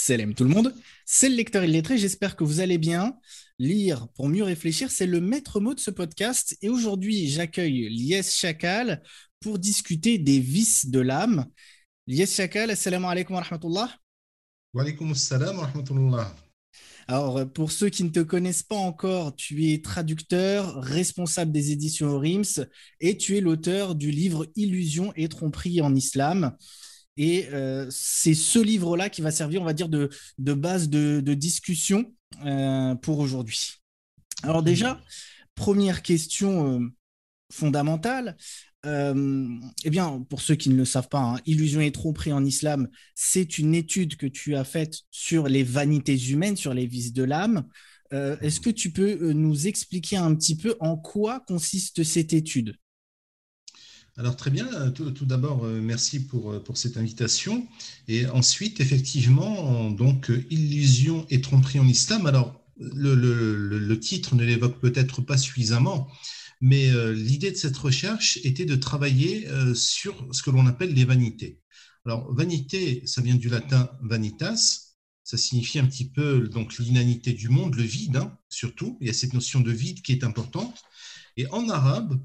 Salam 0.00 0.32
tout 0.32 0.44
le 0.44 0.50
monde, 0.50 0.72
c'est 1.04 1.28
le 1.28 1.34
lecteur 1.34 1.64
illettré, 1.64 1.98
j'espère 1.98 2.36
que 2.36 2.44
vous 2.44 2.60
allez 2.60 2.78
bien. 2.78 3.18
Lire 3.58 4.06
pour 4.14 4.28
mieux 4.28 4.44
réfléchir, 4.44 4.92
c'est 4.92 5.08
le 5.08 5.20
maître 5.20 5.58
mot 5.58 5.74
de 5.74 5.80
ce 5.80 5.90
podcast 5.90 6.56
et 6.62 6.68
aujourd'hui 6.68 7.26
j'accueille 7.26 7.88
Lies 7.88 8.22
Chakal 8.22 9.02
pour 9.40 9.58
discuter 9.58 10.16
des 10.18 10.38
vices 10.38 10.86
de 10.86 11.00
l'âme. 11.00 11.46
Lies 12.06 12.28
Chakal, 12.28 12.70
assalamu 12.70 13.06
alaikum 13.06 13.34
wa 13.34 13.42
rahmatullah. 13.42 13.90
Wa 14.72 14.82
alaikum 14.82 15.10
assalam 15.10 15.58
wa 15.58 15.66
rahmatullah. 15.66 16.32
Alors, 17.08 17.50
pour 17.52 17.72
ceux 17.72 17.88
qui 17.88 18.04
ne 18.04 18.10
te 18.10 18.20
connaissent 18.20 18.62
pas 18.62 18.76
encore, 18.76 19.34
tu 19.34 19.72
es 19.72 19.82
traducteur, 19.82 20.80
responsable 20.80 21.50
des 21.50 21.72
éditions 21.72 22.16
RIMS 22.20 22.64
et 23.00 23.16
tu 23.16 23.36
es 23.36 23.40
l'auteur 23.40 23.96
du 23.96 24.12
livre 24.12 24.46
Illusion 24.54 25.12
et 25.16 25.28
tromperie 25.28 25.80
en 25.80 25.92
islam. 25.96 26.56
Et 27.18 27.48
euh, 27.52 27.88
c'est 27.90 28.34
ce 28.34 28.60
livre-là 28.60 29.10
qui 29.10 29.22
va 29.22 29.32
servir, 29.32 29.60
on 29.60 29.64
va 29.64 29.74
dire, 29.74 29.88
de, 29.88 30.08
base 30.38 30.88
de, 30.88 31.34
discussion 31.34 32.14
euh, 32.46 32.94
pour 32.94 33.18
aujourd'hui. 33.18 33.72
Alors 34.44 34.62
déjà, 34.62 35.00
première 35.56 36.02
question 36.02 36.76
euh, 36.76 36.86
fondamentale. 37.52 38.36
eh 38.84 39.90
bien, 39.90 40.24
pour 40.30 40.40
ceux 40.40 40.54
qui 40.54 40.70
ne 40.70 40.76
le 40.76 40.84
savent 40.84 41.08
pas, 41.08 41.18
hein, 41.18 41.40
Illusion 41.44 41.80
et 41.80 41.90
tromperie 41.90 42.32
en 42.32 42.44
islam, 42.44 42.88
c'est 43.16 43.58
une 43.58 43.74
étude 43.74 44.16
que 44.16 44.26
tu 44.26 44.54
as 44.54 44.64
faite 44.64 45.00
sur 45.10 45.48
les 45.48 45.64
vanités 45.64 46.16
humaines, 46.30 46.56
sur 46.56 46.72
les 46.72 46.86
vices 46.86 47.12
de 47.12 47.24
l'âme. 47.24 47.64
Est-ce 48.12 48.60
que 48.60 48.70
tu 48.70 48.90
peux 48.90 49.32
nous 49.32 49.66
expliquer 49.66 50.16
un 50.16 50.34
petit 50.36 50.56
peu 50.56 50.76
en 50.78 50.96
quoi 50.96 51.40
consiste 51.40 52.04
cette 52.04 52.32
étude? 52.32 52.76
Alors 54.18 54.34
très 54.34 54.50
bien, 54.50 54.90
tout, 54.90 55.12
d'abord 55.24 55.64
euh, 55.64 55.80
merci 55.80 56.26
pour, 56.26 56.50
euh, 56.50 56.58
pour 56.58 56.76
cette 56.76 56.96
invitation. 56.96 57.68
Et 58.08 58.26
ensuite, 58.26 58.80
effectivement, 58.80 59.92
donc 59.92 60.32
illusion 60.50 61.24
et 61.30 61.40
tromperie 61.40 61.78
en 61.78 61.86
islam. 61.86 62.26
Alors 62.26 62.60
le, 62.78 63.14
le, 63.14 64.00
titre 64.00 64.34
ne 64.34 64.44
l'évoque 64.44 64.80
peut-être 64.80 65.22
pas 65.22 65.38
suffisamment, 65.38 66.08
mais 66.60 66.90
euh, 66.90 67.12
l'idée 67.14 67.52
de 67.52 67.56
cette 67.56 67.76
recherche 67.76 68.40
était 68.42 68.64
de 68.64 68.74
travailler 68.74 69.46
sur 69.74 70.26
ce 70.32 70.42
que 70.42 70.50
l'on 70.50 70.66
appelle 70.66 70.94
les 70.94 71.04
vanités. 71.04 71.60
Alors 72.04 72.34
vanité, 72.34 73.02
ça 73.06 73.22
vient 73.22 73.36
du 73.36 73.48
latin 73.48 73.88
vanitas, 74.02 74.96
ça 75.22 75.36
signifie 75.36 75.78
un 75.78 75.86
petit 75.86 76.10
peu 76.10 76.48
donc 76.48 76.76
l'inanité 76.78 77.32
du 77.34 77.50
monde, 77.50 77.76
le 77.76 77.84
vide 77.84 78.16
hein, 78.16 78.36
surtout. 78.48 78.98
Il 79.00 79.06
y 79.06 79.10
a 79.10 79.12
cette 79.12 79.34
notion 79.34 79.60
de 79.60 79.70
vide 79.70 80.02
qui 80.02 80.10
est 80.10 80.24
importante. 80.24 80.82
Et 81.36 81.46
en 81.52 81.68
arabe, 81.68 82.20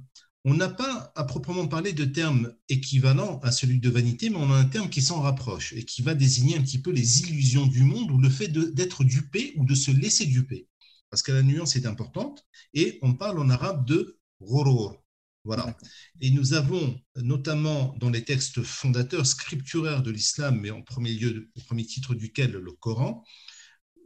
on 0.45 0.53
n'a 0.55 0.69
pas 0.69 1.11
à 1.15 1.23
proprement 1.23 1.67
parler 1.67 1.93
de 1.93 2.03
terme 2.03 2.53
équivalent 2.67 3.39
à 3.43 3.51
celui 3.51 3.79
de 3.79 3.89
vanité, 3.89 4.29
mais 4.29 4.37
on 4.37 4.51
a 4.51 4.57
un 4.57 4.65
terme 4.65 4.89
qui 4.89 5.01
s'en 5.01 5.21
rapproche 5.21 5.73
et 5.73 5.85
qui 5.85 6.01
va 6.01 6.15
désigner 6.15 6.57
un 6.57 6.61
petit 6.61 6.81
peu 6.81 6.91
les 6.91 7.21
illusions 7.21 7.65
du 7.65 7.83
monde 7.83 8.11
ou 8.11 8.17
le 8.17 8.29
fait 8.29 8.49
d'être 8.49 9.03
dupé 9.05 9.53
ou 9.55 9.65
de 9.65 9.73
se 9.73 9.91
laisser 9.91 10.25
duper. 10.25 10.67
Parce 11.09 11.21
que 11.21 11.31
la 11.31 11.43
nuance 11.43 11.75
est 11.75 11.85
importante 11.85 12.45
et 12.73 12.99
on 13.03 13.13
parle 13.13 13.39
en 13.39 13.49
arabe 13.49 13.85
de 13.87 14.19
roror. 14.41 15.01
Voilà. 15.45 15.77
Et 16.21 16.31
nous 16.31 16.53
avons 16.53 16.99
notamment 17.15 17.95
dans 17.99 18.09
les 18.09 18.23
textes 18.23 18.63
fondateurs 18.63 19.25
scripturaires 19.25 20.03
de 20.03 20.11
l'islam, 20.11 20.59
mais 20.59 20.71
en 20.71 20.81
premier 20.81 21.13
lieu, 21.13 21.51
au 21.55 21.61
premier 21.61 21.85
titre 21.85 22.15
duquel 22.15 22.51
le 22.51 22.71
Coran, 22.71 23.23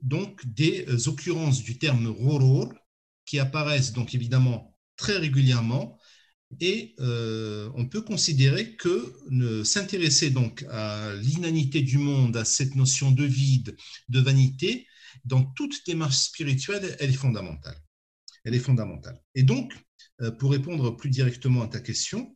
donc 0.01 0.45
des 0.45 1.07
occurrences 1.07 1.63
du 1.63 1.79
terme 1.79 2.07
roror 2.07 2.73
qui 3.25 3.39
apparaissent 3.39 3.93
donc 3.93 4.13
évidemment 4.13 4.77
très 4.95 5.17
régulièrement 5.17 5.97
et 6.59 6.95
euh, 6.99 7.69
on 7.75 7.87
peut 7.87 8.01
considérer 8.01 8.75
que 8.75 9.13
s'intéresser 9.63 10.29
donc 10.29 10.65
à 10.69 11.13
l'inanité 11.15 11.81
du 11.81 11.97
monde, 11.97 12.37
à 12.37 12.45
cette 12.45 12.75
notion 12.75 13.11
de 13.11 13.23
vide, 13.23 13.75
de 14.09 14.19
vanité, 14.19 14.87
dans 15.25 15.43
toute 15.43 15.85
démarche 15.85 16.17
spirituelle, 16.17 16.95
elle 16.99 17.09
est 17.09 17.13
fondamentale. 17.13 17.77
Elle 18.43 18.55
est 18.55 18.59
fondamentale. 18.59 19.21
Et 19.35 19.43
donc, 19.43 19.73
euh, 20.21 20.31
pour 20.31 20.51
répondre 20.51 20.95
plus 20.95 21.09
directement 21.09 21.63
à 21.63 21.67
ta 21.67 21.79
question, 21.79 22.35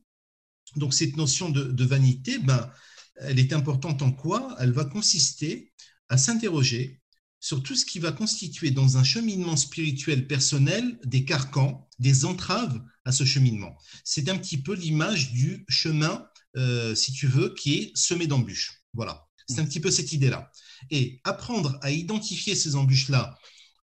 donc 0.75 0.93
cette 0.93 1.17
notion 1.17 1.49
de, 1.49 1.83
vanité, 1.83 2.37
ben, 2.39 2.71
elle 3.17 3.39
est 3.39 3.53
importante 3.53 4.01
en 4.01 4.11
quoi 4.11 4.55
Elle 4.59 4.71
va 4.71 4.85
consister 4.85 5.71
à 6.09 6.17
s'interroger 6.17 7.01
sur 7.39 7.63
tout 7.63 7.75
ce 7.75 7.85
qui 7.85 7.99
va 7.99 8.11
constituer 8.11 8.71
dans 8.71 8.97
un 8.97 9.03
cheminement 9.03 9.57
spirituel 9.57 10.27
personnel 10.27 10.99
des 11.03 11.25
carcans, 11.25 11.89
des 11.99 12.23
entraves 12.23 12.81
à 13.05 13.11
ce 13.11 13.23
cheminement. 13.23 13.75
C'est 14.03 14.29
un 14.29 14.37
petit 14.37 14.61
peu 14.61 14.73
l'image 14.73 15.31
du 15.31 15.65
chemin, 15.69 16.25
euh, 16.57 16.95
si 16.95 17.13
tu 17.13 17.27
veux, 17.27 17.53
qui 17.55 17.75
est 17.75 17.91
semé 17.95 18.27
d'embûches. 18.27 18.83
Voilà, 18.93 19.27
c'est 19.47 19.59
un 19.59 19.65
petit 19.65 19.79
peu 19.79 19.91
cette 19.91 20.13
idée-là. 20.13 20.51
Et 20.89 21.21
apprendre 21.23 21.77
à 21.81 21.91
identifier 21.91 22.55
ces 22.55 22.75
embûches-là, 22.75 23.37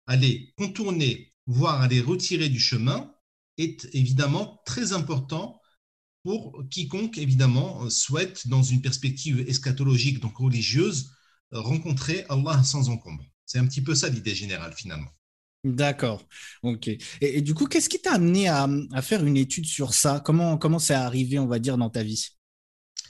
à 0.08 0.16
les 0.16 0.54
contourner, 0.58 1.34
voire 1.46 1.82
à 1.82 1.88
les 1.88 2.02
retirer 2.02 2.50
du 2.50 2.60
chemin, 2.60 3.14
est 3.58 3.88
évidemment 3.94 4.62
très 4.66 4.94
important 4.94 5.60
pour 6.24 6.64
quiconque, 6.70 7.18
évidemment, 7.18 7.90
souhaite, 7.90 8.48
dans 8.48 8.62
une 8.62 8.82
perspective 8.82 9.40
eschatologique, 9.48 10.20
donc 10.20 10.38
religieuse, 10.38 11.12
rencontrer 11.52 12.26
Allah 12.30 12.64
sans 12.64 12.90
encombre. 12.90 13.26
C'est 13.46 13.58
un 13.60 13.66
petit 13.66 13.82
peu 13.82 13.96
ça 13.96 14.08
l'idée 14.08 14.36
générale 14.36 14.74
finalement. 14.74 15.10
D'accord, 15.64 16.28
ok. 16.64 16.90
Et, 17.22 17.42
du 17.42 17.54
coup, 17.54 17.68
qu'est-ce 17.68 17.88
qui 17.88 18.02
t'a 18.02 18.14
amené 18.14 18.48
à, 18.48 18.68
faire 19.02 19.24
une 19.24 19.38
étude 19.38 19.66
sur 19.66 19.94
ça? 19.94 20.20
Comment 20.24 20.58
comment 20.58 20.80
c'est 20.80 20.96
arrivé, 20.96 21.38
on 21.38 21.46
va 21.46 21.60
dire, 21.60 21.78
dans 21.78 21.90
ta 21.90 22.02
vie? 22.02 22.30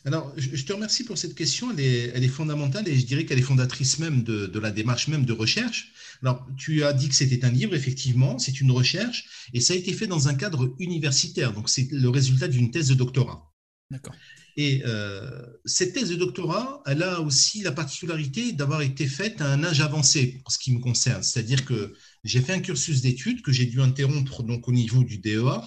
Alors, 0.03 0.33
je 0.35 0.63
te 0.63 0.73
remercie 0.73 1.05
pour 1.05 1.17
cette 1.17 1.35
question. 1.35 1.71
Elle 1.71 1.79
est, 1.79 2.11
elle 2.13 2.23
est 2.23 2.27
fondamentale 2.27 2.87
et 2.87 2.97
je 2.97 3.05
dirais 3.05 3.25
qu'elle 3.25 3.39
est 3.39 3.43
fondatrice 3.43 3.99
même 3.99 4.23
de, 4.23 4.47
de, 4.47 4.59
la 4.59 4.71
démarche 4.71 5.07
même 5.07 5.25
de 5.25 5.33
recherche. 5.33 5.93
Alors, 6.23 6.45
tu 6.57 6.83
as 6.83 6.91
dit 6.91 7.07
que 7.07 7.15
c'était 7.15 7.45
un 7.45 7.51
livre, 7.51 7.73
effectivement, 7.73 8.37
c'est 8.37 8.59
une 8.59 8.71
recherche 8.71 9.49
et 9.53 9.61
ça 9.61 9.73
a 9.73 9.77
été 9.77 9.93
fait 9.93 10.07
dans 10.07 10.27
un 10.27 10.33
cadre 10.33 10.75
universitaire. 10.79 11.53
Donc, 11.53 11.69
c'est 11.69 11.87
le 11.91 12.09
résultat 12.09 12.47
d'une 12.47 12.71
thèse 12.71 12.89
de 12.89 12.95
doctorat. 12.95 13.53
D'accord. 13.91 14.15
Et 14.57 14.81
euh, 14.85 15.29
cette 15.65 15.93
thèse 15.93 16.09
de 16.09 16.15
doctorat, 16.15 16.81
elle 16.85 17.03
a 17.03 17.21
aussi 17.21 17.61
la 17.61 17.71
particularité 17.71 18.51
d'avoir 18.51 18.81
été 18.81 19.07
faite 19.07 19.41
à 19.41 19.51
un 19.51 19.63
âge 19.63 19.81
avancé, 19.81 20.39
pour 20.43 20.51
ce 20.51 20.59
qui 20.59 20.73
me 20.73 20.79
concerne. 20.79 21.23
C'est-à-dire 21.23 21.63
que 21.65 21.93
j'ai 22.23 22.41
fait 22.41 22.53
un 22.53 22.59
cursus 22.59 23.01
d'études 23.01 23.41
que 23.41 23.51
j'ai 23.51 23.65
dû 23.65 23.81
interrompre 23.81 24.43
donc 24.43 24.67
au 24.67 24.71
niveau 24.71 25.03
du 25.03 25.17
DEA, 25.17 25.61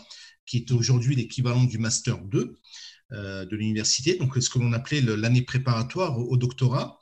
qui 0.47 0.59
est 0.59 0.73
aujourd'hui 0.73 1.17
l'équivalent 1.17 1.65
du 1.65 1.79
Master 1.79 2.19
2 2.19 2.57
euh, 3.13 3.45
de 3.45 3.57
l'université, 3.57 4.17
donc 4.17 4.37
ce 4.41 4.49
que 4.49 4.59
l'on 4.59 4.73
appelait 4.73 5.01
l'année 5.01 5.43
préparatoire 5.43 6.19
au, 6.19 6.37
doctorat. 6.37 6.99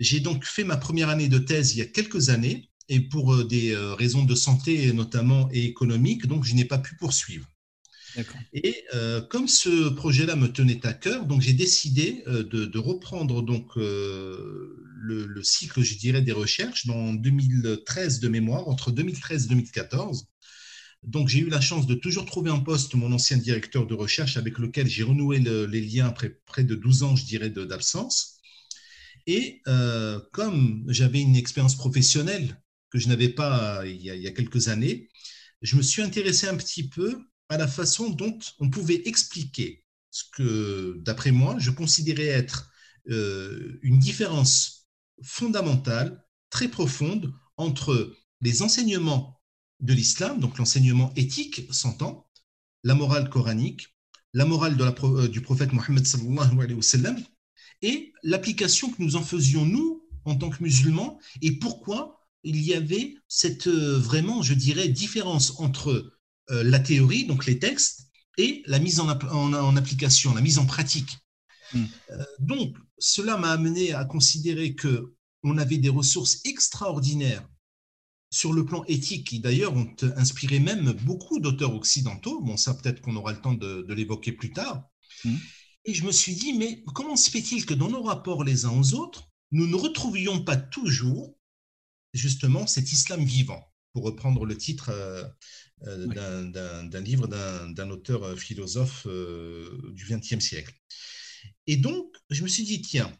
J'ai 0.00 0.20
donc 0.20 0.44
fait 0.44 0.64
ma 0.64 0.76
première 0.76 1.08
année 1.08 1.28
de 1.28 1.38
thèse 1.38 1.74
il 1.74 1.78
y 1.78 1.82
a 1.82 1.86
quelques 1.86 2.28
années, 2.28 2.70
et 2.88 3.00
pour 3.00 3.34
euh, 3.34 3.44
des 3.44 3.76
raisons 3.76 4.24
de 4.24 4.34
santé 4.34 4.92
notamment 4.92 5.48
et 5.52 5.64
économiques, 5.64 6.26
donc 6.26 6.44
je 6.44 6.54
n'ai 6.54 6.64
pas 6.64 6.78
pu 6.78 6.96
poursuivre. 6.96 7.53
Et 8.52 8.84
euh, 8.94 9.20
comme 9.20 9.48
ce 9.48 9.88
projet-là 9.88 10.36
me 10.36 10.48
tenait 10.48 10.84
à 10.86 10.92
cœur, 10.92 11.26
donc 11.26 11.40
j'ai 11.40 11.52
décidé 11.52 12.22
euh, 12.26 12.42
de, 12.42 12.78
reprendre 12.78 13.42
donc 13.42 13.76
euh, 13.76 14.76
le, 15.00 15.42
cycle, 15.42 15.82
je 15.82 15.96
dirais, 15.96 16.22
des 16.22 16.32
recherches 16.32 16.86
dans 16.86 17.12
2013 17.12 18.20
de 18.20 18.28
mémoire, 18.28 18.68
entre 18.68 18.90
2013 18.90 19.46
et 19.46 19.48
2014. 19.48 20.26
Donc 21.02 21.28
j'ai 21.28 21.40
eu 21.40 21.50
la 21.50 21.60
chance 21.60 21.86
de 21.86 21.94
toujours 21.94 22.24
trouver 22.24 22.50
en 22.50 22.60
poste 22.60 22.94
mon 22.94 23.12
ancien 23.12 23.36
directeur 23.36 23.86
de 23.86 23.94
recherche 23.94 24.36
avec 24.36 24.58
lequel 24.58 24.86
j'ai 24.86 25.02
renoué 25.02 25.38
les 25.38 25.80
liens 25.82 26.06
après 26.06 26.38
près 26.46 26.64
de 26.64 26.74
12 26.74 27.02
ans, 27.02 27.16
je 27.16 27.24
dirais, 27.26 27.50
d'absence. 27.50 28.38
Et 29.26 29.60
comme 30.32 30.84
j'avais 30.88 31.20
une 31.20 31.36
expérience 31.36 31.76
professionnelle 31.76 32.58
que 32.88 32.98
je 32.98 33.08
n'avais 33.08 33.28
pas 33.28 33.82
il 33.86 34.00
y, 34.00 34.08
a, 34.08 34.14
il 34.14 34.22
y 34.22 34.26
a 34.26 34.30
quelques 34.30 34.68
années, 34.68 35.08
je 35.60 35.76
me 35.76 35.82
suis 35.82 36.00
intéressé 36.00 36.46
un 36.46 36.56
petit 36.56 36.88
peu 36.88 37.18
à 37.48 37.58
la 37.58 37.68
façon 37.68 38.10
dont 38.10 38.38
on 38.60 38.70
pouvait 38.70 39.02
expliquer 39.06 39.84
ce 40.10 40.24
que, 40.32 40.96
d'après 41.00 41.32
moi, 41.32 41.56
je 41.58 41.70
considérais 41.70 42.26
être 42.26 42.70
euh, 43.10 43.78
une 43.82 43.98
différence 43.98 44.88
fondamentale, 45.22 46.24
très 46.50 46.68
profonde, 46.68 47.32
entre 47.56 48.16
les 48.40 48.62
enseignements 48.62 49.40
de 49.80 49.92
l'islam, 49.92 50.40
donc 50.40 50.58
l'enseignement 50.58 51.12
éthique, 51.16 51.66
s'entend, 51.70 52.30
la 52.84 52.94
morale 52.94 53.28
coranique, 53.28 53.94
la 54.32 54.44
morale 54.44 54.76
euh, 54.80 55.28
du 55.28 55.40
prophète 55.40 55.72
Mohammed 55.72 56.06
et 57.82 58.12
l'application 58.22 58.90
que 58.90 59.02
nous 59.02 59.16
en 59.16 59.22
faisions, 59.22 59.64
nous, 59.64 60.06
en 60.24 60.36
tant 60.36 60.50
que 60.50 60.62
musulmans, 60.62 61.18
et 61.42 61.58
pourquoi 61.58 62.20
il 62.42 62.62
y 62.62 62.74
avait 62.74 63.16
cette 63.28 63.66
euh, 63.66 63.98
vraiment, 63.98 64.42
je 64.42 64.54
dirais, 64.54 64.88
différence 64.88 65.58
entre 65.58 66.13
la 66.48 66.78
théorie, 66.78 67.26
donc 67.26 67.46
les 67.46 67.58
textes, 67.58 68.04
et 68.36 68.62
la 68.66 68.78
mise 68.78 69.00
en, 69.00 69.08
en, 69.08 69.76
application, 69.76 70.34
la 70.34 70.40
mise 70.40 70.58
en 70.58 70.66
pratique. 70.66 71.18
Hmm. 71.72 71.84
Euh, 72.10 72.24
donc, 72.40 72.76
cela 72.98 73.36
m'a 73.36 73.50
amené 73.50 73.92
à 73.92 74.04
considérer 74.04 74.74
que 74.74 75.14
on 75.42 75.58
avait 75.58 75.78
des 75.78 75.88
ressources 75.88 76.40
extraordinaires 76.44 77.46
sur 78.30 78.52
le 78.52 78.64
plan 78.64 78.82
éthique, 78.84 79.28
qui 79.28 79.40
d'ailleurs 79.40 79.74
ont 79.74 79.94
inspiré 80.16 80.58
même 80.58 80.92
beaucoup 81.04 81.38
d'auteurs 81.38 81.74
occidentaux. 81.74 82.40
Bon, 82.40 82.56
ça 82.56 82.74
peut-être 82.74 83.00
qu'on 83.00 83.14
aura 83.16 83.32
le 83.32 83.40
temps 83.40 83.54
de, 83.54 83.92
l'évoquer 83.92 84.32
plus 84.32 84.52
tard. 84.52 84.88
Hmm. 85.24 85.36
Et 85.84 85.94
je 85.94 86.04
me 86.04 86.12
suis 86.12 86.34
dit, 86.34 86.54
mais 86.54 86.82
comment 86.94 87.16
se 87.16 87.30
fait-il 87.30 87.66
que 87.66 87.74
dans 87.74 87.90
nos 87.90 88.02
rapports 88.02 88.42
les 88.42 88.64
uns 88.64 88.72
aux 88.72 88.94
autres, 88.94 89.28
nous 89.52 89.66
ne 89.66 89.76
retrouvions 89.76 90.42
pas 90.42 90.56
toujours 90.56 91.36
justement 92.14 92.66
cet 92.66 92.90
islam 92.90 93.22
vivant, 93.24 93.62
pour 93.92 94.04
reprendre 94.04 94.46
le 94.46 94.56
titre 94.56 94.88
euh, 94.90 95.24
euh, 95.24 95.28
d'un 95.82 97.00
livre 97.00 97.26
d'un 97.26 97.90
auteur 97.90 98.22
euh, 98.24 98.36
philosophe 98.36 99.06
du 99.06 100.06
XXe 100.06 100.44
siècle. 100.44 100.74
Et 101.66 101.76
donc, 101.76 102.14
je 102.30 102.42
me 102.42 102.48
suis 102.48 102.64
dit, 102.64 102.80
tiens, 102.82 103.12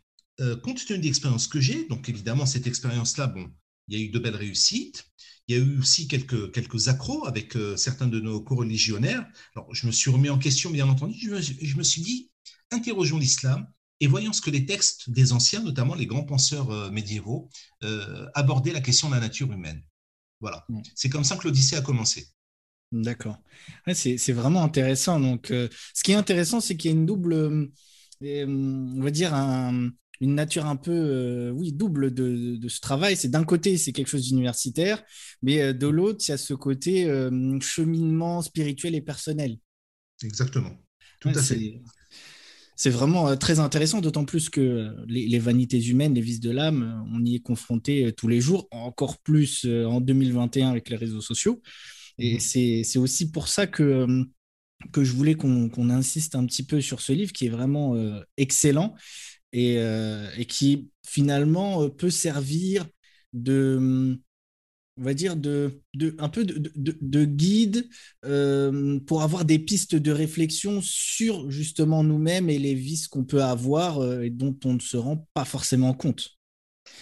compte 0.63 0.85
tenu 0.85 0.99
de 0.99 1.05
l'expérience 1.05 1.47
que 1.47 1.61
j'ai, 1.61 1.87
donc 1.89 2.09
évidemment, 2.09 2.47
cette 2.47 2.67
expérience-là, 2.67 3.29
bon, 3.29 3.51
il 3.89 3.99
y 3.99 4.03
a 4.03 4.05
eu 4.05 4.09
de 4.09 4.19
belles 4.19 4.37
réussites, 4.37 5.07
il 5.47 5.57
y 5.57 5.61
a 5.61 5.63
eu 5.63 5.79
aussi 5.79 6.09
quelques, 6.09 6.53
quelques 6.53 6.89
accros 6.89 7.27
avec 7.27 7.57
certains 7.77 8.07
de 8.07 8.19
nos 8.19 8.41
co-religionnaires. 8.41 9.27
Alors, 9.55 9.73
je 9.75 9.87
me 9.87 9.93
suis 9.93 10.11
remis 10.11 10.31
en 10.31 10.39
question, 10.39 10.71
bien 10.71 10.89
entendu, 10.89 11.19
je 11.21 11.77
me 11.77 11.83
suis 11.83 12.03
dit, 12.03 12.31
interrogeons 12.71 13.19
l'islam, 13.19 13.67
et 14.01 14.07
voyons 14.07 14.33
ce 14.33 14.41
que 14.41 14.51
les 14.51 14.67
textes 14.67 15.11
des 15.11 15.33
anciens, 15.33 15.63
notamment 15.63 15.95
les 15.95 16.07
grands 16.07 16.25
penseurs 16.25 16.71
euh, 16.71 16.91
médiévaux, 16.91 17.49
euh, 17.85 18.27
abordaient 18.35 18.73
la 18.73 18.81
question 18.81 19.09
de 19.09 19.15
la 19.15 19.21
nature 19.21 19.51
humaine. 19.53 19.83
Voilà. 20.41 20.65
Mm. 20.69 20.83
C'est 20.95 21.09
comme 21.09 21.25
ça 21.25 21.37
que 21.37 21.45
l'Odyssée 21.45 21.77
a 21.77 21.81
commencé. 21.81 22.29
D'accord. 22.93 23.39
c'est 23.93 24.33
vraiment 24.33 24.63
intéressant. 24.63 25.19
Donc, 25.19 25.51
euh, 25.51 25.69
ce 25.95 26.03
qui 26.03 26.13
est 26.13 26.17
intéressant, 26.17 26.61
c'est 26.61 26.77
qu'il 26.77 26.91
y 26.91 26.95
a 26.95 26.97
une 26.97 27.07
double, 27.07 27.71
on 28.23 29.03
va 29.03 29.11
dire, 29.11 29.35
une 29.35 30.35
nature 30.35 30.67
un 30.67 30.77
peu, 30.77 31.51
oui, 31.51 31.73
double 31.73 32.15
de, 32.15 32.57
de 32.57 32.69
ce 32.69 32.81
travail. 32.81 33.17
C'est 33.17 33.31
d'un 33.31 33.45
côté, 33.45 33.77
c'est 33.79 33.93
quelque 33.93 34.09
chose 34.09 34.27
d'universitaire, 34.29 35.03
mais 35.43 35.75
de 35.75 35.87
l'autre, 35.89 36.25
il 36.27 36.31
y 36.31 36.35
a 36.35 36.39
ce 36.39 36.55
côté 36.55 37.05
cheminement 37.61 38.43
spirituel 38.43 38.95
et 38.95 39.03
personnel. 39.03 39.57
Exactement. 40.23 40.71
Tout 41.21 41.31
à 41.31 41.43
fait 41.43 41.81
c'est 42.77 42.91
vraiment 42.91 43.29
euh, 43.29 43.37
très 43.37 43.61
intéressant, 43.61 44.01
d'autant 44.01 44.25
plus 44.25 44.49
que 44.51 44.61
euh, 44.61 44.91
les, 45.07 45.39
vanités 45.39 45.83
humaines, 45.83 46.15
les 46.15 46.21
vices 46.21 46.41
de 46.41 46.51
l'âme, 46.51 46.83
euh, 46.83 47.11
on 47.13 47.25
y 47.25 47.37
est 47.37 47.41
confronté 47.41 48.13
tous 48.17 48.29
les 48.29 48.41
jours, 48.41 48.69
encore 48.71 49.19
plus 49.19 49.65
en 49.67 50.01
2021 50.01 50.71
avec 50.71 50.89
les 50.89 50.97
réseaux 50.97 51.21
sociaux. 51.21 51.63
Et 52.19 52.37
mmh. 52.37 52.85
c'est 52.85 52.99
aussi 52.99 53.31
pour 53.31 53.49
ça 53.49 53.67
que, 53.67 54.07
que 54.93 55.05
je 55.05 55.13
voulais 55.13 55.35
qu'on 55.35 55.91
insiste 55.91 56.35
un 56.35 56.47
petit 56.47 56.65
peu 56.65 56.81
sur 56.81 57.01
ce 57.01 57.13
livre 57.13 57.33
qui 57.33 57.47
est 57.47 57.51
vraiment 57.51 57.97
excellent 58.37 58.95
et, 59.53 59.77
et, 59.77 60.45
qui 60.47 60.91
finalement 61.07 61.89
peut 61.91 62.11
servir 62.11 62.87
de, 63.33 64.19
on 64.97 65.03
va 65.03 65.15
dire, 65.15 65.37
de, 65.37 65.83
de 65.95 66.15
un 66.19 66.29
peu 66.29 66.45
de, 66.45 66.73
de, 66.77 67.25
guide 67.25 67.89
euh, 68.25 69.01
pour 69.01 69.23
avoir 69.23 69.45
des 69.45 69.59
pistes 69.59 69.97
de 69.97 70.13
réflexion 70.13 70.81
sur 70.83 71.51
justement 71.51 72.05
nous-mêmes 72.05 72.49
et 72.49 72.59
les 72.59 72.75
vices 72.75 73.09
qu'on 73.09 73.25
peut 73.25 73.43
avoir 73.43 74.23
et 74.23 74.31
dont 74.31 74.57
on 74.65 74.75
ne 74.75 74.81
se 74.81 74.97
rend 74.97 75.29
pas 75.35 75.45
forcément 75.45 75.95
compte. 75.95 76.39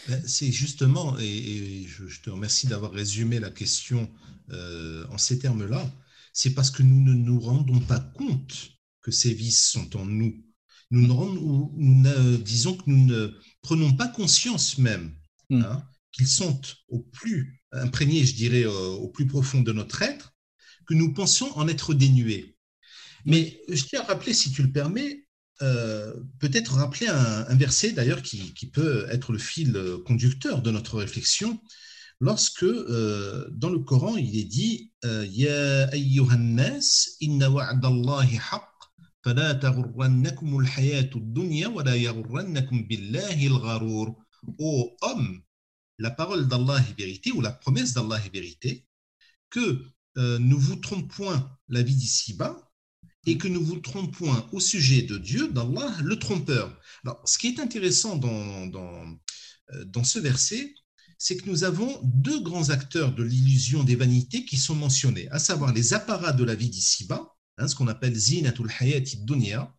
Ben, 0.08 0.22
c'est 0.26 0.50
justement, 0.50 1.18
et, 1.18 1.84
je, 1.86 2.20
te 2.20 2.30
remercie 2.30 2.66
d'avoir 2.66 2.92
résumé 2.92 3.40
la 3.40 3.50
question 3.50 4.08
euh, 4.50 5.06
en 5.10 5.18
ces 5.18 5.38
termes-là, 5.38 5.90
c'est 6.32 6.54
parce 6.54 6.70
que 6.70 6.82
nous 6.82 7.02
ne 7.02 7.14
nous 7.14 7.40
rendons 7.40 7.80
pas 7.80 8.00
compte 8.00 8.70
que 9.02 9.10
ces 9.10 9.34
vices 9.34 9.68
sont 9.68 9.96
en 9.96 10.04
nous. 10.04 10.44
Nous, 10.90 11.06
nous, 11.06 11.72
nous 11.76 12.36
disons 12.38 12.76
que 12.76 12.84
nous 12.86 13.06
ne 13.06 13.38
prenons 13.62 13.94
pas 13.94 14.08
conscience 14.08 14.78
même. 14.78 15.14
Hmm. 15.50 15.62
Hein, 15.62 15.84
qu'ils 16.12 16.28
sont 16.28 16.60
au 16.88 17.00
plus 17.00 17.62
imprégnés, 17.72 18.24
je 18.24 18.34
dirais, 18.34 18.66
au 18.66 19.08
plus 19.08 19.26
profond 19.26 19.62
de 19.62 19.72
notre 19.72 20.02
être, 20.02 20.34
que 20.86 20.94
nous 20.94 21.12
pensons 21.14 21.50
en 21.54 21.68
être 21.68 21.94
dénués. 21.94 22.56
Mais 23.24 23.60
je 23.68 23.82
tiens 23.84 24.00
à 24.02 24.04
rappeler, 24.04 24.34
si 24.34 24.52
tu 24.52 24.62
le 24.62 24.72
permets, 24.72 25.26
euh, 25.62 26.12
peut-être 26.38 26.74
rappeler 26.74 27.06
un, 27.08 27.54
verset 27.54 27.92
d'ailleurs 27.92 28.22
qui, 28.22 28.52
peut 28.72 29.06
être 29.10 29.32
le 29.32 29.38
fil 29.38 29.72
conducteur 30.04 30.60
de 30.60 30.70
notre 30.70 30.98
réflexion, 30.98 31.60
lorsque 32.22 32.62
euh, 32.62 33.48
dans 33.50 33.68
le 33.68 33.80
Coran 33.80 34.16
il 34.16 34.38
est 34.38 34.44
dit 34.44 34.92
euh, 35.04 35.26
Ya 35.26 35.88
ayyuhannas, 35.88 37.16
inna 37.20 37.50
wa'dallahi 37.50 38.38
haq, 38.38 38.70
fala 39.24 39.56
taghurrannakum 39.56 40.60
al-hayatu 40.60 41.18
ad-dunya 41.18 41.68
wa 41.68 41.82
la 41.82 41.96
yaghurrannakum 41.96 42.86
billahi 42.86 43.48
al-gharur. 43.48 44.14
Ô 44.58 44.96
homme, 45.02 45.42
la 45.98 46.12
parole 46.12 46.46
d'Allah 46.46 46.78
est 46.88 46.96
vérité 46.96 47.32
ou 47.32 47.40
la 47.40 47.50
promesse 47.50 47.92
d'Allah 47.92 48.20
est 48.24 48.32
vérité, 48.32 48.86
que 49.50 49.84
euh, 50.16 50.38
ne 50.38 50.54
vous 50.54 50.76
trompe 50.76 51.12
point 51.12 51.58
la 51.68 51.82
vie 51.82 51.96
d'ici-bas 51.96 52.56
et 53.26 53.36
que 53.36 53.48
ne 53.48 53.58
vous 53.58 53.80
trompe 53.80 54.16
point 54.16 54.48
au 54.52 54.60
sujet 54.60 55.02
de 55.02 55.18
Dieu, 55.18 55.48
d'Allah, 55.48 55.92
le 56.02 56.16
trompeur. 56.18 56.76
Alors, 57.04 57.20
ce 57.24 57.36
qui 57.38 57.48
est 57.48 57.60
intéressant 57.60 58.16
dans, 58.16 58.66
dans, 58.66 59.18
euh, 59.74 59.84
dans 59.86 60.04
ce 60.04 60.20
verset, 60.20 60.74
c'est 61.22 61.36
que 61.36 61.48
nous 61.48 61.62
avons 61.62 62.00
deux 62.02 62.40
grands 62.40 62.70
acteurs 62.70 63.14
de 63.14 63.22
l'illusion 63.22 63.84
des 63.84 63.94
vanités 63.94 64.44
qui 64.44 64.56
sont 64.56 64.74
mentionnés, 64.74 65.28
à 65.30 65.38
savoir 65.38 65.72
les 65.72 65.94
apparats 65.94 66.32
de 66.32 66.42
la 66.42 66.56
vie 66.56 66.68
d'ici-bas, 66.68 67.36
hein, 67.58 67.68
ce 67.68 67.76
qu'on 67.76 67.86
appelle 67.86 68.12
zinatul 68.12 68.68
hayati 68.80 69.18
dunya, 69.18 69.72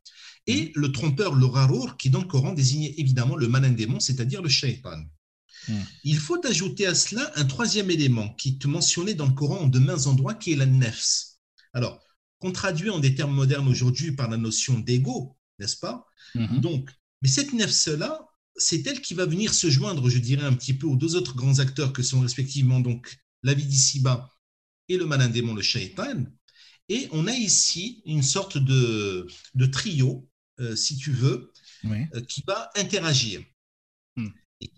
et 0.47 0.71
le 0.73 0.93
trompeur, 0.93 1.35
le 1.35 1.45
rarour, 1.45 1.97
qui 1.97 2.09
dans 2.09 2.21
le 2.21 2.27
Coran 2.27 2.53
désignait 2.53 2.93
évidemment 2.97 3.35
le 3.35 3.49
malin 3.49 3.71
démon, 3.71 3.99
c'est-à-dire 3.99 4.41
le 4.41 4.47
shaitan. 4.47 5.03
Hmm. 5.67 5.81
Il 6.05 6.17
faut 6.17 6.39
ajouter 6.47 6.87
à 6.87 6.95
cela 6.95 7.29
un 7.35 7.43
troisième 7.43 7.91
élément 7.91 8.33
qui 8.35 8.57
est 8.57 8.65
mentionné 8.65 9.13
dans 9.13 9.27
le 9.27 9.33
Coran 9.33 9.63
en 9.63 9.67
de 9.67 9.79
mains 9.79 10.05
endroits, 10.05 10.35
qui 10.35 10.53
est 10.53 10.55
la 10.55 10.65
nefs. 10.65 11.25
Alors, 11.73 12.01
qu'on 12.39 12.53
traduit 12.53 12.89
en 12.89 12.99
des 12.99 13.15
termes 13.15 13.35
modernes 13.35 13.67
aujourd'hui 13.67 14.13
par 14.13 14.29
la 14.29 14.37
notion 14.37 14.79
d'ego, 14.79 15.35
n'est-ce 15.59 15.75
pas? 15.75 16.05
Hmm. 16.35 16.61
Donc, 16.61 16.89
mais 17.21 17.27
cette 17.27 17.51
nefs-là, 17.51 18.29
c'est 18.55 18.85
elle 18.87 19.01
qui 19.01 19.13
va 19.13 19.25
venir 19.25 19.53
se 19.53 19.69
joindre, 19.69 20.09
je 20.09 20.19
dirais, 20.19 20.45
un 20.45 20.53
petit 20.53 20.73
peu 20.73 20.87
aux 20.87 20.95
deux 20.95 21.15
autres 21.15 21.35
grands 21.35 21.59
acteurs 21.59 21.93
que 21.93 22.03
sont 22.03 22.21
respectivement 22.21 22.79
donc 22.79 23.17
la 23.41 23.53
vie 23.53 23.65
d'ici-bas 23.65 24.29
et 24.89 24.97
le 24.97 25.05
malin 25.05 25.29
démon, 25.29 25.53
le 25.53 25.61
shaitan. 25.61 26.25
Et 26.89 27.07
on 27.11 27.27
a 27.27 27.33
ici 27.33 28.03
une 28.05 28.23
sorte 28.23 28.57
de, 28.57 29.27
trio, 29.71 30.29
euh, 30.59 30.75
si 30.75 30.97
tu 30.97 31.11
veux, 31.11 31.51
euh, 31.85 32.21
qui 32.27 32.43
va 32.45 32.69
interagir. 32.75 33.41
Hmm 34.15 34.29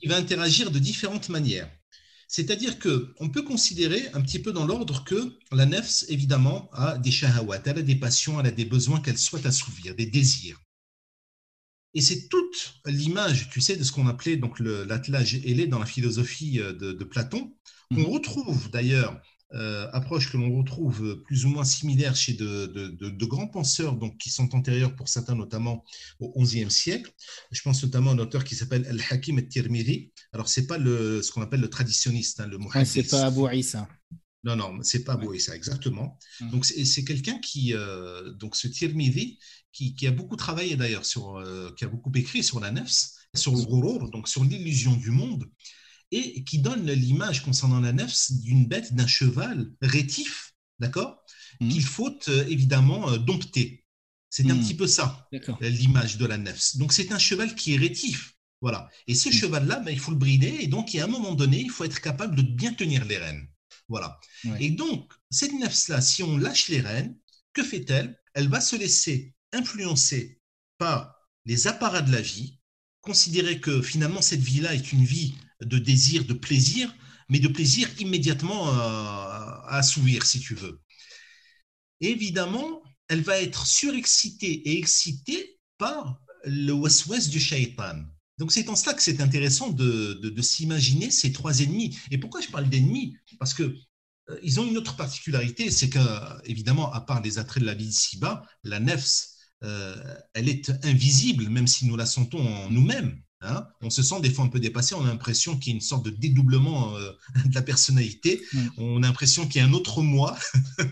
il 0.01 0.09
va 0.09 0.17
interagir 0.17 0.71
de 0.71 0.79
différentes 0.79 1.29
manières. 1.29 1.69
C'est-à-dire 2.27 2.79
qu'on 2.79 3.29
peut 3.29 3.43
considérer 3.43 4.09
un 4.13 4.21
petit 4.21 4.39
peu 4.39 4.51
dans 4.51 4.65
l'ordre 4.65 5.03
que 5.03 5.37
la 5.51 5.65
nefs, 5.65 6.05
évidemment, 6.09 6.69
a 6.73 6.97
des 6.97 7.11
shahawat, 7.11 7.61
elle 7.65 7.79
a 7.79 7.81
des 7.81 7.95
passions, 7.95 8.39
elle 8.39 8.47
a 8.47 8.51
des 8.51 8.65
besoins 8.65 8.99
qu'elle 8.99 9.17
souhaite 9.17 9.45
assouvir, 9.45 9.95
des 9.95 10.07
désirs. 10.07 10.59
Et 11.95 12.01
c'est 12.01 12.27
toute 12.27 12.75
l'image, 12.85 13.49
tu 13.49 13.61
sais, 13.61 13.75
de 13.77 13.83
ce 13.83 13.91
qu'on 13.91 14.07
appelait 14.07 14.37
donc 14.37 14.59
l'attelage 14.59 15.35
ailé 15.35 15.65
dans 15.65 15.79
la 15.79 15.85
philosophie 15.85 16.59
euh, 16.59 16.73
de, 16.73 16.91
de 16.91 17.03
Platon. 17.03 17.53
On 17.91 18.01
mmh. 18.01 18.05
retrouve 18.05 18.69
d'ailleurs 18.69 19.19
euh, 19.53 19.87
approche 19.93 20.31
que 20.31 20.37
l'on 20.37 20.57
retrouve 20.57 21.21
plus 21.23 21.45
ou 21.45 21.49
moins 21.49 21.63
similaire 21.63 22.15
chez 22.15 22.33
de, 22.33 23.25
grands 23.25 23.47
penseurs 23.47 23.95
donc, 23.95 24.17
qui 24.17 24.29
sont 24.29 24.53
antérieurs 24.55 24.95
pour 24.95 25.07
certains 25.07 25.35
notamment 25.35 25.85
au 26.19 26.41
XIe 26.41 26.69
siècle. 26.69 27.11
Je 27.51 27.61
pense 27.61 27.81
notamment 27.83 28.11
à 28.11 28.13
un 28.15 28.19
auteur 28.19 28.43
qui 28.43 28.55
s'appelle 28.55 28.85
Al-Hakim 28.87 29.37
al-Tirmidhi. 29.37 30.11
Alors, 30.33 30.49
ce 30.49 30.59
n'est 30.59 30.67
pas 30.67 30.77
le, 30.77 31.21
ce 31.21 31.31
qu'on 31.31 31.41
appelle 31.41 31.61
le 31.61 31.69
traditionniste, 31.69 32.41
hein, 32.41 32.47
le 32.47 32.57
muhaddis. 32.57 32.85
c'est 32.85 33.09
pas 33.09 33.25
Abou 33.25 33.47
Issa. 33.49 33.87
Non, 34.45 34.55
non, 34.55 34.77
c'est 34.83 35.03
pas 35.03 35.13
Abou 35.13 35.33
Issa, 35.33 35.55
exactement. 35.55 36.19
Hum. 36.39 36.51
Donc, 36.51 36.65
c'est 36.65 37.03
quelqu'un 37.03 37.39
qui, 37.39 37.73
euh, 37.73 38.31
donc 38.33 38.55
ce 38.55 38.67
Tirmidhi, 38.67 39.39
qui, 39.73 39.95
qui, 39.95 40.07
a 40.07 40.11
beaucoup 40.11 40.35
travaillé 40.35 40.75
d'ailleurs, 40.77 41.05
sur, 41.05 41.37
euh, 41.37 41.73
qui 41.75 41.83
a 41.83 41.87
beaucoup 41.87 42.11
écrit 42.13 42.43
sur 42.43 42.59
la 42.59 42.71
nefs, 42.71 43.09
sur 43.33 43.55
le 43.55 43.63
ghurur, 43.63 44.11
donc 44.11 44.29
sur 44.29 44.43
l'illusion 44.43 44.95
du 44.95 45.09
monde 45.09 45.49
et 46.11 46.43
qui 46.43 46.59
donne 46.59 46.89
l'image 46.89 47.43
concernant 47.43 47.81
la 47.81 47.91
nefs 47.91 48.31
d'une 48.31 48.67
bête, 48.67 48.93
d'un 48.93 49.07
cheval 49.07 49.71
rétif, 49.81 50.53
d'accord 50.79 51.17
mmh. 51.59 51.69
Qu'il 51.69 51.83
faut 51.83 52.17
euh, 52.29 52.45
évidemment 52.47 53.17
dompter. 53.17 53.83
C'est 54.29 54.49
un 54.49 54.53
mmh. 54.53 54.61
petit 54.61 54.75
peu 54.75 54.87
ça, 54.87 55.27
l'image 55.59 56.17
de 56.17 56.25
la 56.25 56.37
nefs. 56.37 56.77
Donc 56.77 56.93
c'est 56.93 57.11
un 57.11 57.17
cheval 57.17 57.55
qui 57.55 57.73
est 57.73 57.77
rétif. 57.77 58.35
Voilà. 58.61 58.89
Et 59.07 59.15
ce 59.15 59.29
mmh. 59.29 59.33
cheval-là, 59.33 59.79
ben, 59.79 59.91
il 59.91 59.99
faut 59.99 60.11
le 60.11 60.17
brider, 60.17 60.55
et 60.59 60.67
donc 60.67 60.93
à 60.93 61.03
un 61.03 61.07
moment 61.07 61.33
donné, 61.33 61.59
il 61.59 61.71
faut 61.71 61.83
être 61.83 61.99
capable 61.99 62.35
de 62.35 62.43
bien 62.43 62.73
tenir 62.73 63.03
les 63.05 63.17
rênes. 63.17 63.47
Voilà. 63.87 64.19
Et 64.59 64.71
donc, 64.71 65.11
cette 65.29 65.53
nefs-là, 65.53 66.01
si 66.01 66.23
on 66.23 66.37
lâche 66.37 66.69
les 66.69 66.81
rênes, 66.81 67.17
que 67.53 67.63
fait-elle? 67.63 68.19
Elle 68.33 68.49
va 68.49 68.61
se 68.61 68.75
laisser 68.75 69.33
influencer 69.53 70.39
par 70.77 71.15
les 71.45 71.67
apparats 71.67 72.01
de 72.01 72.11
la 72.11 72.21
vie, 72.21 72.59
considérer 73.01 73.61
que 73.61 73.81
finalement 73.81 74.21
cette 74.21 74.41
vie-là 74.41 74.73
est 74.73 74.91
une 74.91 75.05
vie 75.05 75.35
de 75.61 75.77
désir, 75.77 76.25
de 76.25 76.33
plaisir, 76.33 76.93
mais 77.29 77.39
de 77.39 77.47
plaisir 77.47 77.89
immédiatement 77.99 78.69
euh, 78.69 78.73
à 78.73 79.77
assouvir, 79.77 80.25
si 80.25 80.39
tu 80.39 80.55
veux. 80.55 80.81
évidemment, 82.01 82.81
elle 83.07 83.21
va 83.21 83.39
être 83.41 83.65
surexcitée 83.67 84.69
et 84.69 84.79
excitée 84.79 85.59
par 85.77 86.19
le 86.43 86.71
waswas 86.73 87.29
du 87.29 87.39
shaitan. 87.39 88.03
Donc 88.37 88.51
c'est 88.51 88.67
en 88.69 88.75
cela 88.75 88.93
que 88.93 89.01
c'est 89.01 89.21
intéressant 89.21 89.69
de, 89.69 90.41
s'imaginer 90.41 91.09
ces 91.11 91.31
trois 91.31 91.61
ennemis. 91.61 91.97
Et 92.11 92.17
pourquoi 92.17 92.41
je 92.41 92.49
parle 92.49 92.69
d'ennemis? 92.69 93.15
Parce 93.39 93.53
que 93.53 93.63
euh, 94.29 94.39
ils 94.43 94.59
ont 94.59 94.65
une 94.65 94.77
autre 94.77 94.95
particularité, 94.95 95.71
c'est 95.71 95.89
que 95.89 95.99
évidemment, 96.45 96.91
à 96.91 97.01
part 97.01 97.21
les 97.21 97.37
attraits 97.39 97.61
de 97.61 97.67
la 97.67 97.75
vie 97.75 97.85
ici-bas, 97.85 98.45
la 98.63 98.79
nefs, 98.79 99.27
euh, 99.63 99.95
elle 100.33 100.49
est 100.49 100.71
invisible, 100.83 101.49
même 101.49 101.67
si 101.67 101.85
nous 101.85 101.95
la 101.95 102.05
sentons 102.05 102.45
en 102.45 102.69
nous-mêmes. 102.69 103.21
Hein. 103.41 103.67
on 103.81 103.91
se 103.91 104.01
sent 104.01 104.21
des 104.21 104.31
fois 104.31 104.45
un 104.45 104.47
peu 104.47 104.59
dépassé, 104.59 104.95
on 104.95 105.03
a 105.03 105.07
l'impression 105.07 105.59
qu'il 105.59 105.73
y 105.73 105.73
a 105.73 105.75
une 105.75 105.81
sorte 105.81 106.05
de 106.05 106.09
dédoublement 106.09 106.95
euh, 106.95 107.11
de 107.45 107.53
la 107.53 107.61
personnalité, 107.61 108.41
on 108.77 109.03
a 109.03 109.07
l'impression 109.07 109.47
qu'il 109.47 109.61
y 109.61 109.63
a 109.63 109.67
un 109.67 109.73
autre 109.73 110.01
moi. 110.01 110.35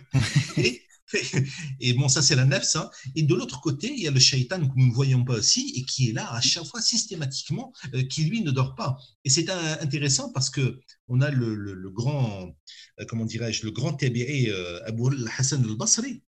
et, 0.58 0.83
bon, 1.98 2.10
ça 2.10 2.22
c'est 2.22 2.36
la 2.36 2.46
nefs. 2.46 2.76
Hein. 2.76 2.90
Et 3.16 3.24
de 3.24 3.36
l'autre 3.36 3.62
côté, 3.62 3.92
il 3.96 4.04
y 4.04 4.08
a 4.08 4.12
le 4.12 4.20
shaitan 4.20 4.60
que 4.60 4.74
nous 4.76 4.88
ne 4.88 4.94
voyons 4.94 5.24
pas 5.24 5.36
aussi 5.36 5.74
et 5.76 5.84
qui 5.84 6.10
est 6.10 6.14
là 6.14 6.32
à 6.34 6.42
chaque 6.42 6.66
fois 6.66 6.82
systématiquement, 6.82 7.74
euh, 7.94 8.04
qui 8.04 8.24
lui 8.26 8.42
ne 8.42 8.52
dort 8.52 8.76
pas. 8.76 8.98
Et 9.24 9.30
c'est 9.30 9.50
intéressant 9.50 10.32
parce 10.32 10.50
que 10.50 10.80
on 11.08 11.22
a 11.22 11.30
le, 11.30 11.90
grand, 11.90 12.54
euh, 13.00 13.06
comment 13.08 13.26
dirais-je, 13.26 13.66
le 13.66 13.72
grand 13.72 13.94
tabi'i 13.94 14.52
Abu 14.86 15.04
Hassan 15.38 15.64
al-Basri. 15.64 16.24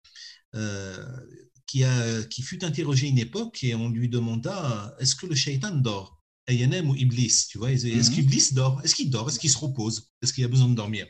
Qui, 1.65 1.83
a, 1.85 2.23
qui 2.25 2.43
fut 2.43 2.63
interrogé 2.63 3.07
une 3.07 3.17
époque 3.17 3.63
et 3.63 3.73
on 3.73 3.89
lui 3.89 4.07
demanda 4.07 4.95
est-ce 4.99 5.15
que 5.15 5.25
le 5.25 5.33
shaitan 5.33 5.71
dort? 5.71 6.21
Ayanem 6.47 6.89
ou 6.89 6.95
Iblis, 6.95 7.47
tu 7.49 7.57
vois. 7.57 7.71
Est-ce 7.71 7.87
mhm. 7.87 8.15
qu'Iblis 8.15 8.53
dort? 8.53 8.81
Est-ce 8.83 8.95
qu'il 8.95 9.09
dort? 9.09 9.29
Est-ce 9.29 9.39
qu'il 9.39 9.49
se 9.49 9.57
repose? 9.57 10.11
Est-ce 10.21 10.33
qu'il 10.33 10.43
a 10.43 10.47
besoin 10.47 10.69
de 10.69 10.75
dormir? 10.75 11.07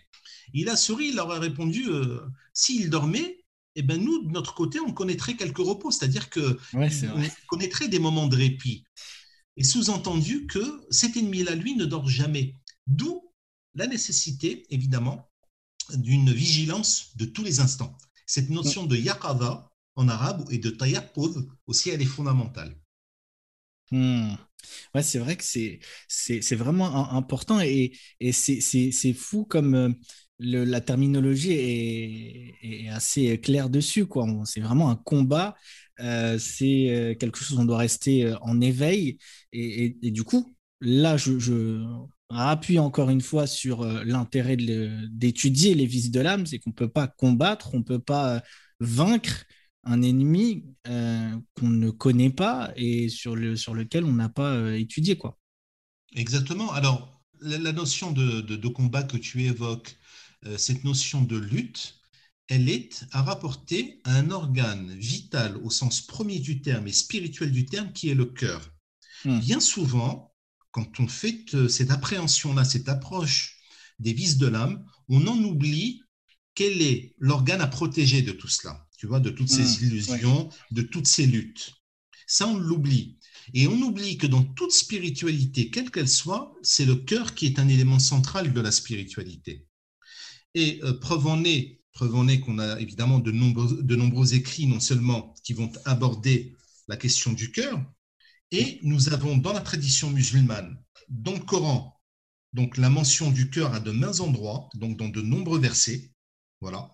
Il 0.53 0.69
a 0.69 0.75
souri, 0.75 1.07
il 1.07 1.15
leur 1.15 1.31
a 1.31 1.39
répondu 1.39 1.87
euh, 1.87 2.19
s'il 2.53 2.89
dormait, 2.89 3.42
eh 3.75 3.81
ben 3.81 4.01
nous, 4.01 4.23
de 4.23 4.31
notre 4.31 4.53
côté, 4.53 4.79
on 4.79 4.93
connaîtrait 4.93 5.35
quelques 5.35 5.57
repos, 5.57 5.91
c'est-à-dire 5.91 6.29
que 6.29 6.59
on 6.73 7.27
connaîtrait 7.47 7.87
des 7.87 7.99
moments 7.99 8.27
de 8.27 8.35
répit. 8.35 8.83
Et 9.57 9.63
sous-entendu 9.63 10.47
que 10.47 10.81
cet 10.89 11.17
ennemi-là, 11.17 11.55
lui, 11.55 11.75
ne 11.75 11.85
dort 11.85 12.09
jamais. 12.09 12.55
D'où 12.87 13.21
la 13.75 13.87
nécessité, 13.87 14.65
évidemment, 14.69 15.29
d'une 15.93 16.31
vigilance 16.31 17.15
de 17.17 17.25
tous 17.25 17.43
les 17.43 17.59
instants. 17.59 17.97
Cette 18.25 18.49
notion 18.49 18.85
de 18.85 18.95
yaqada 18.95 19.69
en 19.95 20.07
arabe 20.07 20.45
et 20.49 20.57
de 20.57 20.69
tayaqqud 20.69 21.47
aussi, 21.67 21.89
elle 21.89 22.01
est 22.01 22.05
fondamentale. 22.05 22.75
Hmm. 23.91 24.33
Ouais, 24.95 25.03
c'est 25.03 25.19
vrai 25.19 25.35
que 25.35 25.43
c'est, 25.43 25.79
c'est, 26.07 26.55
vraiment 26.55 27.11
important 27.11 27.59
et, 27.59 27.91
et 28.19 28.31
c'est, 28.31 29.13
fou 29.13 29.45
comme 29.45 29.95
euh, 30.41 30.65
la 30.65 30.81
terminologie 30.81 31.51
est, 31.51 32.89
assez 32.89 33.39
claire 33.39 33.69
dessus. 33.69 34.05
Quoi. 34.05 34.27
C'est 34.45 34.61
vraiment 34.61 34.89
un 34.89 34.95
combat, 34.95 35.55
euh, 35.99 36.37
c'est 36.37 36.89
euh, 36.89 37.15
quelque 37.15 37.39
chose 37.39 37.57
on 37.57 37.65
doit 37.65 37.77
rester 37.77 38.33
en 38.41 38.61
éveil 38.61 39.17
et, 39.51 39.95
du 40.11 40.23
coup, 40.23 40.55
là, 40.81 41.17
je, 41.17 41.39
je 41.39 41.83
appuie 42.29 42.79
encore 42.79 43.09
une 43.09 43.21
fois 43.21 43.45
sur 43.47 43.85
l'intérêt 43.85 44.57
d'étudier 44.57 45.75
les 45.75 45.85
vices 45.85 46.11
de 46.11 46.19
l'âme, 46.19 46.45
c'est 46.45 46.59
qu'on 46.59 46.71
ne 46.71 46.75
peut 46.75 46.89
pas 46.89 47.07
combattre, 47.07 47.73
on 47.73 47.79
ne 47.79 47.83
peut 47.83 47.99
pas 47.99 48.41
vaincre 48.79 49.45
un 49.83 50.01
ennemi 50.01 50.65
euh, 50.87 51.35
qu'on 51.55 51.69
ne 51.69 51.89
connaît 51.89 52.29
pas 52.29 52.71
et 52.75 53.09
sur, 53.09 53.35
le, 53.35 53.55
sur 53.55 53.73
lequel 53.73 54.05
on 54.05 54.13
n'a 54.13 54.29
pas 54.29 54.53
euh, 54.53 54.77
étudié. 54.77 55.17
Quoi. 55.17 55.37
Exactement. 56.15 56.71
Alors, 56.71 57.12
la, 57.43 57.71
notion 57.71 58.11
de, 58.11 58.41
de, 58.41 58.67
combat 58.67 59.03
que 59.03 59.17
tu 59.17 59.43
évoques, 59.43 59.95
euh, 60.45 60.57
cette 60.57 60.83
notion 60.83 61.21
de 61.21 61.37
lutte, 61.37 61.99
elle 62.47 62.69
est 62.69 63.05
à 63.11 63.21
rapporter 63.21 64.01
à 64.03 64.15
un 64.15 64.31
organe 64.31 64.93
vital 64.97 65.57
au 65.57 65.69
sens 65.69 66.01
premier 66.01 66.39
du 66.39 66.61
terme 66.61 66.87
et 66.87 66.91
spirituel 66.91 67.51
du 67.51 67.65
terme 67.65 67.93
qui 67.93 68.09
est 68.09 68.15
le 68.15 68.25
cœur. 68.25 68.69
Hmm. 69.25 69.39
Bien 69.39 69.59
souvent, 69.59 70.33
quand 70.71 70.99
on 70.99 71.07
fait 71.07 71.45
cette 71.69 71.91
appréhension-là, 71.91 72.65
cette 72.65 72.89
approche 72.89 73.59
des 73.99 74.13
vices 74.13 74.37
de 74.37 74.47
l'âme, 74.47 74.83
on 75.07 75.27
en 75.27 75.37
oublie 75.43 76.01
quel 76.55 76.81
est 76.81 77.15
l'organe 77.19 77.61
à 77.61 77.67
protéger 77.67 78.21
de 78.21 78.31
tout 78.31 78.47
cela 78.47 78.83
tu 79.03 79.07
vois, 79.07 79.19
de 79.19 79.31
toutes 79.31 79.49
ces 79.49 79.63
mmh, 79.63 79.85
illusions, 79.85 80.49
de 80.71 80.81
toutes 80.81 81.07
ces 81.07 81.25
luttes. 81.25 81.73
Ça, 82.25 82.47
on 82.47 82.55
l'oublie. 82.55 83.17
Et 83.53 83.67
on 83.67 83.81
oublie 83.81 84.17
que 84.17 84.27
dans 84.27 84.43
toute 84.43 84.71
spiritualité, 84.71 85.69
quelle 85.69 85.91
qu'elle 85.91 86.07
soit, 86.07 86.53
c'est 86.61 86.85
le 86.85 86.95
cœur 86.95 87.35
qui 87.35 87.45
est 87.47 87.59
un 87.59 87.67
élément 87.67 87.99
central 87.99 88.53
de 88.53 88.61
la 88.61 88.71
spiritualité. 88.71 89.67
Et 90.55 90.79
euh, 90.83 90.93
preuve 90.93 91.27
en 91.27 91.43
est, 91.43 91.81
preuve 91.93 92.15
en 92.15 92.27
est 92.27 92.39
qu'on 92.39 92.59
a 92.59 92.79
évidemment 92.79 93.19
de 93.19 93.31
nombreux, 93.31 94.33
écrits, 94.33 94.67
non 94.67 94.79
seulement 94.79 95.33
qui 95.43 95.53
vont 95.53 95.71
aborder 95.85 96.55
la 96.87 96.97
question 96.97 97.33
du 97.33 97.51
cœur, 97.51 97.81
et 98.51 98.79
nous 98.83 99.09
avons 99.13 99.37
dans 99.37 99.53
la 99.53 99.61
tradition 99.61 100.09
musulmane, 100.09 100.77
dans 101.09 101.33
le 101.33 101.39
Coran, 101.39 101.99
donc 102.53 102.77
la 102.77 102.89
mention 102.89 103.31
du 103.31 103.49
cœur 103.49 103.73
à 103.73 103.79
de 103.79 103.91
mains 103.91 104.19
endroits, 104.19 104.69
donc 104.75 104.97
dans 104.97 105.09
de 105.09 105.21
nombreux 105.21 105.59
versets. 105.59 106.11
Voilà 106.61 106.92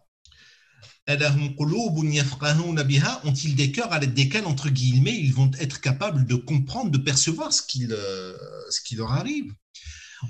ont-ils 3.25 3.55
des 3.55 3.71
cœurs 3.71 3.91
à 3.91 3.99
l'aide 3.99 4.13
desquels, 4.13 4.45
entre 4.45 4.69
guillemets, 4.69 5.17
ils 5.17 5.33
vont 5.33 5.51
être 5.59 5.81
capables 5.81 6.25
de 6.25 6.35
comprendre, 6.35 6.91
de 6.91 6.97
percevoir 6.97 7.51
ce 7.53 7.61
qui, 7.61 7.87
euh, 7.89 8.33
ce 8.69 8.81
qui 8.81 8.95
leur 8.95 9.11
arrive 9.11 9.53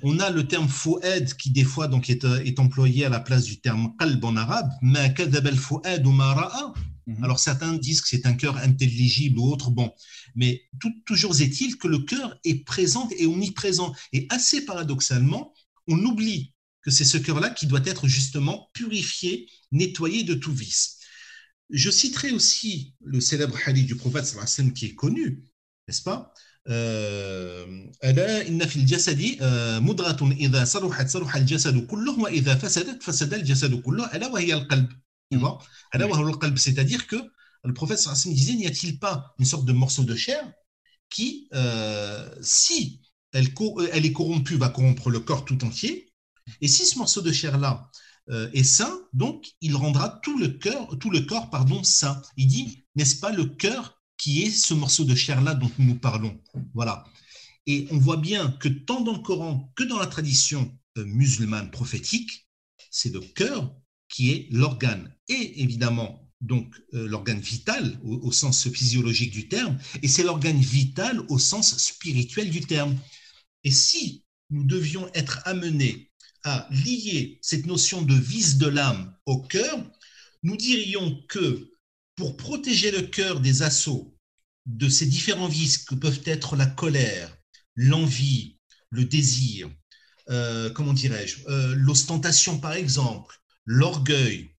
on 0.04 0.20
a 0.20 0.30
le 0.30 0.48
terme 0.48 0.68
fouad 0.68 1.34
qui 1.36 1.52
des 1.52 1.64
fois 1.64 1.88
donc 1.88 2.10
est, 2.10 2.26
euh, 2.26 2.44
est, 2.44 2.60
employé 2.60 3.06
à 3.06 3.10
la 3.10 3.20
place 3.20 3.44
du 3.44 3.60
terme 3.60 3.94
qalb 3.98 4.24
en 4.24 4.36
arabe. 4.36 4.70
Mhm. 7.08 7.24
Alors 7.24 7.40
certains 7.40 7.74
disent 7.74 8.02
que 8.02 8.08
c'est 8.08 8.26
un 8.26 8.34
cœur 8.34 8.58
intelligible 8.58 9.40
ou 9.40 9.52
autre. 9.52 9.72
Bon, 9.72 9.92
mais 10.36 10.62
toujours 11.06 11.40
est-il 11.42 11.78
que 11.78 11.88
le 11.88 12.00
cœur 12.00 12.38
est 12.44 12.64
présent 12.66 13.10
et 13.18 13.26
omniprésent. 13.26 13.94
Et 14.14 14.28
assez 14.30 14.66
paradoxalement, 14.66 15.54
on 15.88 15.98
oublie 16.00 16.54
c'est 16.89 17.05
ce 17.05 17.17
cœur-là 17.17 17.50
qui 17.50 17.67
doit 17.67 17.81
être 17.86 18.08
justement 18.08 18.69
purifié, 18.74 19.50
nettoyé 19.72 20.24
de 20.24 20.34
tout 20.34 20.53
vice. 20.53 20.98
Je 21.69 21.89
citerai 21.91 22.31
aussi 22.31 22.96
le 23.03 23.22
célèbre 23.22 23.58
hadith 23.65 23.86
du 23.86 23.96
prophète 23.96 24.36
qui 24.74 24.86
est 24.88 24.96
connu, 24.96 25.43
n'est-ce 25.88 26.01
pas? 26.01 26.34
C'est-à-dire 36.58 37.08
que 37.08 37.15
le 37.63 37.74
prophète 37.74 38.00
disait 38.25 38.53
n'y 38.53 38.67
a-t-il 38.67 39.00
pas 39.00 39.34
une 39.39 39.46
sorte 39.46 39.65
de 39.65 39.74
morceau 39.74 40.03
de 40.03 40.15
chair 40.15 40.51
qui 41.10 41.48
euh, 41.53 42.29
si 42.41 43.01
elle 43.31 43.48
est 44.05 44.13
corrompue 44.13 44.55
va 44.55 44.69
corrompre 44.69 45.10
le 45.10 45.19
corps 45.19 45.46
tout 45.46 45.63
entier 45.63 46.09
et 46.62 46.68
si 46.68 46.86
ce 46.86 46.98
morceau 46.98 47.22
de 47.22 47.32
chair-là 47.32 47.89
euh, 48.29 48.50
est 48.53 48.63
sain, 48.63 48.94
donc 49.13 49.48
il 49.62 49.75
rendra 49.75 50.20
tout 50.24 50.38
le, 50.38 50.50
cœur, 50.50 50.98
tout 51.00 51.10
le 51.10 51.22
corps 51.22 51.50
pardon, 51.50 51.84
sain. 51.84 52.22
Il 52.38 52.48
dit, 52.48 52.86
n'est-ce 52.96 53.20
pas 53.20 53.32
le 53.32 53.46
cœur 53.46 54.00
qui 54.18 54.44
est 54.44 54.51
ce 54.51 54.74
morceau 54.74 55.03
de 55.03 55.15
chair-là 55.15 55.56
dont 55.56 55.72
nous 55.79 55.96
parlons? 55.96 56.39
Voilà. 56.74 57.06
Et 57.65 57.88
on 57.91 57.98
voit 57.98 58.18
bien 58.18 58.51
que 58.51 58.68
tant 58.68 59.01
dans 59.01 59.13
le 59.13 59.20
Coran 59.20 59.72
que 59.75 59.84
dans 59.84 59.98
la 59.98 60.08
tradition 60.08 60.77
euh, 60.98 61.06
musulmane 61.06 61.72
prophétique, 61.72 62.48
c'est 62.91 63.13
le 63.13 63.20
cœur 63.20 63.75
qui 64.10 64.32
est 64.32 64.48
l'organe. 64.51 65.13
Et 65.27 65.62
évidemment, 65.62 66.27
donc 66.41 66.75
euh, 66.94 67.08
l'organe 67.08 67.39
vital 67.39 68.00
au, 68.03 68.15
au, 68.27 68.32
sens 68.32 68.70
physiologique 68.70 69.32
du 69.32 69.48
terme, 69.48 69.77
et 70.01 70.08
c'est 70.08 70.24
l'organe 70.24 70.60
vital 70.60 71.22
au 71.29 71.39
sens 71.39 71.77
spirituel 71.77 72.50
du 72.50 72.62
terme. 72.62 72.96
Et 73.63 73.72
si 73.72 74.24
nous 74.50 74.63
devions 74.63 75.10
être 75.13 75.41
amenés 75.46 76.09
à 76.43 76.67
lier 76.72 77.39
cette 77.41 77.65
notion 77.65 78.01
de 78.01 78.13
vice 78.13 78.58
de 78.58 78.67
l'âme 78.67 79.15
au 79.25 79.41
cœur, 79.41 79.84
nous 80.43 80.58
dirions 80.58 81.22
que 81.27 81.69
pour 82.15 82.38
protéger 82.38 82.91
le 82.91 83.03
cœur 83.03 83.39
des 83.39 83.62
assauts 83.62 84.15
de 84.65 84.89
ces 84.89 85.05
différents 85.05 85.48
vices 85.48 85.79
que 85.79 85.96
peuvent 85.96 86.22
être 86.25 86.55
la 86.55 86.65
colère, 86.65 87.36
l'envie, 87.75 88.58
le 88.89 89.05
désir, 89.05 89.69
euh, 90.29 90.69
comment 90.69 90.93
dirais-je, 90.93 91.38
euh, 91.48 91.75
l'ostentation 91.75 92.60
par 92.60 92.74
exemple, 92.74 93.36
l'orgueil, 93.65 94.51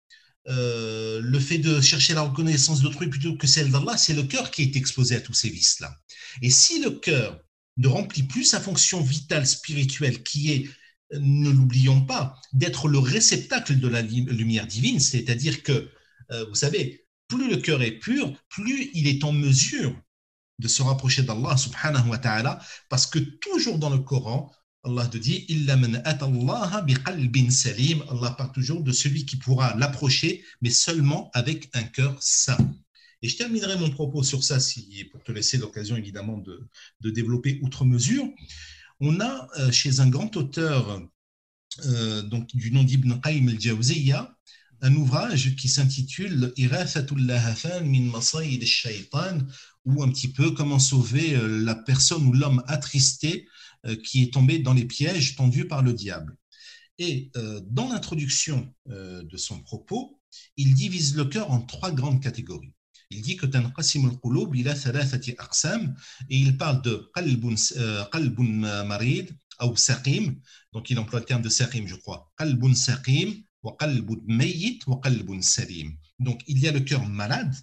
euh, 0.48 1.20
le 1.22 1.38
fait 1.38 1.58
de 1.58 1.80
chercher 1.80 2.14
la 2.14 2.22
reconnaissance 2.22 2.80
d'autrui 2.80 3.08
plutôt 3.08 3.36
que 3.36 3.46
celle 3.46 3.70
d'Allah, 3.70 3.96
c'est 3.96 4.14
le 4.14 4.24
cœur 4.24 4.50
qui 4.50 4.62
est 4.62 4.76
exposé 4.76 5.16
à 5.16 5.20
tous 5.20 5.34
ces 5.34 5.50
vices-là. 5.50 5.94
Et 6.42 6.50
si 6.50 6.82
le 6.82 6.90
cœur 6.90 7.40
ne 7.76 7.88
remplit 7.88 8.24
plus 8.24 8.44
sa 8.44 8.60
fonction 8.60 9.00
vitale 9.00 9.46
spirituelle 9.46 10.22
qui 10.22 10.52
est 10.52 10.70
ne 11.12 11.50
l'oublions 11.50 12.02
pas, 12.02 12.40
d'être 12.52 12.88
le 12.88 12.98
réceptacle 12.98 13.78
de 13.78 13.88
la 13.88 14.02
lumière 14.02 14.66
divine, 14.66 15.00
c'est-à-dire 15.00 15.62
que, 15.62 15.90
euh, 16.30 16.44
vous 16.48 16.54
savez, 16.54 17.06
plus 17.28 17.48
le 17.48 17.56
cœur 17.56 17.82
est 17.82 17.98
pur, 17.98 18.32
plus 18.48 18.90
il 18.94 19.06
est 19.06 19.24
en 19.24 19.32
mesure 19.32 19.94
de 20.58 20.68
se 20.68 20.82
rapprocher 20.82 21.22
d'Allah 21.22 21.56
subhanahu 21.56 22.08
wa 22.08 22.18
ta'ala, 22.18 22.60
parce 22.88 23.06
que 23.06 23.18
toujours 23.18 23.78
dans 23.78 23.90
le 23.90 23.98
Coran, 23.98 24.52
Allah 24.82 25.06
te 25.06 25.18
dit 25.18 25.46
salim. 27.50 28.02
Allah 28.08 28.30
parle 28.30 28.52
toujours 28.52 28.82
de 28.82 28.92
celui 28.92 29.26
qui 29.26 29.36
pourra 29.36 29.76
l'approcher, 29.76 30.42
mais 30.62 30.70
seulement 30.70 31.30
avec 31.34 31.68
un 31.74 31.82
cœur 31.82 32.16
sain. 32.20 32.58
Et 33.22 33.28
je 33.28 33.36
terminerai 33.36 33.76
mon 33.78 33.90
propos 33.90 34.22
sur 34.22 34.42
ça, 34.42 34.58
pour 35.12 35.22
te 35.22 35.32
laisser 35.32 35.58
l'occasion 35.58 35.96
évidemment 35.96 36.38
de, 36.38 36.66
de 37.00 37.10
développer 37.10 37.60
outre 37.62 37.84
mesure 37.84 38.26
on 39.00 39.20
a 39.20 39.48
euh, 39.58 39.72
chez 39.72 40.00
un 40.00 40.08
grand 40.08 40.36
auteur 40.36 41.02
euh, 41.84 42.22
du 42.54 42.70
nom 42.70 42.84
d'Ibn 42.84 43.20
Qayyim 43.20 43.48
al-Jawziyya 43.48 44.34
un 44.82 44.94
ouvrage 44.94 45.56
qui 45.56 45.68
s'intitule 45.68 46.54
min 46.56 48.20
shaitan 48.64 49.38
ou 49.84 50.02
un 50.02 50.10
petit 50.10 50.32
peu 50.32 50.52
comment 50.52 50.78
sauver 50.78 51.34
euh, 51.34 51.62
la 51.64 51.74
personne 51.74 52.26
ou 52.26 52.32
l'homme 52.32 52.62
attristé 52.66 53.46
qui 54.04 54.24
est 54.24 54.34
tombé 54.34 54.58
dans 54.58 54.74
les 54.74 54.84
pièges 54.84 55.36
tendus 55.36 55.66
par 55.66 55.80
le 55.80 55.94
diable. 55.94 56.36
Et 56.98 57.32
dans 57.62 57.88
l'introduction 57.88 58.70
de 58.84 59.36
son 59.38 59.62
propos, 59.62 60.20
il 60.58 60.74
divise 60.74 61.16
le 61.16 61.24
cœur 61.24 61.50
en 61.50 61.62
trois 61.62 61.90
grandes 61.90 62.20
catégories. 62.20 62.74
Il 63.10 63.22
dit 63.22 63.36
que 63.36 63.46
et 66.28 66.36
il 66.36 66.56
parle 66.56 66.82
de 66.82 67.10
qalbun 67.12 68.84
marid 68.84 69.36
ou 69.62 69.76
saqim, 69.76 70.36
donc 70.72 70.90
il 70.90 70.98
emploie 70.98 71.18
le 71.18 71.26
terme 71.26 71.42
de 71.42 71.48
saqim, 71.48 71.86
je 71.86 71.96
crois. 71.96 72.32
Qalbun 72.38 72.74
saqim 72.74 73.42
wa 73.62 73.76
qalbun 73.78 74.20
mayyit 74.26 74.80
wa 74.86 75.00
qalbun 75.02 75.42
salim. 75.42 75.96
Donc 76.18 76.40
il 76.46 76.58
y 76.60 76.68
a 76.68 76.72
le 76.72 76.80
cœur 76.80 77.04
malade, 77.08 77.54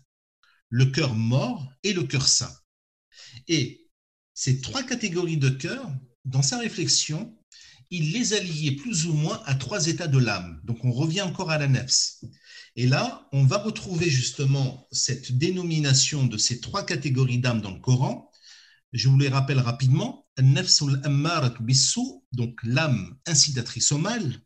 le 0.70 0.86
cœur 0.86 1.16
mort 1.16 1.72
et 1.84 1.94
le 1.94 2.04
cœur 2.04 2.28
saint. 2.28 2.54
Et 3.48 3.88
ces 4.34 4.60
trois 4.62 4.84
catégories 4.84 5.38
de 5.38 5.50
cœur, 5.50 5.90
dans 6.26 6.42
sa 6.42 6.60
réflexion, 6.60 7.34
il 7.90 8.12
les 8.12 8.34
a 8.34 8.40
liées 8.42 8.76
plus 8.76 9.06
ou 9.06 9.14
moins 9.14 9.42
à 9.46 9.56
trois 9.56 9.88
états 9.88 10.08
de 10.08 10.18
l'âme. 10.18 10.60
Donc 10.66 10.84
on 10.84 10.92
revient 10.92 11.22
encore 11.22 11.52
à 11.52 11.58
la 11.58 11.68
nefs. 11.68 12.18
Et 12.78 12.86
là, 12.86 13.28
on 13.34 13.44
va 13.44 13.58
retrouver 13.58 14.08
justement 14.08 14.88
cette 14.92 15.38
dénomination 15.38 16.28
de 16.28 16.38
ces 16.38 16.62
trois 16.62 16.86
catégories 16.86 17.40
d'âme 17.40 17.60
dans 17.60 17.72
le 17.72 17.80
Coran. 17.80 18.32
Je 18.94 19.10
vous 19.10 19.18
les 19.18 19.30
rappelle 19.30 19.60
rapidement. 19.60 20.28
Donc 22.32 22.60
l'âme 22.64 23.18
incitatrice 23.26 23.92
au 23.92 23.98
mal. 23.98 24.40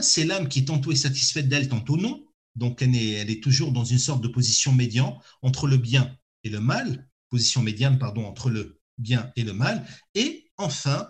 C'est 0.00 0.24
l'âme 0.24 0.48
qui 0.48 0.60
est 0.60 0.64
tantôt 0.64 0.94
satisfaite 0.94 1.48
d'elle, 1.48 1.68
tantôt 1.68 1.98
non. 1.98 2.24
Donc, 2.56 2.80
elle 2.82 2.96
est, 2.96 3.42
toujours 3.42 3.72
dans 3.72 3.84
une 3.84 3.98
sorte 3.98 4.22
de 4.22 4.28
position 4.28 4.72
médiane 4.72 5.14
entre 5.42 5.66
le 5.66 5.76
bien 5.76 6.16
et 6.44 6.48
le 6.48 6.60
mal, 6.60 7.08
position 7.28 7.62
médiane, 7.62 7.98
pardon, 7.98 8.24
entre 8.26 8.50
le 8.50 8.80
bien 8.98 9.30
et 9.36 9.42
le 9.42 9.52
mal. 9.52 9.86
Et 10.14 10.50
enfin, 10.56 11.08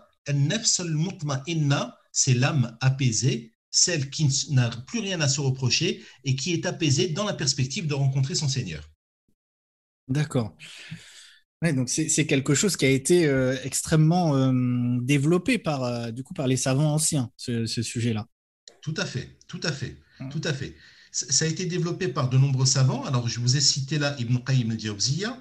c'est 2.13 2.35
l'âme 2.35 2.77
apaisée, 2.81 3.52
celle 3.73 4.11
qui 4.11 4.29
n'a 4.51 4.71
plus 4.87 5.01
rien 5.01 5.21
à 5.21 5.27
se 5.27 5.41
reprocher 5.41 6.05
et 6.25 6.37
qui 6.37 6.53
est 6.53 6.67
apaisée 6.67 7.09
dans 7.09 7.25
la 7.25 7.33
perspective 7.33 7.89
de 7.89 7.95
rencontrer 7.95 8.37
son 8.37 8.49
Seigneur. 8.49 8.89
D'accord. 10.07 10.55
donc 11.63 11.89
c'est 11.89 12.27
quelque 12.27 12.55
chose 12.55 12.77
qui 12.77 12.85
a 12.85 12.91
été 12.91 13.27
euh, 13.27 13.57
extrêmement 13.65 14.37
euh, 14.37 14.53
développé 15.01 15.59
par, 15.59 15.83
euh, 15.85 16.11
du 16.11 16.23
coup, 16.23 16.35
par 16.35 16.47
les 16.47 16.59
savants 16.59 16.93
anciens, 16.93 17.31
ce, 17.37 17.67
ce 17.67 17.83
sujet-là. 17.83 18.27
Tout 18.83 18.95
à 18.99 19.07
fait, 19.07 19.39
tout 19.49 19.61
à 19.63 19.73
fait, 19.73 19.97
tout 20.31 20.41
à 20.45 20.53
fait. 20.53 20.77
Ça 21.11 21.45
a 21.45 21.49
été 21.49 21.67
développé 21.67 22.09
par 22.09 22.31
de 22.31 22.39
nombreux 22.39 22.67
savants. 22.67 23.05
Alors, 23.05 23.29
je 23.29 23.39
vous 23.39 23.57
ai 23.57 23.61
cité 23.61 23.99
là 23.99 24.17
Ibn 24.19 24.39
Qayyim 24.39 24.71
al-Jawziyya. 24.71 25.39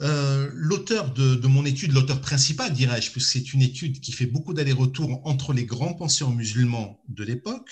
Euh, 0.00 0.48
l'auteur 0.54 1.12
de, 1.12 1.46
mon 1.46 1.64
étude, 1.64 1.92
l'auteur 1.92 2.20
principal, 2.20 2.72
dirais-je, 2.72 3.10
puisque 3.10 3.30
c'est 3.30 3.52
une 3.52 3.62
étude 3.62 4.00
qui 4.00 4.12
fait 4.12 4.26
beaucoup 4.26 4.54
d'allers-retours 4.54 5.26
entre 5.26 5.52
les 5.52 5.64
grands 5.64 5.94
penseurs 5.94 6.30
musulmans 6.30 7.02
de 7.08 7.24
l'époque. 7.24 7.70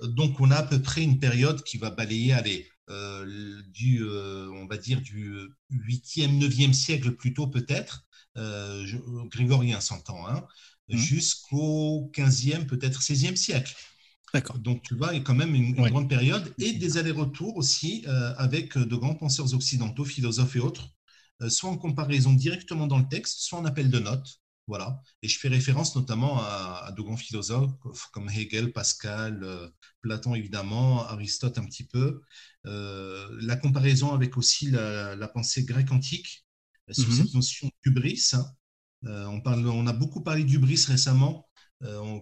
Donc, 0.00 0.40
on 0.40 0.50
a 0.50 0.56
à 0.56 0.62
peu 0.62 0.80
près 0.80 1.02
une 1.02 1.18
période 1.18 1.62
qui 1.64 1.78
va 1.78 1.90
balayer, 1.90 2.32
allez, 2.32 2.68
euh, 2.88 3.60
du, 3.72 4.04
euh, 4.04 4.48
on 4.52 4.66
va 4.66 4.76
dire, 4.76 5.00
du 5.00 5.34
8e, 5.72 6.38
9e 6.38 6.72
siècle 6.72 7.12
plutôt 7.12 7.48
peut-être, 7.48 8.06
grégorien 9.30 9.80
s'entend, 9.80 10.28
hein, 10.28 10.46
mmh. 10.90 10.96
jusqu'au 10.96 12.10
15e, 12.14 12.66
peut-être 12.66 13.00
16e 13.00 13.34
siècle. 13.34 13.74
Donc, 14.58 14.82
tu 14.82 14.94
vois, 14.94 15.14
il 15.14 15.18
y 15.18 15.20
a 15.20 15.22
quand 15.22 15.34
même 15.34 15.54
une, 15.54 15.72
grande 15.72 16.10
période 16.10 16.54
et 16.58 16.74
des 16.74 16.98
allers-retours 16.98 17.56
aussi 17.56 18.04
avec 18.36 18.76
de 18.76 18.94
grands 18.94 19.14
penseurs 19.14 19.54
occidentaux, 19.54 20.04
philosophes 20.04 20.56
et 20.56 20.60
autres, 20.60 20.95
soit 21.48 21.70
en 21.70 21.76
comparaison 21.76 22.32
directement 22.32 22.86
dans 22.86 22.98
le 22.98 23.08
texte, 23.08 23.40
soit 23.40 23.58
en 23.58 23.64
appel 23.64 23.90
de 23.90 23.98
notes. 23.98 24.40
Voilà. 24.68 25.00
Et 25.22 25.28
je 25.28 25.38
fais 25.38 25.48
référence 25.48 25.94
notamment 25.94 26.40
à, 26.40 26.92
de 26.96 27.00
grands 27.00 27.16
philosophes 27.16 27.72
comme 28.12 28.28
Hegel, 28.28 28.72
Pascal, 28.72 29.44
euh, 29.44 29.68
Platon 30.00 30.34
évidemment, 30.34 31.06
Aristote 31.06 31.58
un 31.58 31.64
petit 31.64 31.84
peu. 31.84 32.22
la 32.64 33.56
comparaison 33.56 34.12
avec 34.12 34.36
aussi 34.36 34.70
la, 34.70 35.28
pensée 35.28 35.64
grecque 35.64 35.92
antique 35.92 36.44
sur 36.90 37.08
mm-hmm. 37.08 37.16
cette 37.16 37.34
notion 37.34 37.70
d'ubris. 37.84 38.30
Hein. 38.32 38.44
on, 39.04 39.40
parle, 39.40 39.66
on 39.68 39.86
a 39.86 39.92
beaucoup 39.92 40.22
parlé 40.22 40.42
d'ubris 40.42 40.84
récemment, 40.86 41.48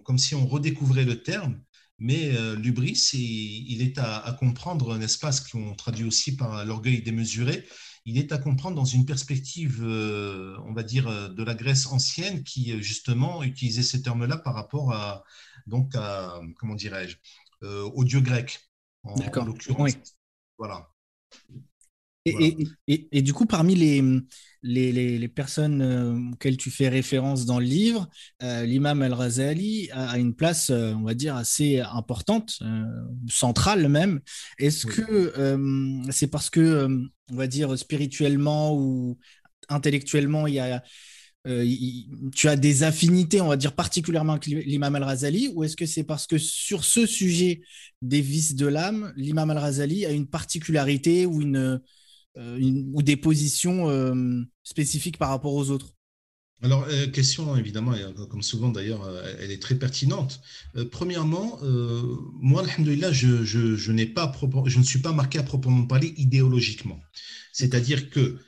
comme 0.03 0.19
si 0.19 0.35
on 0.35 0.45
redécouvrait 0.45 1.05
le 1.05 1.23
terme. 1.23 1.59
Mais 1.97 2.35
euh, 2.35 2.55
l'ubris, 2.55 3.09
il 3.13 3.81
est 3.81 3.97
à, 3.97 4.35
comprendre, 4.37 4.97
n'est-ce 4.97 5.17
pas, 5.17 5.31
ce 5.31 5.49
qu'on 5.49 5.75
traduit 5.75 6.05
aussi 6.05 6.35
par 6.35 6.65
l'orgueil 6.65 7.01
démesuré, 7.01 7.65
il 8.05 8.17
est 8.17 8.31
à 8.31 8.37
comprendre 8.37 8.75
dans 8.75 8.85
une 8.85 9.05
perspective, 9.05 9.81
euh, 9.83 10.57
on 10.65 10.73
va 10.73 10.83
dire, 10.83 11.07
euh, 11.07 11.29
de 11.29 11.43
la 11.43 11.55
Grèce 11.55 11.87
ancienne 11.87 12.43
qui, 12.43 12.81
justement, 12.81 13.43
utilisait 13.43 13.83
ces 13.83 14.01
termes-là 14.01 14.37
par 14.37 14.53
rapport 14.53 14.93
à, 14.93 15.23
donc, 15.67 15.95
à, 15.95 16.39
comment 16.57 16.75
dirais-je, 16.75 17.17
au 17.61 18.03
dieu 18.03 18.21
grec, 18.21 18.59
en, 19.03 19.15
en 19.15 19.45
l'occurrence. 19.45 19.79
Oui. 19.79 19.95
Voilà. 20.57 20.89
Et, 22.25 23.21
du 23.21 23.33
coup, 23.33 23.45
parmi 23.45 23.75
les, 23.75 24.03
les, 24.65 25.27
personnes 25.27 25.81
euh, 25.81 26.31
auxquelles 26.33 26.57
tu 26.57 26.71
fais 26.71 26.89
référence 26.89 27.45
dans 27.45 27.59
le 27.59 27.65
livre, 27.65 28.09
euh, 28.43 28.65
l'imam 28.65 29.01
al-Razali 29.01 29.89
a, 29.91 30.17
une 30.17 30.33
place, 30.33 30.69
euh, 30.69 30.93
on 30.93 31.03
va 31.03 31.13
dire, 31.13 31.35
assez 31.35 31.79
importante, 31.79 32.59
centrale 33.27 33.87
même. 33.87 34.19
Est-ce 34.57 34.85
que 34.85 35.33
c'est 36.11 36.27
parce 36.27 36.49
que, 36.49 36.87
on 37.31 37.35
va 37.35 37.47
dire, 37.47 37.77
spirituellement 37.77 38.75
ou 38.75 39.17
intellectuellement, 39.69 40.47
il 40.47 40.55
y 40.55 40.59
a, 40.59 40.83
tu 42.35 42.47
as 42.47 42.55
des 42.55 42.83
affinités, 42.83 43.41
on 43.41 43.47
va 43.47 43.57
dire, 43.57 43.73
particulièrement 43.73 44.33
avec 44.33 44.47
l'imam 44.47 44.95
al-Razali, 44.95 45.51
ou 45.53 45.63
est-ce 45.63 45.75
que 45.75 45.85
c'est 45.85 46.03
parce 46.03 46.25
que 46.27 46.37
sur 46.37 46.83
ce 46.83 47.05
sujet 47.05 47.61
des 48.01 48.21
vices 48.21 48.55
de 48.55 48.67
l'âme, 48.67 49.13
l'imam 49.15 49.51
al-Razali 49.51 50.05
a 50.05 50.11
une 50.11 50.27
particularité 50.27 51.25
ou 51.25 51.41
une 51.41 51.81
euh, 52.37 52.59
ou 52.93 53.01
des 53.01 53.15
positions 53.15 53.89
euh, 53.89 54.43
spécifiques 54.63 55.17
par 55.17 55.29
rapport 55.29 55.53
aux 55.53 55.69
autres 55.69 55.93
alors, 56.61 56.85
euh, 56.89 57.07
question 57.07 57.55
évidemment, 57.57 57.93
comme 58.29 58.41
souvent 58.41 58.69
d'ailleurs, 58.69 59.07
elle 59.39 59.51
est 59.51 59.61
très 59.61 59.75
pertinente. 59.75 60.39
premièrement, 60.89 61.59
moi, 62.39 62.63
alhamdoulilah, 62.63 63.11
je, 63.11 63.27
ne 63.27 64.83
suis 64.83 64.99
pas 64.99 65.11
marqué 65.11 65.37
à 65.37 65.43
proprement 65.43 65.85
parler 65.85 66.13
idéologiquement. 66.17 66.99
C'est-à-dire 67.51 68.09
que, 68.09 68.39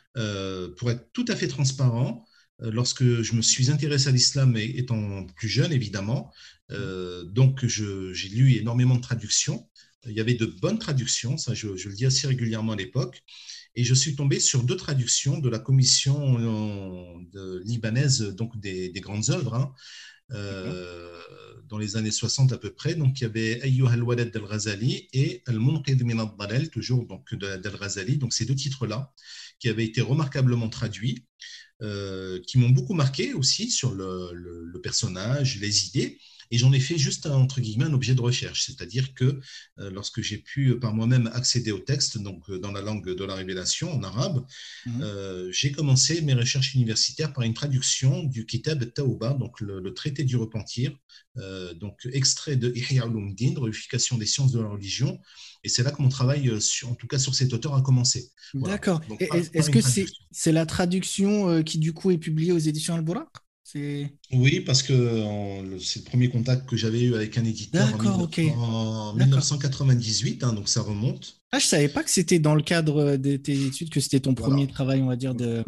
pour 0.78 0.90
être 0.90 1.12
tout 1.12 1.26
à 1.28 1.36
fait 1.36 1.50
transparent, 1.50 2.26
lorsque 2.60 3.04
je 3.04 3.36
me 3.36 3.42
suis 3.42 3.70
intéressé 3.70 4.08
à 4.08 4.12
l'islam 4.12 4.56
étant 4.56 5.26
plus 5.36 5.50
jeune, 5.50 5.74
évidemment, 5.74 6.32
donc 7.26 7.66
j'ai 7.66 8.30
lu 8.30 8.54
énormément 8.54 8.96
de 8.96 9.02
traductions. 9.02 9.70
Il 10.08 10.14
y 10.14 10.22
avait 10.22 10.36
de 10.36 10.46
bonnes 10.46 10.80
traductions, 10.80 11.38
ça 11.38 11.54
je 11.54 11.68
le 11.68 11.94
dis 11.94 12.06
assez 12.06 12.26
régulièrement 12.26 12.72
à 12.72 12.78
l'époque. 12.78 13.22
Et 13.78 13.84
je 13.84 13.94
suis 13.94 14.16
tombé 14.16 14.40
sur 14.40 14.64
deux 14.64 14.76
traductions 14.76 15.38
de 15.38 15.50
la 15.50 15.60
commission 15.60 16.40
euh, 17.36 17.62
libanaise 17.64 18.24
donc 18.24 18.60
des, 18.60 18.92
grandes 18.96 19.30
œuvres, 19.30 19.54
hein, 19.54 19.72
euh, 20.32 21.22
dans 21.70 21.78
les 21.78 21.96
années 21.96 22.10
60 22.10 22.52
à 22.54 22.58
peu 22.58 22.72
près. 22.74 22.96
Donc, 22.96 23.22
il 23.22 23.26
y 23.26 23.28
avait 23.28 23.62
Ayyuh 23.62 23.86
al-Walad 23.88 24.36
al-Ghazali 24.36 25.08
et 25.14 25.44
Al-Munqid 25.46 26.04
min 26.04 26.18
al 26.18 26.70
toujours 26.72 27.06
donc 27.06 27.36
d'al-Ghazali. 27.36 28.18
Donc, 28.18 28.34
ces 28.34 28.46
deux 28.46 28.56
titres-là, 28.56 29.14
qui 29.60 29.70
avaient 29.70 29.86
été 29.86 30.02
remarquablement 30.02 30.70
traduits, 30.70 31.28
euh, 31.84 32.42
qui 32.48 32.58
m'ont 32.58 32.72
beaucoup 32.72 32.96
marqué 32.96 33.36
aussi 33.36 33.70
sur 33.70 33.94
le 33.94 34.80
personnage, 34.82 35.60
les 35.60 35.86
idées. 35.86 36.18
Et 36.52 36.58
j'en 36.58 36.72
ai 36.72 36.80
fait 36.80 36.98
juste, 36.98 37.26
entre 37.26 37.62
guillemets, 37.62 37.86
un 37.86 37.94
objet 37.94 38.16
de 38.16 38.22
recherche. 38.22 38.66
C'est-à-dire 38.66 39.14
que 39.14 39.40
euh, 39.80 39.90
lorsque 39.92 40.22
j'ai 40.22 40.38
pu 40.38 40.70
euh, 40.70 40.80
par 40.80 40.94
moi-même 40.94 41.30
accéder 41.34 41.72
au 41.72 41.80
texte, 41.80 42.18
donc 42.18 42.50
euh, 42.50 42.60
dans 42.60 42.72
la 42.72 42.82
langue 42.82 43.14
de 43.14 43.24
la 43.24 43.36
révélation, 43.36 43.92
en 43.92 44.04
arabe, 44.04 44.46
mhm. 44.86 45.52
j'ai 45.52 45.72
commencé 45.72 46.22
mes 46.22 46.34
recherches 46.34 46.74
universitaires 46.76 47.34
par 47.34 47.44
une 47.44 47.54
traduction 47.54 48.24
du 48.24 48.46
Kitab 48.46 48.94
Tauba, 48.94 49.34
donc 49.34 49.60
le, 49.62 49.94
traité 49.94 50.24
du 50.24 50.36
repentir, 50.36 50.92
donc 51.76 52.08
extrait 52.12 52.56
de 52.56 52.72
Ihya 52.76 53.06
réunification 53.06 54.18
des 54.18 54.26
sciences 54.26 54.52
de 54.52 54.60
la 54.60 54.68
religion. 54.68 55.20
Et 55.64 55.70
c'est 55.70 55.84
là 55.84 55.92
que 55.92 56.02
mon 56.02 56.10
travail, 56.10 56.52
en 56.84 56.96
tout 56.96 57.08
cas 57.08 57.20
sur 57.20 57.34
cet 57.34 57.54
auteur, 57.54 57.74
a 57.74 57.82
commencé. 57.82 58.32
D'accord. 58.54 59.02
Est-ce 59.20 59.70
que 59.70 59.80
c'est 60.32 60.52
la 60.52 60.66
traduction 60.66 61.64
qui, 61.64 61.80
du 61.80 61.94
coup, 61.94 62.12
est 62.12 62.18
publiée 62.18 62.52
aux 62.52 62.58
éditions 62.58 62.96
Al-Bouraq 62.96 63.30
oui, 63.76 64.62
parce 64.62 64.84
que 64.84 65.78
c'est 65.80 66.00
le 66.00 66.06
premier 66.06 66.30
contact 66.30 66.68
que 66.70 66.78
j'avais 66.78 67.02
eu 67.02 67.16
avec 67.16 67.38
un 67.38 67.44
éditeur 67.44 67.88
en, 68.58 69.14
1998, 69.14 70.44
hein, 70.44 70.54
donc 70.54 70.70
ça 70.70 70.82
remonte. 70.82 71.42
Ah, 71.52 71.60
je 71.60 71.66
savais 71.66 71.90
pas 71.90 72.04
que 72.04 72.10
c'était 72.10 72.40
dans 72.40 72.56
le 72.56 72.62
cadre 72.62 73.18
de 73.18 73.36
tes 73.38 73.66
études, 73.66 73.90
que 73.90 74.00
c'était 74.00 74.20
ton 74.20 74.34
premier 74.34 74.68
travail, 74.68 75.02
on 75.02 75.08
va 75.08 75.16
dire, 75.16 75.36
de, 75.36 75.64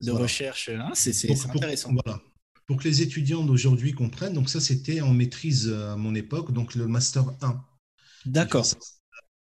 de 0.00 0.10
recherche. 0.10 0.70
Ah, 0.78 0.92
c'est 0.94 1.30
intéressant. 1.30 1.92
Voilà. 2.04 2.20
pour 2.66 2.78
que 2.78 2.84
les 2.84 3.02
étudiants 3.02 3.44
d'aujourd'hui 3.44 3.92
comprennent, 3.92 4.34
donc 4.34 4.48
ça 4.48 4.60
c'était 4.60 5.00
en 5.00 5.12
maîtrise 5.12 5.68
à 5.68 5.96
mon 5.96 6.14
époque, 6.14 6.52
donc 6.52 6.74
le 6.74 6.86
master 6.86 7.24
1. 7.42 7.64
D'accord. 8.26 8.66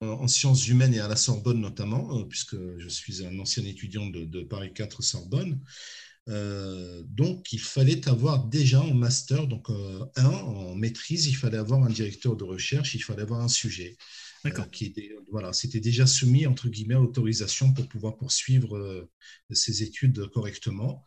En 0.03 0.29
sciences 0.29 0.68
humaines 0.68 0.92
et 0.92 1.01
à 1.01 1.09
la 1.09 1.16
Sorbonne 1.16 1.61
notamment, 1.61 2.22
puisque 2.25 2.57
je 2.79 2.88
suis 2.88 3.25
un 3.25 3.38
ancien 3.38 3.64
étudiant 3.64 4.07
de, 4.07 4.42
Paris 4.42 4.72
4 4.75 5.03
Sorbonne. 5.03 5.61
Donc, 6.27 7.53
il 7.53 7.61
fallait 7.61 8.09
avoir 8.09 8.47
déjà 8.47 8.81
en 8.81 8.95
master, 8.95 9.47
donc 9.47 9.69
un 10.17 10.25
en 10.25 10.75
maîtrise, 10.75 11.27
il 11.27 11.37
fallait 11.37 11.59
avoir 11.59 11.83
un 11.85 11.91
directeur 11.91 12.37
de 12.37 12.45
recherche, 12.45 12.95
il 12.95 13.03
fallait 13.03 13.23
avoir 13.23 13.41
un 13.41 13.49
sujet. 13.49 13.97
D'accord. 14.45 14.71
qui 14.71 14.95
voilà, 15.31 15.53
c'était 15.53 15.81
déjà 15.81 16.07
soumis 16.07 16.47
entre 16.47 16.69
guillemets 16.69 16.95
à 16.95 17.01
autorisation 17.01 17.73
pour 17.73 17.89
pouvoir 17.89 18.17
poursuivre 18.17 19.09
ses 19.51 19.83
études 19.83 20.27
correctement. 20.29 21.05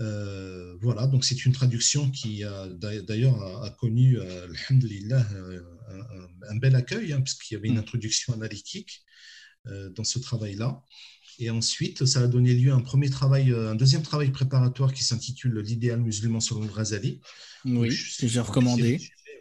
Euh, 0.00 0.76
voilà, 0.80 1.06
donc 1.06 1.24
c'est 1.24 1.44
une 1.44 1.52
traduction 1.52 2.10
qui 2.10 2.42
a 2.44 2.68
d'ailleurs 2.68 3.42
a, 3.62 3.70
connu, 3.70 4.18
euh, 4.18 4.46
euh, 4.72 5.62
un, 6.48 6.56
bel 6.56 6.74
accueil, 6.74 7.12
hein, 7.12 7.20
puisqu'il 7.20 7.54
y 7.54 7.56
avait 7.56 7.68
une 7.68 7.74
mm. 7.74 7.80
introduction 7.80 8.32
analytique 8.32 9.02
dans 9.66 10.04
ce 10.04 10.18
travail-là. 10.18 10.82
Et 11.40 11.50
ensuite, 11.50 12.04
ça 12.04 12.20
a 12.20 12.26
donné 12.26 12.54
lieu 12.54 12.70
à 12.70 12.74
un 12.74 12.80
premier 12.80 13.08
travail, 13.10 13.52
un 13.52 13.74
deuxième 13.74 14.02
travail 14.02 14.30
préparatoire 14.30 14.92
qui 14.92 15.02
s'intitule 15.02 15.58
L'idéal 15.58 16.00
musulman 16.00 16.40
selon 16.40 16.66
Razali. 16.70 17.20
Oui, 17.64 17.88
que 18.18 18.28
j'ai 18.28 18.40
recommandé. 18.40 19.00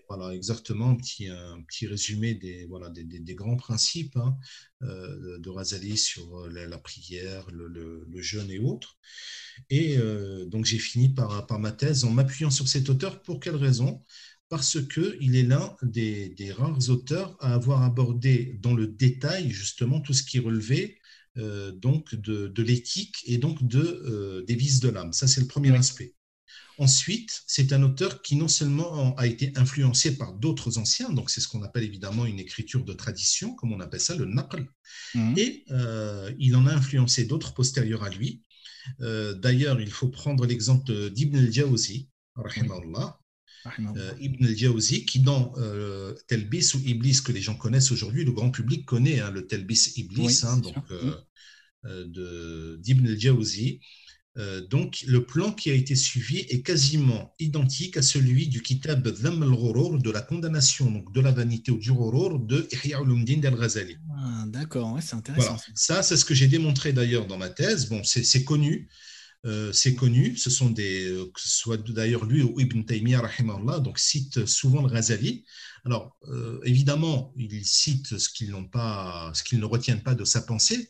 Voilà, 0.09 0.33
exactement, 0.33 0.89
un 0.89 0.95
petit, 0.95 1.27
un 1.27 1.61
petit 1.67 1.85
résumé 1.85 2.33
des, 2.33 2.65
voilà, 2.65 2.89
des, 2.89 3.03
des, 3.03 3.35
grands 3.35 3.57
principes 3.57 4.17
hein, 4.17 4.35
de 4.81 5.49
Razali 5.49 5.97
sur 5.97 6.47
la, 6.49 6.77
prière, 6.79 7.45
le, 7.51 7.67
le, 7.67 8.21
jeûne 8.21 8.49
et 8.49 8.57
autres. 8.57 8.97
Et 9.69 9.97
euh, 9.97 10.45
donc 10.45 10.65
j'ai 10.65 10.79
fini 10.79 11.09
par, 11.09 11.45
par, 11.45 11.59
ma 11.59 11.71
thèse 11.71 12.05
en 12.05 12.11
m'appuyant 12.11 12.49
sur 12.49 12.67
cet 12.67 12.89
auteur. 12.89 13.21
Pour 13.21 13.39
quelle 13.39 13.55
raison? 13.55 14.03
Parce 14.47 14.79
qu'il 14.87 15.35
est 15.35 15.43
l'un 15.43 15.75
des, 15.83 16.29
des, 16.29 16.51
rares 16.51 16.89
auteurs 16.89 17.37
à 17.39 17.53
avoir 17.53 17.83
abordé 17.83 18.57
dans 18.61 18.73
le 18.73 18.87
détail 18.87 19.51
justement 19.51 20.01
tout 20.01 20.13
ce 20.13 20.23
qui 20.23 20.39
relevait 20.39 20.98
euh, 21.39 21.71
donc 21.71 22.15
de, 22.15 22.47
de 22.47 22.63
l'éthique 22.63 23.23
et 23.25 23.37
donc 23.37 23.65
de, 23.65 23.79
euh, 23.79 24.45
des 24.45 24.55
vices 24.55 24.79
de 24.79 24.89
l'âme. 24.89 25.13
Ça, 25.13 25.27
c'est 25.27 25.41
le 25.41 25.47
premier 25.47 25.75
aspect. 25.75 26.13
Ensuite, 26.77 27.41
c'est 27.45 27.73
un 27.73 27.83
auteur 27.83 28.21
qui 28.21 28.37
non 28.37 28.47
seulement 28.47 29.13
a 29.15 29.27
été 29.27 29.51
influencé 29.55 30.17
par 30.17 30.33
d'autres 30.33 30.77
anciens, 30.77 31.09
donc 31.09 31.29
c'est 31.29 31.41
ce 31.41 31.47
qu'on 31.49 31.61
appelle 31.63 31.83
évidemment 31.83 32.25
une 32.25 32.39
écriture 32.39 32.85
de 32.85 32.93
tradition, 32.93 33.53
comme 33.55 33.73
on 33.73 33.81
appelle 33.81 33.99
ça 33.99 34.15
le 34.15 34.23
naql, 34.25 34.65
mmh. 35.13 35.33
et 35.35 35.65
il 36.39 36.55
en 36.55 36.65
a 36.67 36.73
influencé 36.73 37.25
d'autres 37.25 37.53
postérieurs 37.53 38.03
à 38.03 38.09
lui, 38.09 38.43
euh, 39.01 39.33
d'ailleurs, 39.33 39.79
il 39.81 39.91
faut 39.91 40.07
prendre 40.07 40.45
l'exemple 40.45 41.09
d'Ibn 41.09 41.37
al-Jawzi, 41.37 42.09
euh, 43.67 44.13
Ibn 44.19 44.45
al-Jawzi, 44.45 45.05
qui 45.05 45.19
dans 45.19 45.53
euh, 45.57 46.13
Telbis 46.27 46.71
ou 46.75 46.79
Iblis, 46.85 47.21
que 47.23 47.31
les 47.31 47.41
gens 47.41 47.55
connaissent 47.55 47.91
aujourd'hui, 47.91 48.23
le 48.23 48.31
grand 48.31 48.51
public 48.51 48.85
connaît 48.85 49.19
hein, 49.19 49.31
le 49.31 49.47
Telbis 49.47 49.93
Iblis, 49.97 50.41
hein, 50.43 50.57
donc 50.57 50.75
d'Ibn 51.83 53.07
al-Jawzi, 53.07 53.79
euh, 54.39 54.61
donc, 54.67 55.03
le 55.07 55.25
plan 55.25 55.51
qui 55.51 55.69
a 55.69 55.73
été 55.73 55.95
suivi 55.95 56.39
est 56.49 56.61
quasiment 56.61 57.33
identique 57.39 57.97
à 57.97 58.01
celui 58.01 58.47
du 58.47 58.61
Kitab 58.61 59.05
Dham 59.07 59.43
al 59.43 60.01
de 60.01 60.11
la 60.11 60.21
condamnation, 60.21 60.89
donc 60.89 61.11
de 61.11 61.19
la 61.19 61.31
vanité 61.31 61.71
ou 61.71 61.77
du 61.77 61.91
Ghurur 61.91 62.39
de 62.39 62.67
Ihya 62.71 63.01
ulumuddin 63.01 63.41
al-Ghazali. 63.43 63.97
Ah, 64.17 64.45
D'accord, 64.47 64.97
c'est 65.01 65.15
intéressant. 65.15 65.57
Ça, 65.73 66.03
c'est 66.03 66.15
ce 66.15 66.25
que 66.25 66.33
j'ai 66.33 66.47
démontré 66.47 66.93
d'ailleurs 66.93 67.27
dans 67.27 67.37
ma 67.37 67.49
thèse. 67.49 67.89
Bon, 67.89 68.01
c'est 68.03 68.43
connu. 68.43 68.87
Euh, 69.45 69.71
c'est 69.71 69.95
connu, 69.95 70.35
ce 70.35 70.49
sont 70.49 70.69
des, 70.69 71.09
euh, 71.09 71.25
que 71.33 71.39
ce 71.39 71.49
soit 71.49 71.77
d'ailleurs 71.77 72.25
lui 72.25 72.41
ou 72.41 72.59
Ibn 72.59 72.83
Taymiyyah, 72.83 73.21
donc 73.79 73.97
cite 73.97 74.45
souvent 74.45 74.81
le 74.81 74.89
Ghazali. 74.89 75.45
Alors, 75.85 76.17
évidemment, 76.65 77.33
il 77.37 77.65
cite 77.65 78.17
ce 78.17 78.27
qu'ils 78.29 78.51
n'ont 78.51 78.67
pas, 78.67 79.31
ce 79.33 79.43
qu'ils 79.43 79.59
ne 79.59 79.65
retiennent 79.65 80.03
pas 80.03 80.13
de 80.13 80.25
sa 80.25 80.41
pensée, 80.41 80.89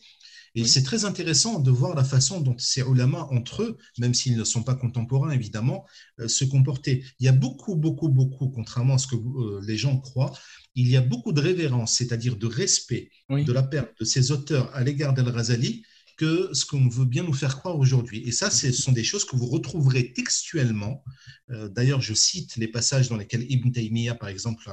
et 0.55 0.65
c'est 0.65 0.83
très 0.83 1.05
intéressant 1.05 1.59
de 1.59 1.71
voir 1.71 1.95
la 1.95 2.03
façon 2.03 2.41
dont 2.41 2.55
ces 2.57 2.81
ulama, 2.81 3.27
entre 3.31 3.63
eux, 3.63 3.77
même 3.99 4.13
s'ils 4.13 4.37
ne 4.37 4.43
sont 4.43 4.63
pas 4.63 4.75
contemporains, 4.75 5.31
évidemment, 5.31 5.85
euh, 6.19 6.27
se 6.27 6.45
comportaient. 6.45 7.03
Il 7.19 7.25
y 7.25 7.29
a 7.29 7.33
beaucoup, 7.33 7.75
beaucoup, 7.75 8.09
beaucoup, 8.09 8.49
contrairement 8.49 8.95
à 8.95 8.97
ce 8.97 9.07
que 9.07 9.15
euh, 9.15 9.61
les 9.65 9.77
gens 9.77 9.97
croient, 9.99 10.33
il 10.75 10.89
y 10.89 10.97
a 10.97 11.01
beaucoup 11.01 11.33
de 11.33 11.41
révérence, 11.41 11.93
c'est-à-dire 11.93 12.35
de 12.35 12.47
respect 12.47 13.09
de 13.29 13.51
la 13.51 13.63
perte 13.63 13.99
de 13.99 14.05
ces 14.05 14.31
auteurs 14.31 14.73
à 14.73 14.83
l'égard 14.83 15.13
d'Al-Razali 15.13 15.83
que 16.19 16.49
ce 16.51 16.65
qu'on 16.65 16.89
veut 16.89 17.05
bien 17.05 17.23
nous 17.23 17.33
faire 17.33 17.57
croire 17.57 17.79
aujourd'hui. 17.79 18.21
Et 18.27 18.33
ça, 18.33 18.51
ce 18.51 18.73
sont 18.73 18.91
des 18.91 19.05
choses 19.05 19.23
que 19.23 19.37
vous 19.37 19.45
retrouverez 19.45 20.11
textuellement. 20.11 21.01
Euh, 21.49 21.69
d'ailleurs, 21.69 22.01
je 22.01 22.13
cite 22.13 22.57
les 22.57 22.67
passages 22.67 23.07
dans 23.07 23.15
lesquels 23.15 23.49
Ibn 23.49 23.71
Taymiyyah, 23.71 24.15
par 24.15 24.27
exemple, 24.27 24.69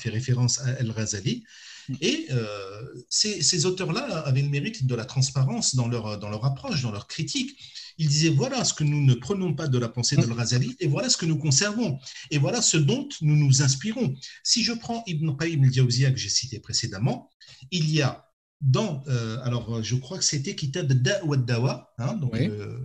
fait 0.00 0.08
référence 0.08 0.60
à 0.60 0.68
Al-Razali. 0.80 1.44
Et 2.00 2.26
euh, 2.30 2.82
ces, 3.10 3.66
auteurs-là 3.66 4.02
avaient 4.20 4.40
le 4.40 4.48
mérite 4.48 4.86
de 4.86 4.94
la 4.94 5.04
transparence 5.04 5.74
dans 5.74 5.88
leur, 5.88 6.18
dans 6.18 6.30
leur 6.30 6.46
approche, 6.46 6.80
dans 6.80 6.90
leur 6.90 7.06
critique. 7.06 7.58
Ils 7.98 8.08
disaient 8.08 8.30
voilà 8.30 8.64
ce 8.64 8.72
que 8.72 8.84
nous 8.84 9.04
ne 9.04 9.12
prenons 9.12 9.52
pas 9.52 9.68
de 9.68 9.76
la 9.76 9.90
pensée 9.90 10.16
de 10.16 10.22
Al-Razali 10.22 10.74
et 10.80 10.86
voilà 10.86 11.10
ce 11.10 11.18
que 11.18 11.26
nous 11.26 11.36
conservons. 11.36 11.98
Et 12.30 12.38
voilà 12.38 12.62
ce 12.62 12.78
dont 12.78 13.06
nous 13.20 13.36
nous 13.36 13.60
inspirons. 13.60 14.14
Si 14.42 14.64
je 14.64 14.72
prends 14.72 15.04
Ibn 15.06 15.36
Qayyim 15.36 15.64
al-Jawziyah 15.64 16.12
que 16.12 16.18
j'ai 16.18 16.30
cité 16.30 16.60
précédemment, 16.60 17.28
il 17.70 17.90
y 17.90 18.00
a 18.00 18.27
dans, 18.60 19.02
euh, 19.08 19.38
alors 19.42 19.82
je 19.82 19.94
crois 19.96 20.18
que 20.18 20.24
c'était 20.24 20.54
Kitab 20.54 20.92
Da 20.92 21.24
wa 21.24 21.36
Dawa, 21.36 21.94
hein, 21.98 22.14
donc 22.14 22.34
euh, 22.34 22.78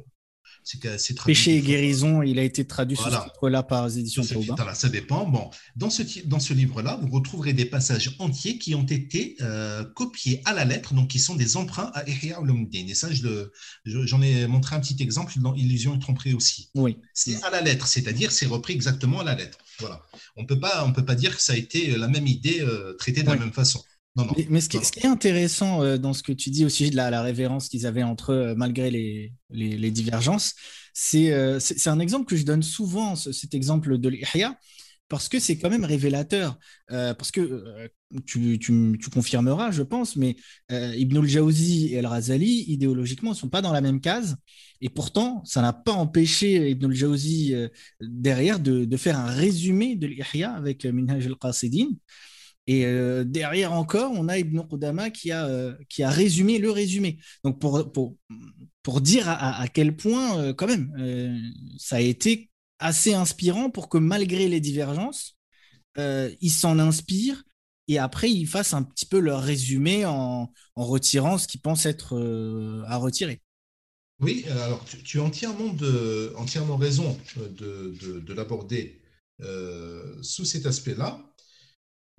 Péché 1.26 1.58
et 1.58 1.62
guérison, 1.62 2.22
il 2.22 2.40
a 2.40 2.44
été 2.44 2.66
traduit 2.66 2.96
voilà. 2.96 3.20
ce 3.20 3.24
titre-là 3.30 3.64
par 3.64 3.88
les 3.88 4.00
éditions 4.00 4.24
Taouba. 4.24 4.74
Ça 4.74 4.88
dépend. 4.88 5.28
Bon, 5.28 5.50
dans 5.76 5.90
ce, 5.90 6.04
dans 6.26 6.40
ce 6.40 6.54
livre-là, 6.54 7.00
vous 7.02 7.10
retrouverez 7.10 7.54
des 7.54 7.66
passages 7.66 8.16
entiers 8.20 8.58
qui 8.58 8.74
ont 8.74 8.86
été 8.86 9.36
euh, 9.42 9.84
copiés 9.84 10.42
à 10.46 10.54
la 10.54 10.64
lettre, 10.64 10.94
donc 10.94 11.10
qui 11.10 11.20
sont 11.20 11.36
des 11.36 11.58
emprunts 11.58 11.92
à 11.94 12.08
Ihya 12.08 12.40
ulumuddin. 12.42 12.86
Et 12.88 12.96
ça, 12.96 13.10
j'en 13.86 14.22
ai 14.22 14.48
montré 14.48 14.76
un 14.76 14.80
petit 14.80 15.02
exemple 15.02 15.34
dans 15.40 15.54
Illusion 15.54 15.96
et 15.96 16.00
tromperie 16.00 16.34
aussi. 16.34 16.70
Oui. 16.76 16.98
C'est 17.14 17.44
à 17.44 17.50
la 17.50 17.62
lettre, 17.62 17.88
c'est-à-dire 17.88 18.32
c'est 18.32 18.46
repris 18.46 18.74
exactement 18.74 19.20
à 19.20 19.24
la 19.24 19.36
lettre. 19.36 19.58
Voilà. 19.80 20.02
On 20.38 20.46
peut 20.46 20.60
pas, 20.60 20.86
on 20.86 20.94
peut 20.94 21.06
pas 21.06 21.16
dire 21.16 21.36
que 21.36 21.42
ça 21.42 21.54
a 21.54 21.58
été 21.58 21.98
la 21.98 22.08
même 22.08 22.28
idée 22.28 22.62
euh, 22.62 22.94
traitée 22.94 23.24
de 23.24 23.30
la 23.30 23.36
même 23.36 23.54
façon. 23.54 23.84
Mais, 24.50 24.62
ce, 24.62 24.70
qui, 24.70 24.78
est 24.78 25.06
intéressant 25.06 25.82
euh, 25.82 25.98
dans 25.98 26.14
ce 26.14 26.22
que 26.22 26.32
tu 26.32 26.52
dis 26.52 26.66
au 26.66 26.70
sujet 26.70 26.92
de 26.92 26.96
la, 26.96 27.22
révérence 27.24 27.68
qu'ils 27.68 27.88
avaient 27.88 28.04
entre 28.04 28.32
eux, 28.32 28.50
euh, 28.50 28.56
malgré 28.56 28.92
les, 28.92 29.34
les, 29.50 29.92
divergences, 29.92 30.54
euh, 31.16 31.60
c'est 31.60 31.90
un 31.90 32.00
exemple 32.00 32.26
que 32.26 32.36
je 32.36 32.46
donne 32.46 32.62
souvent, 32.62 33.16
cet 33.16 33.56
exemple 33.56 33.98
de 33.98 34.10
l'Ihya, 34.10 34.56
parce 35.10 35.30
que 35.30 35.40
c'est 35.40 35.58
quand 35.58 35.70
même 35.70 35.84
révélateur. 35.84 36.58
parce 36.88 37.32
que 37.32 37.90
tu, 38.26 38.60
tu, 38.60 38.98
tu, 39.00 39.10
confirmeras, 39.10 39.72
je 39.72 39.84
pense, 39.84 40.16
mais 40.16 40.36
Ibn 40.72 41.18
al-Jawzi 41.18 41.94
et 41.94 42.00
al-Razali, 42.00 42.66
idéologiquement, 42.68 43.32
ne 43.32 43.36
sont 43.36 43.50
pas 43.50 43.62
dans 43.62 43.74
la 43.74 43.82
même 43.82 44.02
case. 44.02 44.38
Et 44.82 44.90
pourtant, 44.90 45.44
ça 45.46 45.62
n'a 45.62 45.74
pas 45.74 45.92
empêché 45.92 46.72
Ibn 46.72 46.86
al-Jawzi 46.86 47.54
derrière 48.02 48.60
de, 48.60 48.86
de, 48.86 48.98
faire 48.98 49.20
un 49.20 49.28
résumé 49.28 49.96
de 49.96 50.08
l'Ihya 50.08 50.52
avec 50.54 50.86
Minhaj 50.86 51.28
al-Qasidin. 51.28 51.90
Et 52.68 52.86
euh, 52.86 53.24
derrière 53.26 53.74
encore, 53.74 54.12
on 54.14 54.28
a 54.30 54.38
Ibn 54.38 54.62
Qudama 54.62 55.10
qui 55.10 55.32
a, 55.32 55.46
euh, 55.46 55.74
qui 55.90 56.04
a 56.04 56.10
résumé 56.10 56.60
le 56.60 56.72
résumé. 56.72 57.20
Donc 57.44 57.60
pour, 57.60 57.92
pour, 57.92 58.16
pour 58.84 59.02
dire 59.02 59.28
à, 59.28 59.68
quel 59.68 59.96
point, 59.96 60.40
euh, 60.40 60.54
quand 60.54 60.68
même, 60.68 61.54
ça 61.78 61.98
a 61.98 62.00
été 62.00 62.50
assez 62.80 63.14
inspirant 63.14 63.70
pour 63.70 63.90
que 63.90 63.98
malgré 63.98 64.48
les 64.48 64.60
divergences, 64.60 65.38
ils 65.98 66.52
s'en 66.52 66.80
inspirent 66.80 67.44
et 67.88 68.00
après 68.00 68.32
ils 68.32 68.48
fassent 68.48 68.74
un 68.74 68.84
petit 68.84 69.06
peu 69.06 69.20
leur 69.20 69.42
résumé 69.42 70.06
en, 70.06 70.52
en 70.76 70.86
retirant 70.86 71.38
ce 71.38 71.48
qu'ils 71.48 71.62
pensent 71.62 71.86
être 71.86 72.18
à 72.88 72.98
retirer. 72.98 73.42
Oui, 74.20 74.46
alors 74.50 74.84
tu, 74.86 75.20
as 75.20 75.24
entièrement, 75.24 75.74
de, 75.74 76.34
entièrement 76.38 76.78
raison 76.78 77.18
de, 77.36 77.96
de, 78.02 78.20
de 78.20 78.34
l'aborder 78.34 79.02
sous 80.22 80.46
cet 80.46 80.66
aspect-là. 80.66 81.33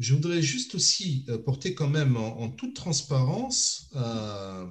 Je 0.01 0.15
voudrais 0.15 0.43
juste 0.43 0.75
aussi 0.75 1.25
euh, 1.29 1.39
porter 1.39 1.75
quand 1.75 1.89
même 1.89 2.17
en, 2.17 2.49
toute 2.51 2.75
transparence 2.75 3.89
euh, 3.95 4.67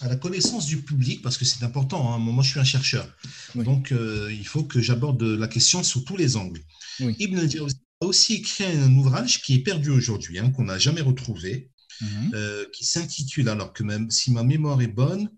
à 0.00 0.08
la 0.08 0.16
connaissance 0.16 0.64
du 0.66 0.78
public, 0.82 1.20
parce 1.22 1.36
que 1.36 1.44
c'est 1.44 1.62
important. 1.62 2.12
Hein. 2.12 2.18
Moi, 2.18 2.42
je 2.42 2.50
suis 2.50 2.60
un 2.60 2.64
chercheur. 2.64 3.06
Donc, 3.54 3.92
euh, 3.92 4.32
il 4.32 4.46
faut 4.46 4.64
que 4.64 4.80
j'aborde 4.80 5.22
la 5.22 5.46
question 5.46 5.82
sous 5.82 6.00
tous 6.00 6.16
les 6.16 6.36
angles. 6.36 6.62
Ibn 7.00 7.38
al-Jawzi 7.38 7.76
a 8.00 8.06
aussi 8.06 8.34
écrit 8.34 8.64
un 8.64 8.94
ouvrage 8.96 9.42
qui 9.42 9.54
est 9.56 9.62
perdu 9.62 9.90
aujourd'hui, 9.90 10.38
hein, 10.38 10.50
qu'on 10.50 10.64
n'a 10.64 10.78
jamais 10.78 11.02
retrouvé, 11.02 11.70
mhm. 12.00 12.32
qui 12.72 12.84
s'intitule, 12.84 13.48
alors 13.48 13.72
que 13.72 13.82
même 13.82 14.10
si 14.10 14.32
ma 14.32 14.42
mémoire 14.42 14.80
est 14.80 14.88
bonne, 14.88 15.30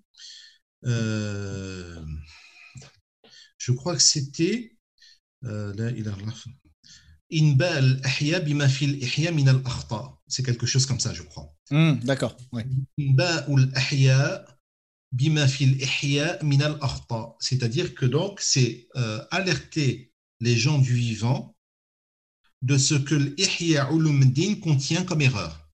je 0.84 2.02
crois 3.72 3.96
que 3.96 4.02
c'était... 4.02 4.76
là, 7.40 7.80
il 8.20 8.34
a 8.34 8.40
c'est 10.26 10.42
quelque 10.42 10.66
chose 10.66 10.86
comme 10.86 11.00
ça, 11.00 11.12
je 11.12 11.22
crois. 11.22 11.54
Hmm, 11.70 11.94
d'accord. 12.02 12.36
C'est-à-dire 17.40 17.94
que 17.94 18.06
donc, 18.06 18.40
c'est 18.40 18.88
euh, 18.96 19.24
alerter 19.30 20.12
les 20.40 20.56
gens 20.56 20.78
du 20.78 20.94
vivant 20.94 21.56
de 22.62 22.78
ce 22.78 22.94
que 22.94 23.14
l'Ihya 23.14 23.90
Ulumuddin 23.92 24.54
contient 24.56 25.04
comme 25.04 25.20
erreur. 25.20 25.68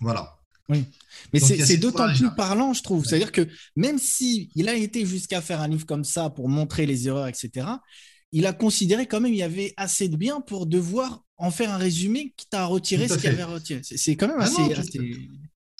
Voilà. 0.00 0.38
Oui, 0.70 0.84
mais 1.32 1.40
c'est 1.40 1.76
d'autant 1.76 2.12
plus 2.14 2.34
parlant, 2.34 2.72
je 2.72 2.82
trouve. 2.82 3.04
C'est-à-dire 3.04 3.32
que 3.32 3.46
même 3.76 3.98
s'il 3.98 4.48
il 4.54 4.68
a 4.68 4.74
été 4.74 5.04
jusqu'à 5.04 5.42
faire 5.42 5.60
un 5.60 5.68
livre 5.68 5.84
comme 5.84 6.04
ça 6.04 6.30
pour 6.30 6.48
montrer 6.48 6.86
les 6.86 7.06
erreurs, 7.06 7.28
etc., 7.28 7.66
il 8.34 8.46
a 8.46 8.52
considéré 8.52 9.06
quand 9.06 9.20
même 9.20 9.30
qu'il 9.30 9.38
y 9.38 9.44
avait 9.44 9.72
assez 9.76 10.08
de 10.08 10.16
bien 10.16 10.40
pour 10.40 10.66
devoir 10.66 11.24
en 11.36 11.52
faire 11.52 11.72
un 11.72 11.76
résumé 11.76 12.34
qui 12.36 12.46
t'a 12.46 12.64
retiré 12.66 13.06
ce 13.06 13.14
qu'il 13.14 13.30
avait 13.30 13.44
retiré. 13.44 13.80
C'est 13.84 14.16
quand 14.16 14.26
même 14.26 14.38
ah 14.40 14.44
assez, 14.44 14.60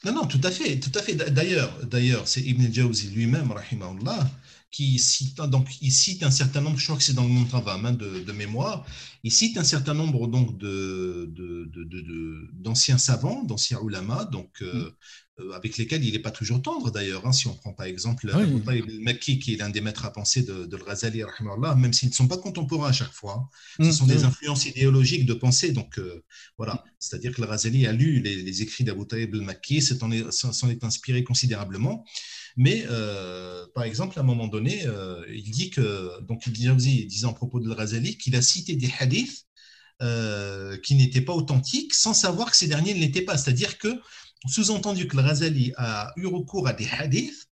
non, 0.04 0.12
non, 0.12 0.26
tout 0.26 0.40
à 0.44 0.50
fait, 0.50 0.78
tout 0.78 0.92
à 0.94 1.02
fait. 1.02 1.14
D'ailleurs, 1.14 1.84
d'ailleurs, 1.84 2.28
c'est 2.28 2.42
Ibn 2.42 2.72
Jawzi 2.72 3.08
lui-même, 3.08 3.50
rahimahullah, 3.50 4.30
qui 4.74 4.98
cite, 4.98 5.36
donc, 5.36 5.68
il 5.80 5.92
cite 5.92 6.24
un 6.24 6.32
certain 6.32 6.60
nombre, 6.60 6.78
je 6.78 6.84
crois 6.84 6.96
que 6.96 7.04
c'est 7.04 7.12
dans 7.12 7.22
le 7.22 7.28
Montavam 7.28 7.86
hein, 7.86 7.92
de, 7.92 8.24
de, 8.24 8.32
mémoire, 8.32 8.84
il 9.22 9.32
cite 9.32 9.56
un 9.56 9.62
certain 9.62 9.94
nombre 9.94 10.26
donc 10.26 10.58
de, 10.58 11.30
d'anciens 12.54 12.98
savants, 12.98 13.44
d'anciens 13.44 13.78
ulama, 13.84 14.24
donc 14.24 14.50
euh, 14.62 14.86
mm. 14.86 14.92
Euh, 15.40 15.50
avec 15.50 15.76
lesquels 15.78 16.04
il 16.04 16.12
n'est 16.12 16.20
pas 16.20 16.30
toujours 16.30 16.62
tendre 16.62 16.92
d'ailleurs. 16.92 17.26
Hein, 17.26 17.32
si 17.32 17.48
on 17.48 17.54
prend 17.56 17.72
par 17.72 17.86
exemple 17.86 18.30
oui. 18.32 18.82
le 18.86 19.00
Makki, 19.00 19.40
qui 19.40 19.54
est 19.54 19.56
l'un 19.56 19.68
des 19.68 19.80
maîtres 19.80 20.04
à 20.04 20.12
penser 20.12 20.44
de, 20.44 20.64
de 20.64 20.76
Razali, 20.76 21.22
même 21.76 21.92
s'ils 21.92 22.10
ne 22.10 22.14
sont 22.14 22.28
pas 22.28 22.38
contemporains 22.38 22.90
à 22.90 22.92
chaque 22.92 23.12
fois, 23.12 23.50
hein. 23.80 23.84
ce 23.84 23.88
mm, 23.88 23.92
sont 23.92 24.06
des 24.06 24.22
influences 24.22 24.66
idéologiques 24.66 25.26
de 25.26 25.34
pensée. 25.34 25.72
Donc 25.72 25.98
euh, 25.98 26.22
voilà, 26.56 26.84
c'est-à-dire 27.00 27.34
que 27.34 27.40
le 27.40 27.48
Razali 27.48 27.84
a 27.84 27.90
lu 27.90 28.20
les, 28.20 28.62
écrits 28.62 28.84
d'Abu 28.84 29.08
Taïb 29.08 29.34
al-Makki, 29.34 29.82
s'en 29.82 30.12
est, 30.12 30.84
inspiré 30.84 31.24
considérablement. 31.24 32.04
Mais 32.56 32.84
euh, 32.88 33.66
par 33.74 33.84
exemple, 33.84 34.18
à 34.18 34.22
un 34.22 34.24
moment 34.24 34.46
donné, 34.46 34.86
il 35.28 35.50
dit 35.50 35.70
que, 35.70 36.20
donc 36.22 36.46
il 36.46 36.52
disait 36.52 37.26
à 37.26 37.32
propos 37.32 37.60
de 37.60 37.70
Razali 37.70 38.16
qu'il 38.16 38.36
a 38.36 38.42
cité 38.42 38.76
des 38.76 38.92
hadiths 38.98 39.46
qui 40.82 40.94
n'étaient 40.94 41.20
pas 41.20 41.32
authentiques 41.32 41.94
sans 41.94 42.14
savoir 42.14 42.50
que 42.50 42.56
ces 42.56 42.68
derniers 42.68 42.94
ne 42.94 43.00
l'étaient 43.00 43.22
pas. 43.22 43.36
C'est-à-dire 43.36 43.78
que 43.78 44.00
sous-entendu 44.46 45.08
que 45.08 45.16
le 45.16 45.22
Razali 45.22 45.72
a 45.76 46.12
eu 46.16 46.26
recours 46.26 46.68
à 46.68 46.72
des 46.72 46.88
hadiths 46.88 47.48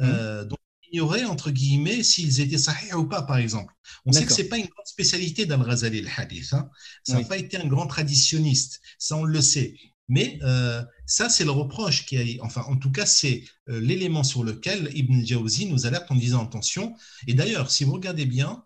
euh, 0.00 0.44
mm. 0.44 0.48
dont 0.48 0.56
il 0.82 0.96
ignorait, 0.96 1.24
entre 1.24 1.50
guillemets, 1.50 2.02
s'ils 2.02 2.40
étaient 2.40 2.58
sahih 2.58 2.94
ou 2.94 3.06
pas, 3.06 3.22
par 3.22 3.38
exemple. 3.38 3.72
On 4.04 4.12
sait 4.12 4.24
que 4.24 4.32
ce 4.32 4.42
n'est 4.42 4.48
pas 4.48 4.58
une 4.58 4.66
grande 4.66 4.86
spécialité 4.86 5.46
d'Al-Razali, 5.46 6.02
le 6.02 6.08
hadith. 6.16 6.52
Hein. 6.52 6.68
Ça 7.02 7.18
n'a 7.18 7.24
pas 7.24 7.36
été 7.36 7.56
un 7.56 7.66
grand 7.66 7.86
traditionniste, 7.86 8.80
ça 8.98 9.16
on 9.16 9.24
le 9.24 9.40
sait. 9.40 9.74
Mais 10.08 10.38
euh, 10.42 10.82
ça, 11.06 11.28
c'est 11.28 11.44
le 11.44 11.50
reproche 11.50 12.06
qui 12.06 12.16
a, 12.16 12.44
enfin, 12.44 12.62
en 12.68 12.76
tout 12.76 12.92
cas, 12.92 13.06
c'est 13.06 13.44
euh, 13.68 13.80
l'élément 13.80 14.22
sur 14.22 14.44
lequel 14.44 14.90
Ibn 14.94 15.24
Jawzi 15.24 15.66
nous 15.66 15.86
alerte 15.86 16.10
en 16.10 16.14
disant 16.14 16.44
attention. 16.44 16.94
Et 17.26 17.34
d'ailleurs, 17.34 17.70
si 17.70 17.84
vous 17.84 17.92
regardez 17.92 18.26
bien, 18.26 18.62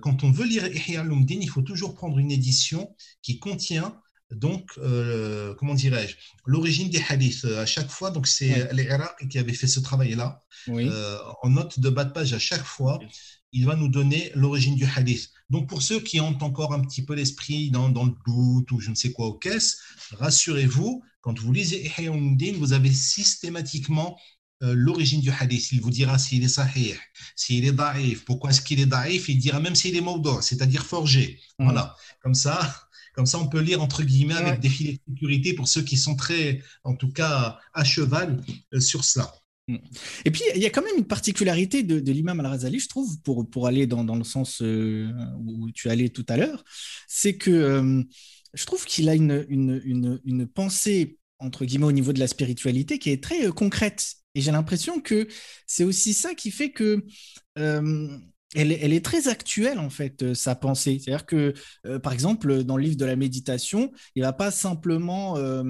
quand 0.00 0.24
on 0.24 0.30
veut 0.30 0.46
lire 0.46 0.66
Ihya 0.66 1.02
al-Lumdin, 1.02 1.36
il 1.38 1.50
faut 1.50 1.60
toujours 1.60 1.94
prendre 1.94 2.18
une 2.18 2.30
édition 2.30 2.96
qui 3.20 3.38
contient 3.38 3.94
donc, 4.30 4.72
euh, 4.78 5.54
comment 5.54 5.74
dirais-je, 5.74 6.16
l'origine 6.46 6.90
des 6.90 7.02
hadiths. 7.08 7.44
Euh, 7.44 7.62
à 7.62 7.66
chaque 7.66 7.88
fois, 7.88 8.10
donc 8.10 8.26
c'est 8.26 8.72
les 8.72 8.84
Iraq 8.84 9.28
qui 9.28 9.38
avaient 9.38 9.52
fait 9.52 9.68
ce 9.68 9.80
travail-là. 9.80 10.42
Euh, 10.68 11.18
en 11.42 11.50
note 11.50 11.78
de 11.78 11.88
bas 11.90 12.04
de 12.04 12.12
page, 12.12 12.32
à 12.32 12.38
chaque 12.38 12.64
fois, 12.64 12.98
il 13.56 13.66
va 13.66 13.74
nous 13.74 13.88
donner 13.88 14.30
l'origine 14.34 14.76
du 14.76 14.84
hadith. 14.84 15.30
Donc, 15.50 15.68
pour 15.68 15.82
ceux 15.82 16.00
qui 16.00 16.20
ont 16.20 16.36
encore 16.42 16.72
un 16.74 16.80
petit 16.80 17.02
peu 17.02 17.14
l'esprit 17.14 17.70
dans, 17.70 17.88
dans, 17.88 18.04
le 18.04 18.14
doute 18.26 18.70
ou 18.72 18.80
je 18.80 18.90
ne 18.90 18.94
sais 18.94 19.12
quoi 19.12 19.26
aux 19.26 19.38
caisses, 19.38 19.78
rassurez-vous, 20.12 21.02
quand 21.20 21.38
vous 21.38 21.52
lisez 21.52 21.90
Ihya 21.98 22.12
vous 22.58 22.72
avez 22.72 22.92
systématiquement 22.92 24.18
l'origine 24.60 25.20
du 25.20 25.30
hadith. 25.30 25.72
Il 25.72 25.80
vous 25.80 25.90
dira 25.90 26.18
s'il 26.18 26.42
est 26.44 26.48
sahih, 26.48 26.94
s'il 27.34 27.64
est 27.64 27.72
daif, 27.72 28.24
pourquoi 28.24 28.50
est-ce 28.50 28.62
qu'il 28.62 28.80
est 28.80 28.86
daif, 28.86 29.28
il 29.28 29.38
dira 29.38 29.60
même 29.60 29.74
s'il 29.74 29.96
est 29.96 30.00
maudor, 30.00 30.42
c'est-à-dire 30.42 30.84
forgé. 30.84 31.40
Voilà, 31.58 31.94
comme 32.22 32.34
ça, 32.34 32.88
comme 33.14 33.26
ça, 33.26 33.38
on 33.38 33.48
peut 33.48 33.60
lire 33.60 33.82
entre 33.82 34.02
guillemets 34.02 34.34
avec 34.34 34.60
des 34.60 34.68
filets 34.68 34.92
de 34.92 35.14
sécurité 35.14 35.54
pour 35.54 35.68
ceux 35.68 35.82
qui 35.82 35.96
sont 35.96 36.16
très, 36.16 36.62
en 36.84 36.94
tout 36.94 37.10
cas, 37.10 37.58
à 37.72 37.84
cheval 37.84 38.42
euh, 38.74 38.80
sur 38.80 39.04
cela. 39.04 39.32
Mm. 39.68 39.76
Et 40.24 40.30
puis, 40.30 40.42
il 40.54 40.62
y 40.62 40.66
a 40.66 40.70
quand 40.70 40.82
même 40.82 40.96
une 40.96 41.06
particularité 41.06 41.82
de, 41.82 42.12
l'imam 42.12 42.40
al-Razali, 42.40 42.78
je 42.78 42.88
trouve, 42.88 43.20
pour, 43.22 43.48
pour 43.48 43.66
aller 43.66 43.86
dans, 43.86 44.04
dans 44.04 44.16
le 44.16 44.24
sens 44.24 44.62
euh, 44.62 45.10
où 45.46 45.70
tu 45.72 45.88
allais 45.88 46.08
tout 46.08 46.26
à 46.28 46.36
l'heure, 46.36 46.64
c'est 47.08 47.36
que 47.36 47.50
euh, 47.50 48.02
je 48.54 48.66
trouve 48.66 48.84
qu'il 48.84 49.08
a 49.08 49.14
une, 49.14 49.44
une, 49.48 49.80
une, 49.84 50.20
une, 50.24 50.46
pensée, 50.46 51.18
entre 51.38 51.64
guillemets, 51.64 51.86
au 51.86 51.92
niveau 51.92 52.12
de 52.12 52.20
la 52.20 52.28
spiritualité 52.28 52.98
qui 52.98 53.10
est 53.10 53.22
très 53.22 53.48
concrète. 53.48 54.14
Et 54.34 54.40
j'ai 54.40 54.52
l'impression 54.52 55.00
que 55.00 55.28
c'est 55.66 55.84
aussi 55.84 56.12
ça 56.12 56.34
qui 56.34 56.50
fait 56.50 56.70
que 56.70 57.04
elle, 58.56 58.92
est 58.92 59.04
très 59.04 59.28
actuelle, 59.28 59.78
en 59.78 59.90
fait, 59.90 60.22
euh, 60.22 60.34
sa 60.34 60.54
pensée. 60.54 60.98
C'est-à-dire 60.98 61.26
que, 61.26 61.54
euh, 61.86 61.98
par 61.98 62.12
exemple, 62.12 62.64
dans 62.64 62.76
le 62.76 62.84
livre 62.84 62.96
de 62.96 63.04
la 63.04 63.16
méditation, 63.16 63.92
il 64.14 64.22
ne 64.22 64.26
va 64.26 64.32
pas 64.32 64.50
simplement 64.50 65.36
euh, 65.36 65.62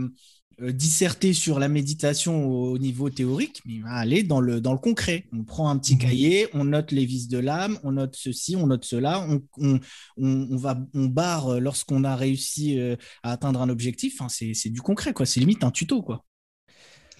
disserter 0.60 1.32
sur 1.32 1.58
la 1.58 1.68
méditation 1.68 2.46
au, 2.46 2.78
niveau 2.78 3.10
théorique, 3.10 3.62
mais 3.66 3.74
il 3.74 3.82
va 3.82 3.92
aller 3.92 4.22
dans 4.22 4.40
le, 4.40 4.60
dans 4.60 4.72
le 4.72 4.78
concret. 4.78 5.26
On 5.32 5.44
prend 5.44 5.68
un 5.68 5.78
petit 5.78 5.94
mhm. 5.94 6.00
cahier, 6.00 6.48
on 6.54 6.64
note 6.64 6.92
les 6.92 7.04
vices 7.04 7.28
de 7.28 7.38
l'âme, 7.38 7.78
on 7.82 7.92
note 7.92 8.16
ceci, 8.16 8.56
on 8.56 8.66
note 8.66 8.84
cela, 8.84 9.26
on, 9.58 9.80
on, 10.16 10.56
va, 10.56 10.78
on 10.94 11.06
barre 11.06 11.60
lorsqu'on 11.60 12.04
a 12.04 12.16
réussi 12.16 12.78
à 13.22 13.32
atteindre 13.32 13.60
un 13.60 13.68
objectif. 13.68 14.20
Enfin, 14.20 14.28
c'est 14.28 14.70
du 14.70 14.80
concret, 14.80 15.12
quoi. 15.12 15.26
C'est 15.26 15.40
limite 15.40 15.64
un 15.64 15.70
tuto, 15.70 16.02
quoi. 16.02 16.24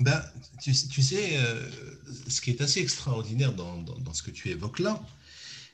Ben, 0.00 0.22
tu, 0.62 0.74
sais, 0.74 1.38
ce 2.28 2.40
qui 2.40 2.50
est 2.50 2.60
assez 2.60 2.80
extraordinaire 2.80 3.54
dans, 3.54 3.78
dans 3.78 4.12
ce 4.12 4.22
que 4.22 4.30
tu 4.30 4.50
évoques 4.50 4.78
là, 4.78 5.02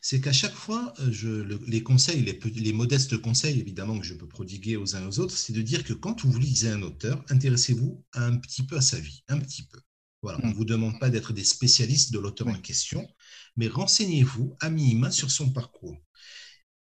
c'est 0.05 0.21
qu'à 0.21 0.33
chaque 0.33 0.55
fois, 0.55 0.93
euh, 0.99 1.13
je, 1.13 1.29
les 1.69 1.83
conseils, 1.85 2.23
les, 2.57 2.73
modestes 2.73 3.17
conseils 3.19 3.61
évidemment 3.61 3.99
que 4.01 4.05
je 4.05 4.15
peux 4.15 4.27
prodiguer 4.27 4.77
aux 4.77 4.97
uns 4.97 5.07
aux 5.07 5.21
autres, 5.21 5.37
c'est 5.37 5.53
de 5.53 5.63
dire 5.63 5.85
que 5.85 5.93
quand 5.93 6.27
vous 6.27 6.39
lisez 6.39 6.71
un 6.71 6.83
auteur, 6.83 7.25
intéressez-vous 7.31 8.05
un 8.13 8.37
petit 8.37 8.65
peu 8.65 8.77
à 8.77 8.81
sa 8.81 8.99
vie, 8.99 9.23
un 9.29 9.39
petit 9.39 9.63
peu. 9.63 9.79
Voilà, 10.21 10.41
on 10.43 10.49
ne 10.49 10.53
mm. 10.53 10.57
vous 10.57 10.65
demande 10.65 10.99
pas 10.99 11.09
d'être 11.09 11.33
des 11.33 11.45
spécialistes 11.45 12.13
de 12.13 12.19
l'auteur 12.19 12.49
en 12.49 12.55
question, 12.55 13.09
mais 13.57 13.69
renseignez-vous 13.69 14.57
à 14.61 14.71
minima 14.71 15.13
sur 15.13 15.31
son 15.31 15.51
parcours. 15.51 15.97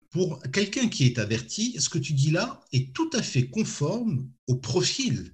Pour 0.09 0.41
quelqu'un 0.51 0.89
qui 0.89 1.05
est 1.05 1.17
averti, 1.17 1.77
ce 1.79 1.87
que 1.87 1.97
tu 1.97 2.11
dis 2.11 2.31
là 2.31 2.59
est 2.73 2.93
tout 2.93 3.09
à 3.13 3.23
fait 3.23 3.47
conforme 3.47 4.29
au 4.47 4.57
profil 4.57 5.33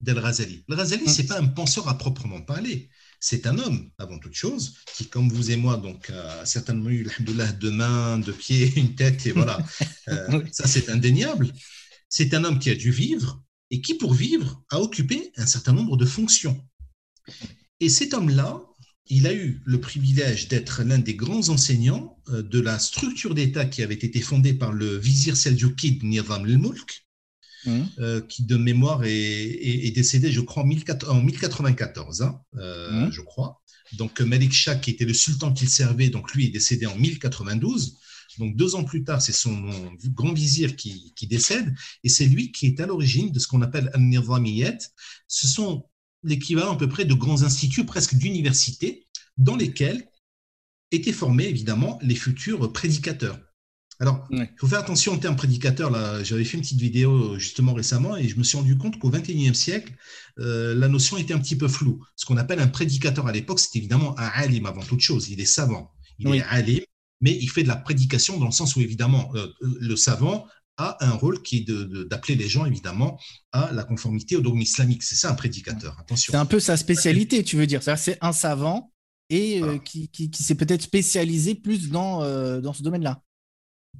d'El 0.00 0.18
Razali. 0.18 0.64
El 0.68 0.74
Razali, 0.74 1.04
mm. 1.04 1.08
ce 1.08 1.22
n'est 1.22 1.28
pas 1.28 1.40
un 1.40 1.46
penseur 1.46 1.88
à 1.88 1.96
proprement 1.96 2.42
parler 2.42 2.90
c'est 3.24 3.46
un 3.46 3.58
homme, 3.58 3.88
avant 3.96 4.18
toute 4.18 4.34
chose, 4.34 4.74
qui, 4.94 5.06
comme 5.06 5.30
vous 5.30 5.50
et 5.50 5.56
moi, 5.56 5.78
donc, 5.78 6.10
a 6.10 6.44
certainement 6.44 6.90
eu, 6.90 7.08
deux 7.20 7.70
mains, 7.70 8.18
deux 8.18 8.34
pieds, 8.34 8.70
une 8.76 8.94
tête, 8.94 9.24
et 9.26 9.32
voilà. 9.32 9.64
Euh, 10.08 10.44
ça, 10.52 10.66
c'est 10.66 10.90
indéniable. 10.90 11.50
C'est 12.10 12.34
un 12.34 12.44
homme 12.44 12.58
qui 12.58 12.68
a 12.68 12.74
dû 12.74 12.90
vivre 12.90 13.42
et 13.70 13.80
qui, 13.80 13.94
pour 13.94 14.12
vivre, 14.12 14.62
a 14.68 14.78
occupé 14.78 15.32
un 15.38 15.46
certain 15.46 15.72
nombre 15.72 15.96
de 15.96 16.04
fonctions. 16.04 16.62
Et 17.80 17.88
cet 17.88 18.12
homme-là, 18.12 18.62
il 19.06 19.26
a 19.26 19.32
eu 19.32 19.62
le 19.64 19.80
privilège 19.80 20.48
d'être 20.48 20.82
l'un 20.82 20.98
des 20.98 21.14
grands 21.14 21.48
enseignants 21.48 22.18
euh, 22.28 22.42
de 22.42 22.60
la 22.60 22.78
structure 22.78 23.34
d'État 23.34 23.64
qui 23.64 23.82
avait 23.82 23.94
été 23.94 24.20
fondée 24.20 24.52
par 24.52 24.70
le 24.70 24.98
vizir 24.98 25.34
Seljoukid 25.34 26.04
Nizam 26.04 26.44
al-Mulk, 26.44 27.03
Mmh. 27.66 27.82
Euh, 27.98 28.20
qui 28.20 28.44
de 28.44 28.56
mémoire 28.56 29.02
est, 29.04 29.94
décédé, 29.94 30.30
je 30.30 30.40
crois, 30.40 30.64
en, 30.64 30.66
1094, 30.66 32.22
hein, 32.22 32.40
euh, 32.56 33.06
mmh. 33.06 33.12
je 33.12 33.20
crois. 33.22 33.62
Donc 33.92 34.20
Malik 34.20 34.52
Shah, 34.52 34.74
qui 34.74 34.90
était 34.90 35.04
le 35.04 35.14
sultan 35.14 35.52
qu'il 35.52 35.68
servait, 35.68 36.10
donc 36.10 36.32
lui 36.34 36.46
est 36.46 36.50
décédé 36.50 36.86
en 36.86 36.96
1092. 36.96 37.96
Donc 38.38 38.56
deux 38.56 38.74
ans 38.74 38.84
plus 38.84 39.04
tard, 39.04 39.22
c'est 39.22 39.32
son 39.32 39.70
grand 40.06 40.32
vizir 40.32 40.76
qui, 40.76 41.14
décède, 41.22 41.74
et 42.02 42.08
c'est 42.08 42.26
lui 42.26 42.52
qui 42.52 42.66
est 42.66 42.80
à 42.80 42.86
l'origine 42.86 43.30
de 43.30 43.38
ce 43.38 43.46
qu'on 43.46 43.62
appelle 43.62 43.90
al-Nizamiyat. 43.94 44.78
Ce 45.28 45.46
sont 45.46 45.84
l'équivalent 46.22 46.74
à 46.74 46.76
peu 46.76 46.88
près 46.88 47.04
de 47.04 47.14
grands 47.14 47.42
instituts, 47.42 47.86
presque 47.86 48.14
d'universités, 48.14 49.06
dans 49.36 49.56
lesquels 49.56 50.08
étaient 50.90 51.12
formés 51.12 51.46
évidemment 51.46 51.98
les 52.02 52.14
futurs 52.14 52.72
prédicateurs. 52.72 53.38
Alors, 54.00 54.26
il 54.30 54.48
faut 54.58 54.66
faire 54.66 54.80
attention 54.80 55.12
au 55.12 55.16
terme 55.16 55.36
prédicateur. 55.36 55.90
Là, 55.90 56.22
j'avais 56.24 56.44
fait 56.44 56.56
une 56.56 56.62
petite 56.62 56.80
vidéo 56.80 57.38
justement 57.38 57.74
récemment 57.74 58.16
et 58.16 58.28
je 58.28 58.36
me 58.36 58.42
suis 58.42 58.58
rendu 58.58 58.76
compte 58.76 58.98
qu'au 58.98 59.10
XXIe 59.10 59.54
siècle, 59.54 59.92
euh, 60.40 60.74
la 60.74 60.88
notion 60.88 61.16
était 61.16 61.34
un 61.34 61.38
petit 61.38 61.56
peu 61.56 61.68
floue. 61.68 62.04
Ce 62.16 62.26
qu'on 62.26 62.36
appelle 62.36 62.60
un 62.60 62.66
prédicateur 62.66 63.26
à 63.26 63.32
l'époque, 63.32 63.60
c'est 63.60 63.76
évidemment 63.76 64.18
un 64.18 64.26
alim 64.34 64.66
avant 64.66 64.82
toute 64.82 65.00
chose. 65.00 65.28
Il 65.30 65.40
est 65.40 65.46
savant, 65.46 65.92
il 66.18 66.34
est 66.34 66.42
alim, 66.42 66.80
mais 67.20 67.36
il 67.40 67.48
fait 67.48 67.62
de 67.62 67.68
la 67.68 67.76
prédication 67.76 68.38
dans 68.38 68.46
le 68.46 68.52
sens 68.52 68.74
où 68.76 68.80
évidemment 68.80 69.30
euh, 69.36 69.46
le 69.60 69.96
savant 69.96 70.46
a 70.76 70.96
un 71.06 71.12
rôle 71.12 71.40
qui 71.42 71.58
est 71.58 71.70
d'appeler 72.08 72.34
les 72.34 72.48
gens 72.48 72.64
évidemment 72.64 73.20
à 73.52 73.70
la 73.72 73.84
conformité 73.84 74.34
au 74.34 74.40
dogme 74.40 74.60
islamique. 74.60 75.04
C'est 75.04 75.14
ça 75.14 75.30
un 75.30 75.34
prédicateur. 75.34 75.96
Attention. 76.00 76.32
C'est 76.32 76.36
un 76.36 76.46
peu 76.46 76.58
sa 76.58 76.76
spécialité, 76.76 77.44
tu 77.44 77.56
veux 77.56 77.68
dire. 77.68 77.80
C'est 77.96 78.18
un 78.20 78.32
savant 78.32 78.90
et 79.30 79.62
euh, 79.62 79.78
qui, 79.78 80.10
s'est 80.34 80.56
peut-être 80.56 80.82
spécialisé 80.82 81.54
plus 81.54 81.90
dans, 81.90 82.18
dans 82.60 82.72
ce 82.72 82.82
domaine-là. 82.82 83.22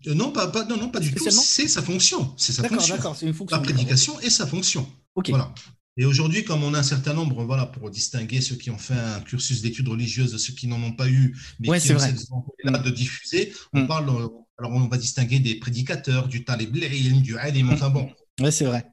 Euh, 0.07 0.15
non, 0.15 0.33
pas, 0.33 0.49
pas, 0.49 0.65
non, 0.65 0.77
non, 0.77 0.89
pas 0.91 1.01
du 1.01 1.13
tout. 1.13 1.31
C'est 1.31 1.69
sa 1.69 1.83
fonction. 1.83 2.35
C'est 2.37 2.53
sa 2.53 2.69
fonction. 2.69 2.97
C'est 3.15 3.27
une 3.27 3.35
fonction. 3.35 3.57
La 3.57 3.63
prédication 3.63 4.21
et 4.21 4.31
sa 4.31 4.47
fonction. 4.47 4.87
Voilà. 5.29 5.55
Et 5.97 6.05
aujourd'hui, 6.05 6.43
comme 6.45 6.65
on 6.65 6.75
a 6.75 6.81
un 6.81 6.85
certain 6.85 7.15
nombre, 7.15 7.45
voilà, 7.45 7.67
pour 7.67 7.89
distinguer 7.89 8.41
ceux 8.41 8.57
qui 8.57 8.71
ont 8.71 8.79
fait 8.79 8.95
un 8.95 9.21
cursus 9.21 9.63
d'études 9.63 9.89
religieuses 9.89 10.33
de 10.33 10.39
ceux 10.39 10.53
qui 10.53 10.67
n'en 10.67 10.83
ont 10.83 10.93
pas 10.93 11.09
eu, 11.09 11.39
mais 11.61 11.79
qui 11.79 11.93
ont 11.93 11.99
cette 11.99 12.17
là 12.65 12.79
de 12.79 12.91
diffuser, 12.91 13.53
on, 13.73 13.83
mm. 13.83 13.87
parle, 13.87 14.11
Alors, 14.59 14.73
on 14.73 14.89
va 14.89 14.97
distinguer 14.97 15.39
des 15.39 15.55
prédicateurs, 15.55 16.27
du 16.27 16.45
talib 16.45 16.77
du 16.77 17.39
alim, 17.39 17.71
enfin 17.71 17.91
bon. 17.91 18.11
Oui, 18.41 18.51
c'est 18.51 18.65
vrai. 18.65 18.85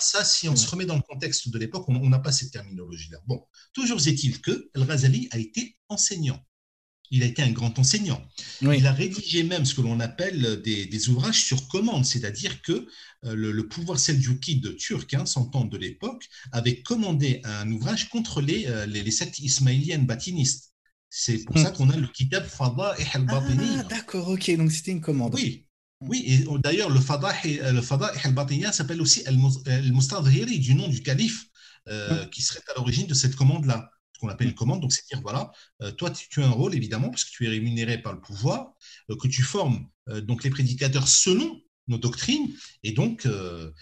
Ça, 0.00 0.24
si 0.24 0.48
on 0.48 0.56
se 0.56 0.68
remet 0.68 0.86
dans 0.86 0.96
le 0.96 1.02
contexte 1.02 1.48
de 1.50 1.58
l'époque, 1.58 1.88
on 1.88 2.08
n'a 2.08 2.18
pas 2.18 2.32
cette 2.32 2.50
terminologie-là. 2.50 3.18
Bon, 3.26 3.46
toujours 3.72 3.98
est-il 4.06 4.40
que 4.40 4.70
Al-Ghazali 4.74 5.28
a 5.30 5.38
été 5.38 5.76
enseignant. 5.88 6.38
Il 7.10 7.22
a 7.22 7.26
été 7.26 7.42
un 7.42 7.50
grand 7.50 7.76
enseignant. 7.78 8.22
Il 8.62 8.86
a 8.86 8.92
rédigé 8.92 9.42
même 9.42 9.64
ce 9.64 9.74
que 9.74 9.80
l'on 9.80 9.98
appelle 10.00 10.62
des, 10.62 11.08
ouvrages 11.08 11.42
sur 11.42 11.66
commande, 11.68 12.04
c'est-à-dire 12.04 12.62
que 12.62 12.86
euh, 13.24 13.34
le, 13.34 13.68
pouvoir 13.68 13.98
seljoukide 13.98 14.76
turc, 14.76 15.12
hein, 15.14 15.26
s'entend 15.26 15.64
de 15.64 15.76
l'époque, 15.76 16.28
avait 16.52 16.82
commandé 16.82 17.40
un 17.44 17.70
ouvrage 17.70 18.08
contre 18.10 18.40
les, 18.40 18.66
euh, 18.66 18.86
les, 18.86 19.10
sectes 19.10 19.40
ismaéliennes 19.40 20.06
batinistes. 20.06 20.72
C'est 21.08 21.38
pour 21.44 21.56
hmm. 21.56 21.64
ça 21.64 21.70
qu'on 21.72 21.90
a 21.90 21.96
le 21.96 22.06
Kitab 22.06 22.46
Fada 22.46 22.94
et 22.98 23.04
al-Batini. 23.14 23.78
Ah, 23.78 23.82
d'accord, 23.84 24.28
ok, 24.28 24.56
donc 24.56 24.70
c'était 24.70 24.92
une 24.92 25.00
commande. 25.00 25.34
Oui, 25.34 25.66
oui, 26.02 26.24
et 26.26 26.44
d'ailleurs, 26.62 26.90
le 26.90 27.00
Fada 27.00 27.34
et 27.44 27.60
al-Batini 27.60 28.66
s'appelle 28.72 29.00
aussi 29.02 29.24
al-Mustadhiri, 29.26 30.60
du 30.60 30.74
nom 30.74 30.86
du 30.86 31.02
calife, 31.02 31.46
euh, 31.88 32.24
hmm. 32.24 32.30
qui 32.30 32.42
serait 32.42 32.60
à 32.72 32.78
l'origine 32.78 33.08
de 33.08 33.14
cette 33.14 33.34
commande-là 33.34 33.90
qu'on 34.20 34.28
appelle 34.28 34.48
une 34.48 34.54
commande. 34.54 34.80
Donc, 34.80 34.92
c'est 34.92 35.06
dire, 35.06 35.20
voilà, 35.22 35.50
euh, 35.82 35.90
toi, 35.92 36.10
tu, 36.10 36.42
as 36.42 36.46
un 36.46 36.50
rôle, 36.50 36.74
évidemment, 36.74 37.10
parce 37.10 37.24
que 37.24 37.30
tu 37.30 37.46
es 37.46 37.48
rémunéré 37.48 37.98
par 37.98 38.12
le 38.12 38.20
pouvoir, 38.20 38.74
euh, 39.10 39.16
que 39.16 39.28
tu 39.28 39.42
formes 39.42 39.88
euh, 40.08 40.20
donc 40.20 40.44
les 40.44 40.50
prédicateurs 40.50 41.08
selon 41.08 41.60
nos 41.88 41.98
doctrines. 41.98 42.54
Et 42.84 42.92
donc, 42.92 43.26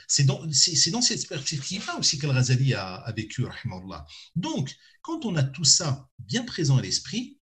c'est 0.06 0.24
dans, 0.24 0.42
dans, 0.42 1.02
cette 1.02 1.28
perspective-là 1.28 1.98
aussi 1.98 2.18
qu'Al-Razali 2.18 2.72
a, 2.72 2.94
a, 2.94 3.12
vécu, 3.12 3.44
Donc, 4.34 4.74
quand 5.02 5.26
on 5.26 5.36
a 5.36 5.42
tout 5.42 5.64
ça 5.64 6.08
bien 6.18 6.42
présent 6.44 6.78
à 6.78 6.82
l'esprit, 6.82 7.38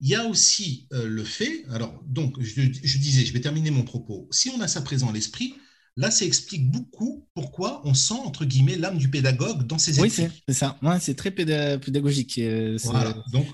il 0.00 0.08
y 0.08 0.14
a 0.14 0.24
aussi 0.24 0.88
le 0.90 1.22
fait, 1.22 1.66
alors, 1.68 2.02
donc, 2.06 2.40
je 2.40 2.98
disais, 2.98 3.26
je 3.26 3.32
vais 3.34 3.42
terminer 3.42 3.70
mon 3.70 3.82
propos, 3.82 4.26
si 4.30 4.48
on 4.48 4.60
a 4.62 4.68
ça 4.68 4.80
présent 4.80 5.10
à 5.10 5.12
l'esprit, 5.12 5.54
Là, 5.96 6.10
ça 6.10 6.24
explique 6.24 6.68
beaucoup 6.70 7.24
pourquoi 7.34 7.80
on 7.84 7.94
sent, 7.94 8.14
entre 8.14 8.44
guillemets, 8.44 8.76
l'âme 8.76 8.98
du 8.98 9.08
pédagogue 9.08 9.64
dans 9.64 9.78
ses 9.78 10.00
écrits. 10.00 10.24
Oui, 10.24 10.30
c'est 10.48 10.54
ça. 10.54 10.76
c'est 11.00 11.14
très 11.14 11.30
pédagogique, 11.30 12.38
euh, 12.38 12.76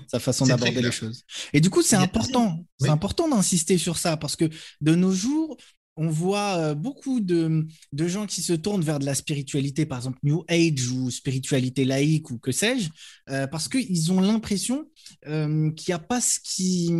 sa 0.07 0.19
façon 0.19 0.47
d'aborder 0.47 0.81
les 0.81 0.91
choses. 0.91 1.23
Et 1.53 1.61
du 1.61 1.69
coup, 1.69 1.83
c'est 1.83 1.95
important, 1.95 2.65
c'est 2.79 2.89
important 2.89 3.29
d'insister 3.29 3.77
sur 3.77 3.97
ça 3.97 4.17
parce 4.17 4.35
que 4.35 4.49
de 4.81 4.95
nos 4.95 5.11
jours, 5.11 5.55
on 6.01 6.09
voit 6.09 6.57
euh, 6.57 6.73
beaucoup 6.73 7.19
de, 7.19 7.67
gens 7.93 8.25
qui 8.25 8.41
se 8.41 8.53
tournent 8.53 8.81
vers 8.81 8.99
de 8.99 9.05
la 9.05 9.15
spiritualité, 9.15 9.85
par 9.85 9.99
exemple 9.99 10.19
New 10.23 10.43
Age 10.47 10.89
ou 10.89 11.11
spiritualité 11.11 11.85
laïque 11.85 12.31
ou 12.31 12.37
que 12.37 12.51
sais-je, 12.51 12.89
euh, 13.29 13.47
parce 13.47 13.67
qu'ils 13.67 14.11
ont 14.11 14.21
l'impression 14.21 14.85
qu'il 15.23 15.85
n'y 15.87 15.93
a 15.93 15.99
pas 15.99 16.19
qui, 16.43 16.91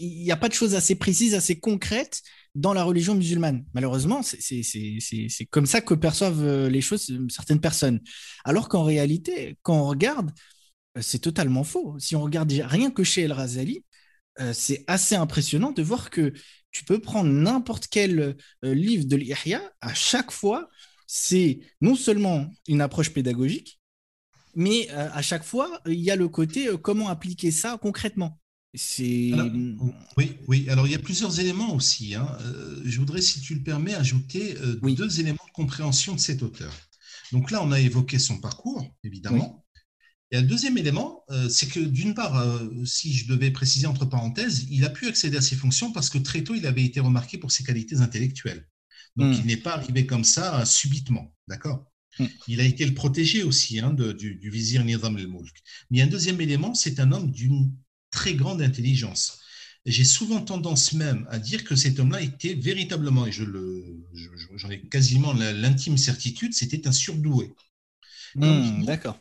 il 0.00 0.30
a 0.30 0.36
pas 0.36 0.48
de 0.48 0.54
choses 0.54 0.74
assez 0.74 0.94
précises, 0.94 1.34
assez 1.34 1.58
concrètes 1.58 2.22
dans 2.54 2.72
la 2.72 2.84
religion 2.84 3.14
musulmane. 3.14 3.64
Malheureusement, 3.74 4.22
c'est 4.22 5.46
comme 5.50 5.66
ça 5.66 5.80
que 5.80 5.94
perçoivent 5.94 6.44
euh, 6.44 6.68
les 6.68 6.80
choses 6.80 7.10
euh, 7.10 7.26
certaines 7.28 7.60
personnes. 7.60 8.00
Alors 8.44 8.68
qu'en 8.68 8.84
réalité, 8.84 9.56
quand 9.62 9.76
on 9.76 9.86
regarde, 9.86 10.30
euh, 10.96 11.00
c'est 11.02 11.18
totalement 11.18 11.64
faux. 11.64 11.96
Si 11.98 12.14
on 12.14 12.22
regarde 12.22 12.52
rien 12.52 12.90
que 12.90 13.02
chez 13.04 13.22
El 13.22 13.32
Razali, 13.32 13.84
c'est 14.52 14.82
assez 14.88 15.14
impressionnant 15.14 15.70
de 15.70 15.80
voir 15.80 16.10
que 16.10 16.32
tu 16.74 16.84
peux 16.84 16.98
prendre 16.98 17.30
n'importe 17.30 17.86
quel 17.86 18.36
livre 18.62 19.06
de 19.06 19.16
l'Ihya, 19.16 19.62
à 19.80 19.94
chaque 19.94 20.30
fois, 20.30 20.68
c'est 21.06 21.60
non 21.80 21.94
seulement 21.94 22.50
une 22.68 22.82
approche 22.82 23.10
pédagogique, 23.10 23.80
mais 24.54 24.90
à 24.90 25.22
chaque 25.22 25.44
fois, 25.44 25.80
il 25.86 26.00
y 26.00 26.10
a 26.10 26.16
le 26.16 26.28
côté 26.28 26.68
comment 26.82 27.08
appliquer 27.08 27.50
ça 27.50 27.78
concrètement. 27.80 28.38
Oui, 30.16 30.36
oui. 30.48 30.66
Alors, 30.68 30.86
il 30.86 30.92
y 30.92 30.96
a 30.96 30.98
plusieurs 30.98 31.38
éléments 31.38 31.74
aussi. 31.74 32.14
Hein. 32.14 32.26
Euh, 32.40 32.82
je 32.84 32.98
voudrais, 32.98 33.22
si 33.22 33.40
tu 33.40 33.54
le 33.54 33.62
permets, 33.62 33.94
ajouter 33.94 34.56
euh, 34.58 34.76
deux 34.80 35.20
éléments 35.20 35.44
de 35.46 35.52
compréhension 35.52 36.14
de 36.14 36.20
cet 36.20 36.42
auteur. 36.42 36.72
Donc 37.30 37.50
là, 37.50 37.62
on 37.62 37.70
a 37.70 37.80
évoqué 37.80 38.18
son 38.18 38.40
parcours, 38.40 38.84
évidemment. 39.04 39.63
Et 40.34 40.36
un 40.36 40.42
deuxième 40.42 40.76
élément, 40.76 41.22
euh, 41.30 41.48
c'est 41.48 41.68
que 41.68 41.78
d'une 41.78 42.12
part, 42.12 42.44
si 42.84 43.14
je 43.14 43.28
devais 43.28 43.52
préciser 43.52 43.86
entre 43.86 44.04
parenthèses, 44.04 44.66
il 44.68 44.84
a 44.84 44.90
pu 44.90 45.06
accéder 45.06 45.36
à 45.36 45.40
ses 45.40 45.54
fonctions 45.54 45.92
parce 45.92 46.10
que 46.10 46.18
très 46.18 46.42
tôt, 46.42 46.56
il 46.56 46.66
avait 46.66 46.82
été 46.82 46.98
remarqué 46.98 47.38
pour 47.38 47.52
ses 47.52 47.62
qualités 47.62 47.98
intellectuelles. 47.98 48.66
Donc, 49.14 49.32
hmm. 49.32 49.38
il 49.38 49.46
n'est 49.46 49.56
pas 49.56 49.74
arrivé 49.74 50.06
comme 50.06 50.24
ça 50.24 50.64
subitement, 50.64 51.32
d'accord? 51.46 51.88
Hmm. 52.18 52.26
Il 52.48 52.60
a 52.60 52.64
été 52.64 52.84
le 52.84 52.94
protégé 52.94 53.44
aussi 53.44 53.78
hein, 53.78 53.92
du, 53.92 54.34
du, 54.34 54.50
vizir 54.50 54.84
Nizam 54.84 55.16
el-Mulk. 55.16 55.54
Mais 55.92 56.02
un 56.02 56.08
deuxième 56.08 56.40
élément, 56.40 56.74
c'est 56.74 56.98
un 56.98 57.12
homme 57.12 57.30
d'une 57.30 57.72
très 58.10 58.34
grande 58.34 58.60
intelligence. 58.60 59.38
J'ai 59.86 60.04
souvent 60.04 60.40
tendance 60.40 60.94
même 60.94 61.28
à 61.30 61.38
dire 61.38 61.62
que 61.62 61.76
cet 61.76 62.00
homme-là 62.00 62.22
était 62.22 62.54
véritablement, 62.54 63.24
et 63.24 63.30
je 63.30 63.44
le, 63.44 64.04
j'en 64.56 64.70
ai 64.70 64.80
quasiment 64.80 65.32
l'intime 65.32 65.96
certitude, 65.96 66.54
c'était 66.54 66.88
un 66.88 66.92
surdoué. 66.92 67.52
Hmm, 68.34 68.84
d'accord. 68.84 69.16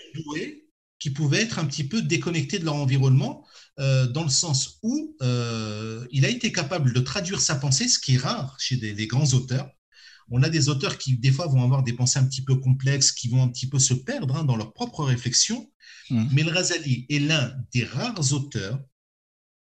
Qui 1.03 1.09
pouvait 1.09 1.41
être 1.41 1.59
un 1.59 1.65
petit 1.65 1.83
peu 1.83 2.01
déconnecté 2.01 2.59
de 2.59 2.63
leur 2.63 2.75
environnement, 2.75 3.45
euh, 3.77 4.07
dans 4.07 4.23
le 4.23 4.29
sens 4.29 4.79
où 4.83 5.17
euh, 5.21 6.07
il 6.11 6.23
a 6.23 6.29
été 6.29 6.53
capable 6.53 6.93
de 6.93 6.99
traduire 7.01 7.41
sa 7.41 7.55
pensée, 7.55 7.89
ce 7.89 7.99
qui 7.99 8.15
est 8.15 8.19
rare 8.19 8.55
chez 8.57 8.77
des, 8.77 9.05
grands 9.05 9.33
auteurs. 9.33 9.69
On 10.31 10.43
a 10.43 10.49
des 10.49 10.69
auteurs 10.69 10.97
qui, 10.97 11.17
des 11.17 11.33
fois, 11.33 11.47
vont 11.47 11.61
avoir 11.61 11.83
des 11.83 11.91
pensées 11.91 12.19
un 12.19 12.23
petit 12.23 12.41
peu 12.41 12.55
complexes, 12.55 13.11
qui 13.11 13.27
vont 13.27 13.43
un 13.43 13.49
petit 13.49 13.67
peu 13.67 13.79
se 13.79 13.93
perdre 13.93 14.37
hein, 14.37 14.45
dans 14.45 14.55
leur 14.55 14.71
propre 14.71 15.03
réflexion. 15.03 15.69
Mmh. 16.09 16.27
Mais 16.31 16.43
le 16.43 16.51
Razali 16.51 17.05
est 17.09 17.19
l'un 17.19 17.53
des 17.73 17.83
rares 17.83 18.31
auteurs 18.31 18.79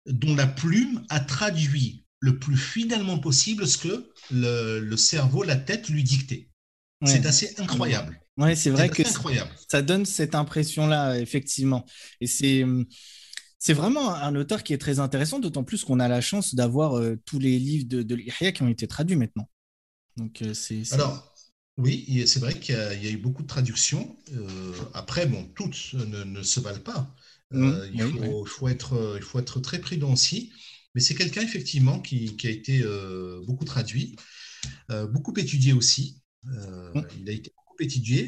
dont 0.05 0.33
la 0.33 0.47
plume 0.47 1.05
a 1.09 1.19
traduit 1.19 2.05
le 2.21 2.39
plus 2.39 2.55
fidèlement 2.55 3.19
possible 3.19 3.67
ce 3.67 3.77
que 3.77 4.13
le, 4.31 4.95
cerveau, 4.95 5.43
la 5.43 5.57
tête 5.57 5.89
lui 5.89 6.05
dictait. 6.05 6.47
C'est 7.03 7.25
assez 7.25 7.53
incroyable. 7.57 8.17
Oui, 8.37 8.55
c'est 8.55 8.69
vrai 8.69 8.89
que 8.89 9.03
ça 9.67 9.81
donne 9.81 10.05
cette 10.05 10.35
impression-là, 10.35 11.19
effectivement. 11.19 11.85
Et 12.21 12.27
c'est. 12.27 12.65
C'est 13.59 13.73
vraiment 13.73 14.13
un 14.13 14.35
auteur 14.35 14.61
qui 14.61 14.73
est 14.73 14.77
très 14.77 14.99
intéressant, 14.99 15.39
d'autant 15.39 15.63
plus 15.63 15.83
qu'on 15.83 15.99
a 15.99 16.07
la 16.07 16.21
chance 16.21 16.53
d'avoir 16.53 16.99
euh, 16.99 17.15
tous 17.25 17.39
les 17.39 17.57
livres 17.57 17.87
de, 17.87 18.03
de 18.03 18.13
l'Ihya 18.13 18.51
qui 18.51 18.61
ont 18.61 18.67
été 18.67 18.85
traduits 18.85 19.15
maintenant. 19.15 19.49
Donc, 20.17 20.41
euh, 20.41 20.53
c'est, 20.53 20.93
Alors, 20.93 21.33
oui, 21.77 22.23
c'est 22.27 22.39
vrai 22.39 22.59
qu'il 22.59 22.75
y, 22.75 23.07
a 23.07 23.09
eu 23.09 23.17
beaucoup 23.17 23.43
de 23.43 23.47
traductions. 23.47 24.17
Euh, 24.33 24.73
après, 24.93 25.27
bon, 25.27 25.45
toutes 25.55 25.93
ne, 25.93 26.41
se 26.41 26.59
valent 26.59 26.81
pas. 26.81 27.15
Euh, 27.53 27.89
il, 27.93 28.03
faut, 28.45 28.67
être, 28.67 29.15
il 29.17 29.23
faut 29.23 29.39
être 29.39 29.59
très 29.59 29.79
prudent 29.79 30.11
aussi. 30.11 30.51
Mais 30.95 31.01
c'est 31.01 31.15
quelqu'un, 31.15 31.41
effectivement, 31.41 31.99
qui, 32.01 32.35
a 32.43 32.49
été 32.49 32.83
beaucoup 33.45 33.65
traduit, 33.65 34.15
beaucoup 34.89 35.33
étudié 35.37 35.73
aussi. 35.73 36.23
Il 36.45 37.29
a 37.29 37.31
été 37.31 37.53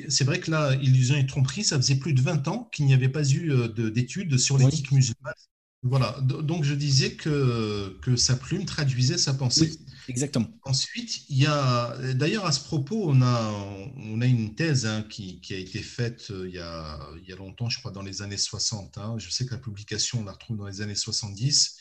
C'est 0.09 0.23
vrai 0.23 0.39
que 0.39 0.51
là, 0.51 0.75
Illusion 0.81 1.15
et 1.15 1.25
tromperie, 1.25 1.63
ça 1.63 1.77
faisait 1.77 1.95
plus 1.95 2.13
de 2.13 2.21
20 2.21 2.47
ans 2.47 2.69
qu'il 2.71 2.85
n'y 2.85 2.93
avait 2.93 3.09
pas 3.09 3.27
eu 3.29 3.51
d'études 3.91 4.37
sur 4.37 4.57
l'éthique 4.57 4.91
musulmane. 4.91 5.33
Voilà, 5.81 6.17
donc 6.21 6.65
je 6.65 6.75
disais 6.75 7.13
que, 7.13 7.97
que 8.01 8.17
sa 8.17 8.35
plume 8.35 8.65
traduisait 8.65 9.17
sa 9.17 9.33
pensée. 9.33 9.79
exactement. 10.09 10.49
Ensuite, 10.63 11.21
il 11.29 11.37
y 11.37 11.45
a, 11.45 11.95
d'ailleurs 12.15 12.45
à 12.45 12.51
ce 12.51 12.59
propos, 12.59 13.09
on 13.09 13.21
a, 13.21 13.53
on 13.95 14.19
a 14.19 14.25
une 14.25 14.55
thèse 14.55 14.85
hein, 14.85 15.05
qui, 15.09 15.39
qui, 15.39 15.53
a 15.53 15.57
été 15.57 15.81
faite 15.81 16.31
euh, 16.31 16.49
il 16.49 16.55
y 16.55 16.59
a, 16.59 16.99
il 17.23 17.29
y 17.29 17.31
a 17.31 17.37
longtemps, 17.37 17.69
je 17.69 17.79
crois 17.79 17.91
dans 17.91 18.01
les 18.01 18.21
années 18.21 18.37
60. 18.37 18.97
Hein. 18.97 19.15
Je 19.19 19.29
sais 19.29 19.45
que 19.45 19.51
la 19.51 19.57
publication, 19.57 20.19
on 20.19 20.25
la 20.25 20.33
retrouve 20.33 20.57
dans 20.57 20.67
les 20.67 20.81
années 20.81 20.95
70 20.95 21.77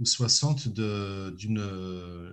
ou 0.00 0.06
60 0.06 0.68
d'une 0.68 1.58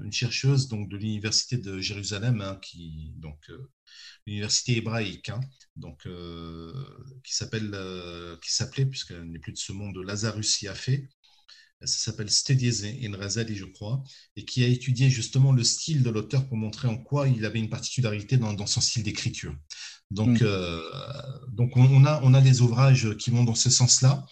une 0.04 0.12
chercheuse 0.12 0.67
donc, 0.67 0.89
de 0.89 0.97
l'université 0.97 1.58
de 1.58 1.80
Jérusalem, 1.80 2.41
hein, 2.41 2.60
qui, 2.62 3.13
donc, 3.17 3.39
euh, 3.50 3.69
l'université 4.26 4.78
hébraïque, 4.78 5.30
hein, 5.30 5.39
donc, 5.76 6.06
euh, 6.06 6.74
qui 7.24 7.36
s'appelle, 7.36 7.71
euh, 7.74 8.38
qui 8.43 8.54
s'appelait, 8.54 8.86
puisqu'elle 8.86 9.24
n'est 9.24 9.39
plus 9.39 9.54
de 9.54 9.58
ce 9.58 9.71
monde, 9.71 9.97
Lazarus 9.97 10.62
Yafé. 10.62 11.10
Ça 11.84 12.12
s'appelle 12.12 12.30
Studies 12.30 12.86
in 13.04 13.17
Razali, 13.17 13.56
je 13.56 13.65
crois, 13.65 14.04
et 14.36 14.45
qui 14.45 14.63
a 14.63 14.67
étudié 14.67 15.10
justement 15.10 15.52
le 15.52 15.63
style 15.63 16.04
de 16.04 16.12
l'auteur 16.12 16.47
pour 16.47 16.56
montrer 16.56 16.88
en 16.88 16.97
quoi 16.97 17.28
il 17.28 17.43
avait 17.43 17.58
une 17.58 17.71
particularité 17.71 18.38
dans, 18.38 18.67
son 18.67 18.82
style 18.82 19.02
d'écriture. 19.02 19.56
Donc, 20.12 20.41
mm. 20.41 20.45
euh, 20.45 20.82
donc 21.50 21.76
on, 21.76 22.06
a, 22.06 22.19
on 22.24 22.34
a 22.34 22.41
des 22.41 22.62
ouvrages 22.62 23.15
qui 23.17 23.32
vont 23.32 23.43
dans 23.43 23.56
ce 23.56 23.70
sens-là. 23.70 24.26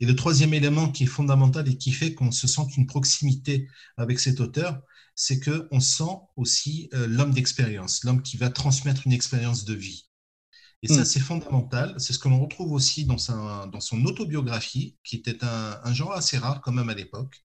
Et 0.00 0.06
le 0.06 0.16
troisième 0.16 0.52
élément 0.52 0.90
qui 0.90 1.04
est 1.04 1.06
fondamental 1.06 1.68
et 1.68 1.76
qui 1.76 1.92
fait 1.92 2.14
qu'on 2.14 2.30
se 2.32 2.46
sent 2.46 2.62
une 2.76 2.86
proximité 2.86 3.68
avec 3.96 4.18
cet 4.18 4.40
auteur, 4.40 4.80
c'est 5.14 5.40
qu'on 5.40 5.80
sent 5.80 6.16
aussi 6.36 6.90
euh, 6.92 7.06
l'homme 7.06 7.32
d'expérience, 7.32 8.04
l'homme 8.04 8.22
qui 8.22 8.36
va 8.36 8.50
transmettre 8.50 9.06
une 9.06 9.12
expérience 9.12 9.64
de 9.64 9.74
vie. 9.74 10.08
Et 10.82 10.88
ça, 10.88 11.02
hmm. 11.02 11.06
c'est 11.06 11.20
fondamental. 11.20 11.94
C'est 11.98 12.12
ce 12.12 12.18
que 12.18 12.28
l'on 12.28 12.40
retrouve 12.40 12.72
aussi 12.72 13.06
dans, 13.06 13.16
dans 13.66 13.80
son 13.80 14.04
autobiographie, 14.04 14.96
qui 15.04 15.16
était 15.16 15.38
un, 15.42 15.94
genre 15.94 16.12
assez 16.12 16.36
rare 16.36 16.60
quand 16.60 16.72
même 16.72 16.90
à 16.90 16.94
l'époque. 16.94 17.42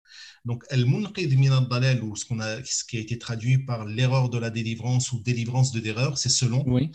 Donc, 0.46 0.64
El 0.70 0.86
Munqid 0.86 1.38
min 1.38 1.52
al 1.52 2.02
ou 2.02 2.16
ce, 2.16 2.24
qu'on 2.24 2.40
a, 2.40 2.64
ce 2.64 2.84
qui 2.84 2.96
a 2.96 3.00
été 3.00 3.18
traduit 3.18 3.58
par 3.58 3.84
l'erreur 3.84 4.30
de 4.30 4.38
la 4.38 4.48
délivrance 4.48 5.12
ou 5.12 5.20
délivrance 5.20 5.72
de 5.72 5.80
l'erreur, 5.80 6.16
c'est 6.16 6.30
selon. 6.30 6.64
Oui. 6.66 6.90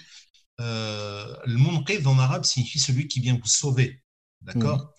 Euh, 0.62 1.36
le 1.46 1.58
Munqid 1.58 2.06
en 2.06 2.18
arabe 2.20 2.46
signifie 2.46 2.80
celui 2.80 3.08
qui 3.08 3.20
vient 3.20 3.38
vous 3.38 3.48
sauver. 3.48 4.04
D'accord 4.42 4.94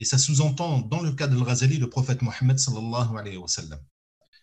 Et 0.00 0.04
ça 0.04 0.18
sous-entend, 0.18 0.80
dans 0.80 1.02
le 1.02 1.12
cas 1.12 1.26
de 1.28 1.36
Al-Ghazali, 1.36 1.78
le 1.78 1.88
prophète 1.88 2.22
Mohammed 2.22 2.58
sallallahu 2.58 3.16
alayhi 3.16 3.36
wa 3.36 3.48
sallam. 3.48 3.80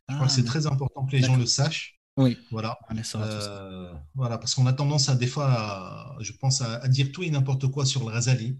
Je 0.09 0.15
crois 0.15 0.27
que 0.27 0.33
c'est 0.33 0.41
ah, 0.41 0.45
très 0.45 0.67
important 0.67 1.05
que 1.05 1.15
les 1.15 1.23
gens 1.23 1.35
le 1.35 1.45
sachent. 1.45 1.99
Oui. 2.17 2.37
Voilà. 2.49 2.77
Euh, 3.15 3.93
voilà, 4.13 4.37
parce 4.37 4.55
qu'on 4.55 4.67
a 4.67 4.73
tendance 4.73 5.09
à 5.09 5.15
des 5.15 5.27
fois, 5.27 6.15
je 6.21 6.31
pense, 6.31 6.61
à, 6.61 6.87
dire 6.87 7.11
tout 7.11 7.23
et 7.23 7.29
n'importe 7.29 7.67
quoi 7.67 7.85
sur 7.85 8.01
le 8.05 8.11
Razali. 8.11 8.57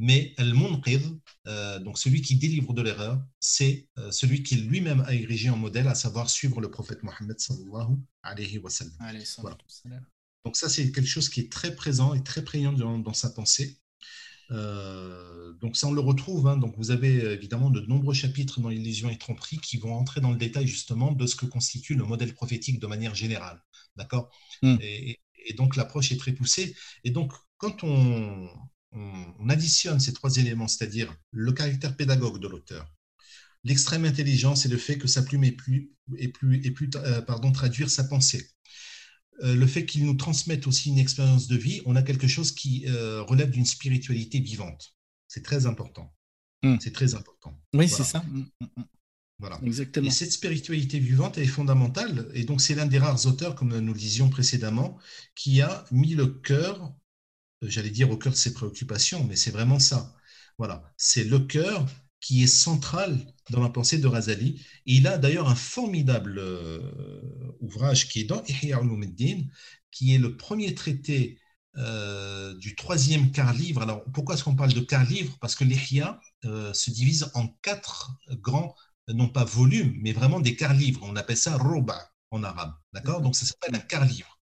Mais 0.00 0.34
el 0.38 0.54
munqidh, 0.54 1.18
euh, 1.48 1.80
donc 1.80 1.98
celui 1.98 2.22
qui 2.22 2.36
délivre 2.36 2.72
de 2.72 2.82
l'erreur, 2.82 3.20
c'est 3.40 3.88
euh, 3.98 4.12
celui 4.12 4.44
qui 4.44 4.54
lui-même 4.56 5.00
a 5.00 5.14
érigé 5.14 5.50
en 5.50 5.56
modèle, 5.56 5.88
à 5.88 5.96
savoir 5.96 6.30
suivre 6.30 6.60
le 6.60 6.70
prophète 6.70 7.02
Mohammed 7.02 7.38
sallallahu 7.40 7.96
alayhi 8.22 8.58
wa 8.58 8.70
sallam. 8.70 8.92
Donc 10.44 10.56
ça, 10.56 10.68
c'est 10.68 10.90
quelque 10.92 11.08
chose 11.08 11.28
qui 11.28 11.40
est 11.40 11.52
très 11.52 11.74
présent 11.74 12.14
et 12.14 12.22
très 12.22 12.42
prégnant 12.42 12.72
dans 12.72 13.14
sa 13.14 13.30
pensée. 13.30 13.78
Euh, 14.50 15.52
donc 15.54 15.76
ça, 15.76 15.88
on 15.88 15.92
le 15.92 16.00
retrouve. 16.00 16.46
Hein. 16.48 16.56
Donc 16.56 16.74
vous 16.76 16.90
avez 16.90 17.22
euh, 17.22 17.34
évidemment 17.34 17.70
de 17.70 17.80
nombreux 17.80 18.14
chapitres 18.14 18.60
dans 18.60 18.68
l'illusion 18.68 19.10
et 19.10 19.18
tromperie 19.18 19.58
qui 19.58 19.76
vont 19.76 19.94
entrer 19.94 20.20
dans 20.20 20.30
le 20.30 20.38
détail 20.38 20.66
justement 20.66 21.12
de 21.12 21.26
ce 21.26 21.36
que 21.36 21.46
constitue 21.46 21.94
le 21.94 22.04
modèle 22.04 22.34
prophétique 22.34 22.80
de 22.80 22.86
manière 22.86 23.14
générale. 23.14 23.62
D'accord? 23.96 24.30
Hmm. 24.62 24.76
et, 24.80 25.20
donc 25.56 25.76
l'approche 25.76 26.12
est 26.12 26.18
très 26.18 26.32
poussée. 26.32 26.76
Et 27.04 27.10
donc 27.10 27.32
quand 27.56 27.82
on, 27.82 28.48
additionne 29.48 30.00
ces 30.00 30.12
trois 30.12 30.36
éléments, 30.36 30.68
c'est-à-dire 30.68 31.14
le 31.30 31.52
caractère 31.52 31.96
pédagogue 31.96 32.38
de 32.38 32.48
l'auteur, 32.48 32.90
l'extrême 33.64 34.04
intelligence 34.04 34.66
et 34.66 34.68
le 34.68 34.76
fait 34.76 34.98
que 34.98 35.08
sa 35.08 35.22
plume 35.22 35.44
ait 35.44 35.52
pu, 35.52 35.92
euh, 36.16 37.22
pardon, 37.22 37.50
traduire 37.50 37.90
sa 37.90 38.04
pensée, 38.04 38.50
le 39.40 39.66
fait 39.66 39.86
qu'ils 39.86 40.04
nous 40.04 40.14
transmettent 40.14 40.66
aussi 40.66 40.90
une 40.90 40.98
expérience 40.98 41.46
de 41.46 41.56
vie, 41.56 41.82
on 41.86 41.96
a 41.96 42.02
quelque 42.02 42.26
chose 42.26 42.52
qui 42.52 42.84
euh, 42.88 43.22
relève 43.22 43.50
d'une 43.50 43.66
spiritualité 43.66 44.40
vivante. 44.40 44.94
C'est 45.28 45.42
très 45.42 45.66
important. 45.66 46.12
Hmm. 46.62 46.76
C'est 46.80 46.92
très 46.92 47.14
important. 47.14 47.58
Oui, 47.74 47.88
c'est 47.88 48.04
ça. 48.04 48.20
Hmm, 48.20 48.46
hmm, 48.60 48.82
voilà. 49.38 49.60
Exactement. 49.64 50.06
Et 50.06 50.10
cette 50.10 50.32
spiritualité 50.32 50.98
vivante, 50.98 51.38
elle 51.38 51.44
est 51.44 51.46
fondamentale. 51.46 52.28
Et 52.34 52.44
donc, 52.44 52.60
c'est 52.60 52.74
l'un 52.74 52.86
des 52.86 52.98
rares 52.98 53.26
auteurs, 53.26 53.54
comme 53.54 53.78
nous 53.78 53.92
le 53.92 53.98
disions 53.98 54.28
précédemment, 54.28 54.98
qui 55.36 55.60
a 55.62 55.84
mis 55.92 56.14
le 56.14 56.26
cœur, 56.26 56.92
euh, 57.62 57.68
j'allais 57.68 57.90
dire 57.90 58.10
au 58.10 58.16
cœur 58.16 58.32
de 58.32 58.38
ses 58.38 58.52
préoccupations, 58.52 59.24
mais 59.24 59.36
c'est 59.36 59.52
vraiment 59.52 59.78
ça. 59.78 60.16
Voilà. 60.58 60.92
C'est 60.96 61.24
le 61.24 61.38
cœur 61.38 61.86
qui 62.20 62.42
est 62.42 62.48
central 62.48 63.24
dans 63.50 63.62
la 63.62 63.68
pensée 63.70 63.98
de 63.98 64.06
Razali. 64.06 64.60
il 64.86 65.06
a 65.06 65.18
d'ailleurs 65.18 65.48
un 65.48 65.54
formidable 65.54 66.38
euh, 66.38 66.80
ouvrage 67.60 68.08
qui 68.08 68.20
est 68.20 68.24
dans 68.24 68.42
Ihya 68.44 68.80
ulumuddin, 68.80 69.42
qui 69.90 70.14
est 70.14 70.18
le 70.18 70.36
premier 70.36 70.74
traité 70.74 71.38
euh, 71.76 72.54
du 72.58 72.74
troisième 72.74 73.30
quart 73.30 73.52
livre. 73.52 73.82
Alors, 73.82 74.04
pourquoi 74.12 74.34
est-ce 74.34 74.44
qu'on 74.44 74.56
parle 74.56 74.72
de 74.72 74.80
quart 74.80 75.04
livre 75.04 75.36
Parce 75.40 75.54
que 75.54 75.64
l'Ihya 75.64 76.20
euh, 76.44 76.72
se 76.72 76.90
divise 76.90 77.30
en 77.34 77.48
quatre 77.62 78.12
grands, 78.30 78.74
non 79.08 79.28
pas 79.28 79.44
volumes, 79.44 79.94
mais 80.00 80.12
vraiment 80.12 80.40
des 80.40 80.56
quarts 80.56 80.74
livres. 80.74 81.00
On 81.04 81.16
appelle 81.16 81.36
ça 81.36 81.56
roba 81.56 82.10
en 82.30 82.42
arabe. 82.42 82.74
D'accord? 82.92 83.20
Donc, 83.22 83.36
ça 83.36 83.46
s'appelle 83.46 83.74
un 83.74 83.80
quart 83.80 84.04
livre. 84.04 84.38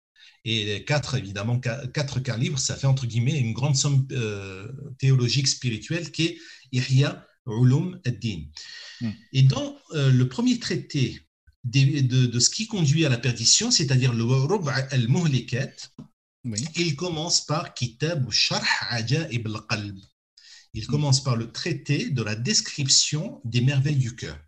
Et 0.44 0.84
quatre, 0.84 1.14
évidemment, 1.14 1.60
quatre 1.60 2.18
quarts 2.18 2.36
livres, 2.36 2.58
ça 2.58 2.74
fait 2.74 2.88
entre 2.88 3.06
guillemets 3.06 3.38
une 3.38 3.52
grande 3.52 3.76
somme 3.76 4.06
théologique 4.98 5.46
spirituelle 5.46 6.10
qui 6.10 6.26
est 6.26 6.38
Ihya 6.72 7.24
Ulum 7.46 8.00
ad-Din. 8.04 8.44
Hmm. 9.00 9.10
Et 9.32 9.42
dans 9.42 9.76
euh, 9.92 10.10
le 10.10 10.28
premier 10.28 10.58
traité 10.58 11.20
de, 11.64 12.38
ce 12.38 12.50
qui 12.50 12.66
conduit 12.66 13.04
à 13.04 13.08
la 13.08 13.18
perdition, 13.18 13.70
c'est-à-dire 13.70 14.12
le 14.12 14.24
Rub' 14.24 14.68
al-Muhlikat, 14.68 15.72
il 16.76 16.96
commence 16.96 17.44
par 17.44 17.74
Kitab 17.74 18.30
Sharh 18.30 18.66
Ajaib 18.90 19.46
al-Qalb. 19.46 19.98
Il 20.74 20.86
commence 20.86 21.22
par 21.22 21.36
le 21.36 21.52
traité 21.52 22.10
de 22.10 22.22
la 22.22 22.34
description 22.34 23.40
des 23.44 23.60
merveilles 23.60 23.96
du 23.96 24.16
cœur. 24.16 24.38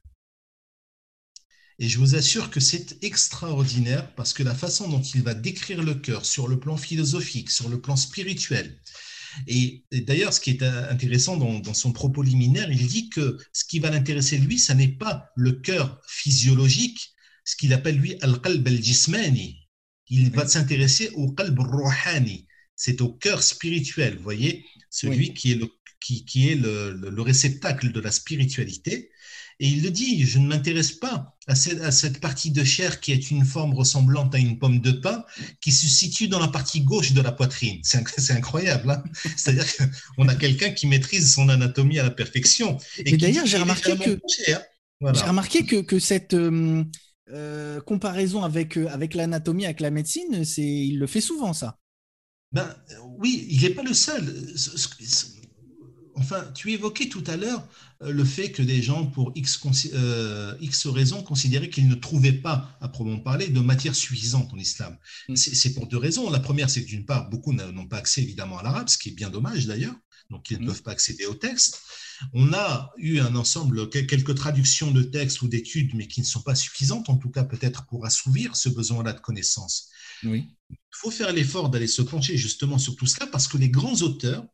Et 1.79 1.89
je 1.89 1.99
vous 1.99 2.15
assure 2.15 2.51
que 2.51 2.61
c'est 2.61 3.03
extraordinaire 3.03 4.15
parce 4.15 4.33
que 4.33 4.43
la 4.43 4.55
façon 4.55 4.89
dont 4.89 5.03
il 5.03 5.23
va 5.23 5.35
décrire 5.35 5.83
le 5.83 5.95
cœur 5.95 6.25
sur 6.25 6.49
le 6.49 6.59
plan 6.59 6.77
philosophique, 6.77 7.51
sur 7.51 7.69
le 7.69 7.81
plan 7.81 7.97
spirituel, 7.97 8.81
et, 9.47 9.85
d'ailleurs, 9.93 10.33
ce 10.33 10.41
qui 10.41 10.51
est 10.51 10.63
intéressant 10.63 11.37
dans, 11.37 11.75
son 11.75 11.93
propos 11.93 12.23
liminaire, 12.23 12.71
il 12.71 12.87
dit 12.87 13.09
que 13.09 13.39
ce 13.53 13.65
qui 13.65 13.79
va 13.79 13.91
l'intéresser, 13.91 14.39
lui, 14.39 14.59
ce 14.59 14.73
n'est 14.73 14.89
pas 14.89 15.31
le 15.37 15.53
cœur 15.53 16.01
physiologique, 16.07 17.15
ce 17.45 17.57
qu'il 17.57 17.73
appelle, 17.73 17.97
lui, 17.97 18.17
al-qalb 18.21 18.67
al-jismani. 18.67 19.69
Il 20.09 20.31
va 20.31 20.47
s'intéresser 20.47 21.11
au 21.15 21.33
qalb 21.33 21.59
al-ruhani. 21.59 22.47
C'est 22.77 23.01
au 23.01 23.13
cœur 23.13 23.43
spirituel, 23.43 24.17
vous 24.17 24.23
voyez, 24.23 24.65
celui 24.91 25.33
qui 25.35 25.53
est, 25.53 25.57
le, 25.57 25.69
qui, 26.01 26.49
est 26.49 26.57
le 26.57 27.21
réceptacle 27.21 27.93
de 27.93 28.01
la 28.01 28.11
spiritualité. 28.11 29.11
Et 29.61 29.69
il 29.69 29.83
le 29.83 29.91
dit, 29.91 30.25
je 30.25 30.39
ne 30.39 30.47
m'intéresse 30.47 30.93
pas 30.93 31.37
à 31.47 31.55
cette, 31.55 32.21
partie 32.21 32.51
de 32.51 32.65
chair 32.65 33.01
qui 33.01 33.13
est 33.13 33.31
une 33.31 33.45
forme 33.45 33.75
ressemblante 33.75 34.35
à 34.35 34.39
une 34.39 34.59
pomme 34.59 34.81
de 34.81 34.93
pain 34.93 35.25
qui 35.61 35.73
se 35.73 35.87
situe 35.87 36.29
dans 36.29 36.41
la 36.41 36.49
partie 36.49 36.81
gauche 36.81 37.13
de 37.13 37.21
la 37.21 37.33
poitrine. 37.33 37.81
C'est 37.83 38.33
incroyable. 38.33 38.91
Hein 38.91 39.03
C'est-à-dire 39.37 39.67
qu'on 40.17 40.29
a 40.29 40.35
quelqu'un 40.35 40.71
qui 40.71 40.87
maîtrise 40.87 41.33
son 41.33 41.49
anatomie 41.49 41.99
à 41.99 42.03
la 42.03 42.11
perfection. 42.11 42.79
Et, 42.99 43.17
d'ailleurs, 43.17 43.47
j'ai 43.47 43.59
remarqué, 43.59 43.97
que, 43.97 44.21
hein. 44.53 45.13
remarqué 45.27 45.65
que, 45.65 45.99
cette 45.99 46.35
euh, 46.35 46.83
euh, 47.31 47.81
comparaison 47.81 48.43
avec, 48.43 48.79
euh, 48.79 48.89
avec 48.89 49.15
l'anatomie, 49.15 49.67
avec 49.67 49.81
la 49.81 49.91
médecine, 49.91 50.45
il 50.57 50.99
le 50.99 51.07
fait 51.07 51.21
souvent, 51.21 51.53
ça. 51.53 51.79
Ben, 52.53 52.75
oui, 53.19 53.47
il 53.51 53.63
n'est 53.63 53.71
pas 53.71 53.83
le 53.83 53.95
seul 53.95 54.33
enfin, 56.17 56.45
tu 56.55 56.73
évoquais 56.73 57.09
tout 57.09 57.25
à 57.27 57.37
l'heure 57.37 57.67
le 58.07 58.25
fait 58.25 58.51
que 58.51 58.63
des 58.63 58.83
gens, 58.83 59.07
pour 59.07 59.33
X, 59.35 59.61
euh, 59.95 60.55
X 60.61 60.87
raisons, 60.87 61.23
considéraient 61.23 61.71
qu'ils 61.71 61.89
ne 61.89 61.95
trouvaient 61.95 62.33
pas, 62.33 62.77
à 62.81 62.89
proprement 62.89 63.21
parler, 63.21 63.49
de 63.49 63.61
matière 63.61 63.95
suffisante 63.95 64.53
en 64.53 64.59
islam. 64.59 64.97
Mm. 65.29 65.37
C'est 65.37 65.75
pour 65.75 65.87
deux 65.87 65.97
raisons. 65.97 66.31
La 66.31 66.41
première, 66.41 66.71
c'est 66.71 66.83
que 66.83 66.89
d'une 66.89 67.07
part, 67.07 67.29
beaucoup 67.31 67.53
n'ont 67.53 67.87
pas 67.87 67.99
accès 67.99 68.23
évidemment 68.23 68.59
à 68.59 68.63
l'arabe, 68.63 68.89
ce 68.89 68.99
qui 68.99 69.11
est 69.11 69.13
bien 69.13 69.31
dommage 69.31 69.67
d'ailleurs, 69.67 69.95
donc 70.31 70.51
ils 70.51 70.59
ne 70.59 70.65
mm. 70.65 70.67
peuvent 70.67 70.83
pas 70.83 70.93
accéder 70.93 71.27
au 71.27 71.35
texte. 71.35 71.81
On 72.33 72.53
a 72.53 72.93
eu 72.97 73.19
un 73.19 73.35
ensemble, 73.35 73.89
quelques 73.91 74.35
traductions 74.35 74.91
de 74.91 75.03
textes 75.03 75.43
ou 75.43 75.49
d'études, 75.49 75.95
mais 75.95 76.07
qui 76.07 76.21
ne 76.21 76.27
sont 76.27 76.43
pas 76.43 76.55
suffisantes, 76.55 77.09
en 77.09 77.17
tout 77.17 77.31
cas 77.31 77.45
peut-être 77.45 77.87
pour 77.87 78.07
assouvir 78.07 78.57
ce 78.57 78.69
besoin-là 78.69 79.13
de 79.13 79.21
connaissance. 79.21 79.91
Oui. 80.23 80.47
Il 80.71 80.77
faut 80.93 81.11
faire 81.11 81.33
l'effort 81.33 81.71
d'aller 81.71 81.87
se 81.87 82.03
pencher 82.03 82.37
justement 82.37 82.79
sur 82.79 82.97
tout 82.97 83.07
cela 83.07 83.27
parce 83.27 83.49
que 83.49 83.59
les 83.59 83.69
grands 83.69 84.01
auteurs 84.03 84.47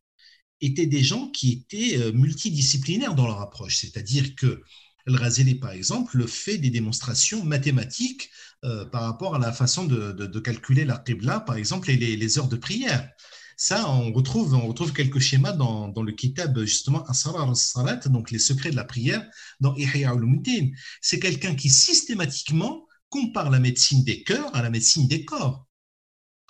étaient 0.60 0.86
des 0.86 1.02
gens 1.02 1.28
qui 1.28 1.52
étaient 1.52 1.98
euh, 1.98 2.12
multidisciplinaires 2.12 3.14
dans 3.14 3.26
leur 3.26 3.40
approche. 3.40 3.76
C'est-à-dire 3.76 4.34
que 4.34 4.62
El 5.06 5.16
Razeli, 5.16 5.54
par 5.54 5.72
exemple, 5.72 6.26
fait 6.26 6.58
des 6.58 6.70
démonstrations 6.70 7.44
mathématiques 7.44 8.30
euh, 8.64 8.84
par 8.84 9.02
rapport 9.02 9.34
à 9.34 9.38
la 9.38 9.52
façon 9.52 9.84
de, 9.84 10.38
calculer 10.40 10.84
la 10.84 10.98
qibla, 10.98 11.40
par 11.40 11.56
exemple, 11.56 11.90
et 11.90 11.96
les, 11.96 12.38
heures 12.38 12.48
de 12.48 12.56
prière. 12.56 13.10
Ça, 13.56 13.90
on 13.90 14.12
retrouve, 14.12 14.54
on 14.54 14.66
retrouve 14.66 14.92
quelques 14.92 15.18
schémas 15.18 15.52
dans, 15.52 16.02
le 16.02 16.12
kitab, 16.12 16.58
justement, 16.60 17.04
Asrar 17.06 17.54
salat 17.56 17.96
donc 18.06 18.30
les 18.30 18.38
secrets 18.38 18.70
de 18.70 18.76
la 18.76 18.84
prière, 18.84 19.26
dans 19.60 19.74
Ihya 19.76 20.10
al-Mutin. 20.10 20.68
C'est 21.00 21.20
quelqu'un 21.20 21.54
qui 21.54 21.68
systématiquement 21.68 22.86
compare 23.08 23.50
la 23.50 23.58
médecine 23.58 24.04
des 24.04 24.22
cœurs 24.22 24.54
à 24.54 24.62
la 24.62 24.70
médecine 24.70 25.08
des 25.08 25.24
corps. 25.24 25.66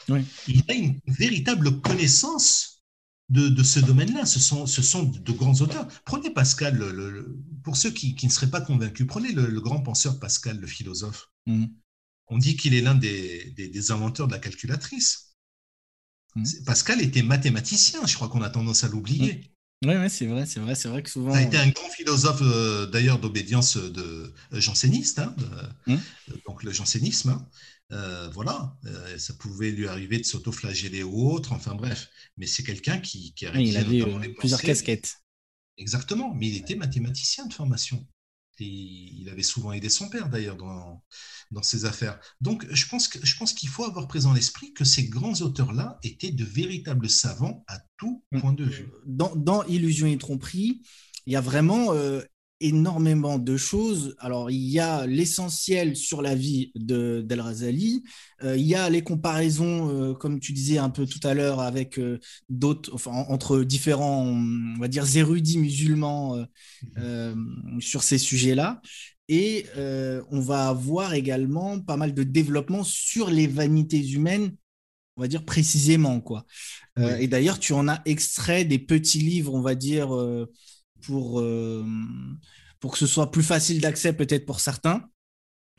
Il 0.08 0.62
a 0.68 0.72
une 0.72 1.00
véritable 1.06 1.80
connaissance 1.80 2.69
de, 3.30 3.62
ce 3.62 3.80
domaine-là. 3.80 4.26
Ce 4.26 4.40
sont, 4.40 4.66
ce 4.66 4.82
sont 4.82 5.04
de 5.04 5.32
grands 5.32 5.60
auteurs. 5.60 5.86
Prenez 6.04 6.30
Pascal, 6.30 6.76
le, 6.78 7.38
pour 7.62 7.76
ceux 7.76 7.90
qui, 7.90 8.16
ne 8.22 8.30
seraient 8.30 8.50
pas 8.50 8.60
convaincus, 8.60 9.06
prenez 9.06 9.32
le, 9.32 9.60
grand 9.60 9.80
penseur 9.80 10.18
Pascal, 10.18 10.58
le 10.58 10.66
philosophe. 10.66 11.30
Mm. 11.46 11.66
On 12.28 12.38
dit 12.38 12.56
qu'il 12.56 12.74
est 12.74 12.80
l'un 12.80 12.94
des, 12.94 13.52
des, 13.56 13.90
inventeurs 13.90 14.26
de 14.26 14.32
la 14.32 14.38
calculatrice. 14.38 15.36
Mm. 16.36 16.44
Pascal 16.66 17.00
était 17.00 17.22
mathématicien, 17.22 18.04
je 18.06 18.14
crois 18.14 18.28
qu'on 18.28 18.42
a 18.42 18.50
tendance 18.50 18.84
à 18.84 18.88
l'oublier. 18.88 19.52
Oui, 19.82 19.94
ouais, 19.94 20.08
c'est 20.10 20.26
vrai, 20.26 20.44
c'est 20.44 20.60
vrai, 20.60 20.74
c'est 20.74 20.88
vrai 20.88 21.02
que 21.02 21.08
souvent. 21.08 21.32
Il 21.32 21.38
a 21.38 21.42
été 21.42 21.56
un 21.56 21.68
grand 21.68 21.88
philosophe, 21.88 22.42
euh, 22.42 22.86
d'ailleurs, 22.86 23.18
d'obédience 23.18 23.78
de 23.78 24.34
euh, 24.52 24.60
janséniste, 24.60 25.20
hein, 25.20 25.34
mm. 25.86 25.96
donc 26.46 26.62
le 26.64 26.72
jansénisme. 26.72 27.30
Hein. 27.30 27.48
Euh, 27.92 28.28
voilà, 28.30 28.76
euh, 28.86 29.18
ça 29.18 29.34
pouvait 29.34 29.70
lui 29.70 29.88
arriver 29.88 30.18
de 30.18 30.24
s'autoflageller 30.24 31.02
ou 31.02 31.30
autre, 31.30 31.52
enfin 31.52 31.74
bref. 31.74 32.08
Mais 32.36 32.46
c'est 32.46 32.62
quelqu'un 32.62 32.98
qui, 32.98 33.34
qui 33.34 33.46
a 33.46 33.54
il 33.58 33.76
avait 33.76 34.02
euh, 34.02 34.34
plusieurs 34.38 34.60
casquettes. 34.60 35.16
Exactement, 35.76 36.32
mais 36.34 36.48
il 36.48 36.56
était 36.56 36.76
mathématicien 36.76 37.46
de 37.46 37.52
formation. 37.52 38.06
Et 38.62 38.66
il 38.66 39.28
avait 39.30 39.42
souvent 39.42 39.72
aidé 39.72 39.88
son 39.88 40.10
père 40.10 40.28
d'ailleurs 40.28 40.56
dans, 40.56 41.02
dans 41.50 41.62
ses 41.62 41.86
affaires. 41.86 42.20
Donc 42.42 42.66
je 42.70 42.86
pense, 42.86 43.08
que, 43.08 43.24
je 43.24 43.36
pense 43.38 43.54
qu'il 43.54 43.70
faut 43.70 43.84
avoir 43.84 44.06
présent 44.06 44.34
l'esprit 44.34 44.74
que 44.74 44.84
ces 44.84 45.08
grands 45.08 45.40
auteurs-là 45.40 45.98
étaient 46.02 46.30
de 46.30 46.44
véritables 46.44 47.08
savants 47.08 47.64
à 47.68 47.80
tout 47.96 48.22
mm. 48.32 48.40
point 48.40 48.52
de 48.52 48.64
vue. 48.64 48.90
Dans, 49.06 49.34
dans 49.34 49.64
Illusion 49.64 50.06
et 50.06 50.18
tromperie, 50.18 50.82
il 51.24 51.32
y 51.32 51.36
a 51.36 51.40
vraiment 51.40 51.94
énormément 52.60 53.38
de 53.38 53.56
choses. 53.56 54.14
Alors, 54.18 54.50
il 54.50 54.68
y 54.68 54.78
a 54.78 55.06
l'essentiel 55.06 55.96
sur 55.96 56.22
la 56.22 56.34
vie 56.34 56.72
de 56.74 57.22
d'El 57.26 57.40
Razali. 57.40 58.04
Euh, 58.42 58.56
il 58.56 58.66
y 58.66 58.74
a 58.74 58.88
les 58.90 59.02
comparaisons, 59.02 59.88
euh, 59.88 60.14
comme 60.14 60.40
tu 60.40 60.52
disais 60.52 60.78
un 60.78 60.90
peu 60.90 61.06
tout 61.06 61.20
à 61.26 61.34
l'heure, 61.34 61.60
avec 61.60 61.98
euh, 61.98 62.18
d'autres, 62.48 62.94
enfin, 62.94 63.12
entre 63.28 63.60
différents, 63.62 64.24
on 64.24 64.78
va 64.78 64.88
dire, 64.88 65.04
érudits 65.16 65.58
musulmans 65.58 66.44
mm-hmm. 66.96 67.80
sur 67.80 68.02
ces 68.02 68.18
sujets-là. 68.18 68.80
Et 69.28 69.66
on 69.76 70.40
va 70.40 70.68
avoir 70.68 71.14
également 71.14 71.78
pas 71.78 71.96
mal 71.96 72.14
de 72.14 72.24
développement 72.24 72.82
sur 72.82 73.30
les 73.30 73.46
vanités 73.46 74.04
humaines, 74.10 74.56
on 75.16 75.22
va 75.22 75.28
dire 75.28 75.44
précisément. 75.44 76.20
quoi. 76.20 76.46
et 76.96 77.28
d'ailleurs, 77.28 77.60
tu 77.60 77.72
en 77.72 77.86
as 77.86 78.02
extrait 78.06 78.64
des 78.64 78.80
petits 78.80 79.20
livres, 79.20 79.54
on 79.54 79.60
va 79.60 79.76
dire, 79.76 80.10
pour, 81.00 81.42
pour 82.80 82.92
que 82.92 82.98
ce 82.98 83.06
soit 83.06 83.30
plus 83.30 83.42
facile 83.42 83.80
d'accès 83.80 84.12
peut-être 84.12 84.46
pour 84.46 84.60
certains. 84.60 85.04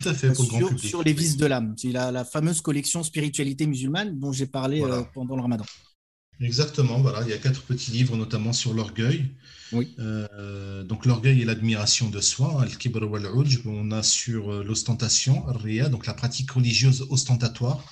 Tout 0.01 0.09
à 0.09 0.13
fait, 0.13 0.33
sur, 0.33 0.79
sur, 0.79 1.03
les 1.03 1.13
vices 1.13 1.37
de 1.37 1.45
l'âme. 1.45 1.75
C'est 1.77 1.91
la, 1.91 2.11
la, 2.11 2.25
fameuse 2.25 2.61
collection 2.61 3.03
Spiritualité 3.03 3.67
musulmane 3.67 4.19
dont 4.19 4.31
j'ai 4.31 4.47
parlé 4.47 4.83
pendant 5.13 5.35
le 5.35 5.41
ramadan. 5.41 5.65
Exactement, 6.41 6.99
voilà, 7.01 7.21
il 7.21 7.29
y 7.29 7.33
a 7.33 7.37
quatre 7.37 7.61
petits 7.61 7.91
livres, 7.91 8.17
notamment 8.17 8.51
sur 8.51 8.73
l'orgueil. 8.73 9.29
Oui. 9.73 9.93
Euh, 9.99 10.83
donc 10.83 11.05
l'orgueil 11.05 11.41
et 11.41 11.45
l'admiration 11.45 12.09
de 12.09 12.19
soi, 12.19 12.63
al-kibr 12.63 13.03
wal 13.03 13.27
On 13.65 13.91
a 13.91 14.01
sur 14.01 14.51
euh, 14.51 14.63
l'ostentation, 14.63 15.43
ria, 15.45 15.87
donc 15.87 16.07
la 16.07 16.15
pratique 16.15 16.51
religieuse 16.51 17.05
ostentatoire. 17.09 17.83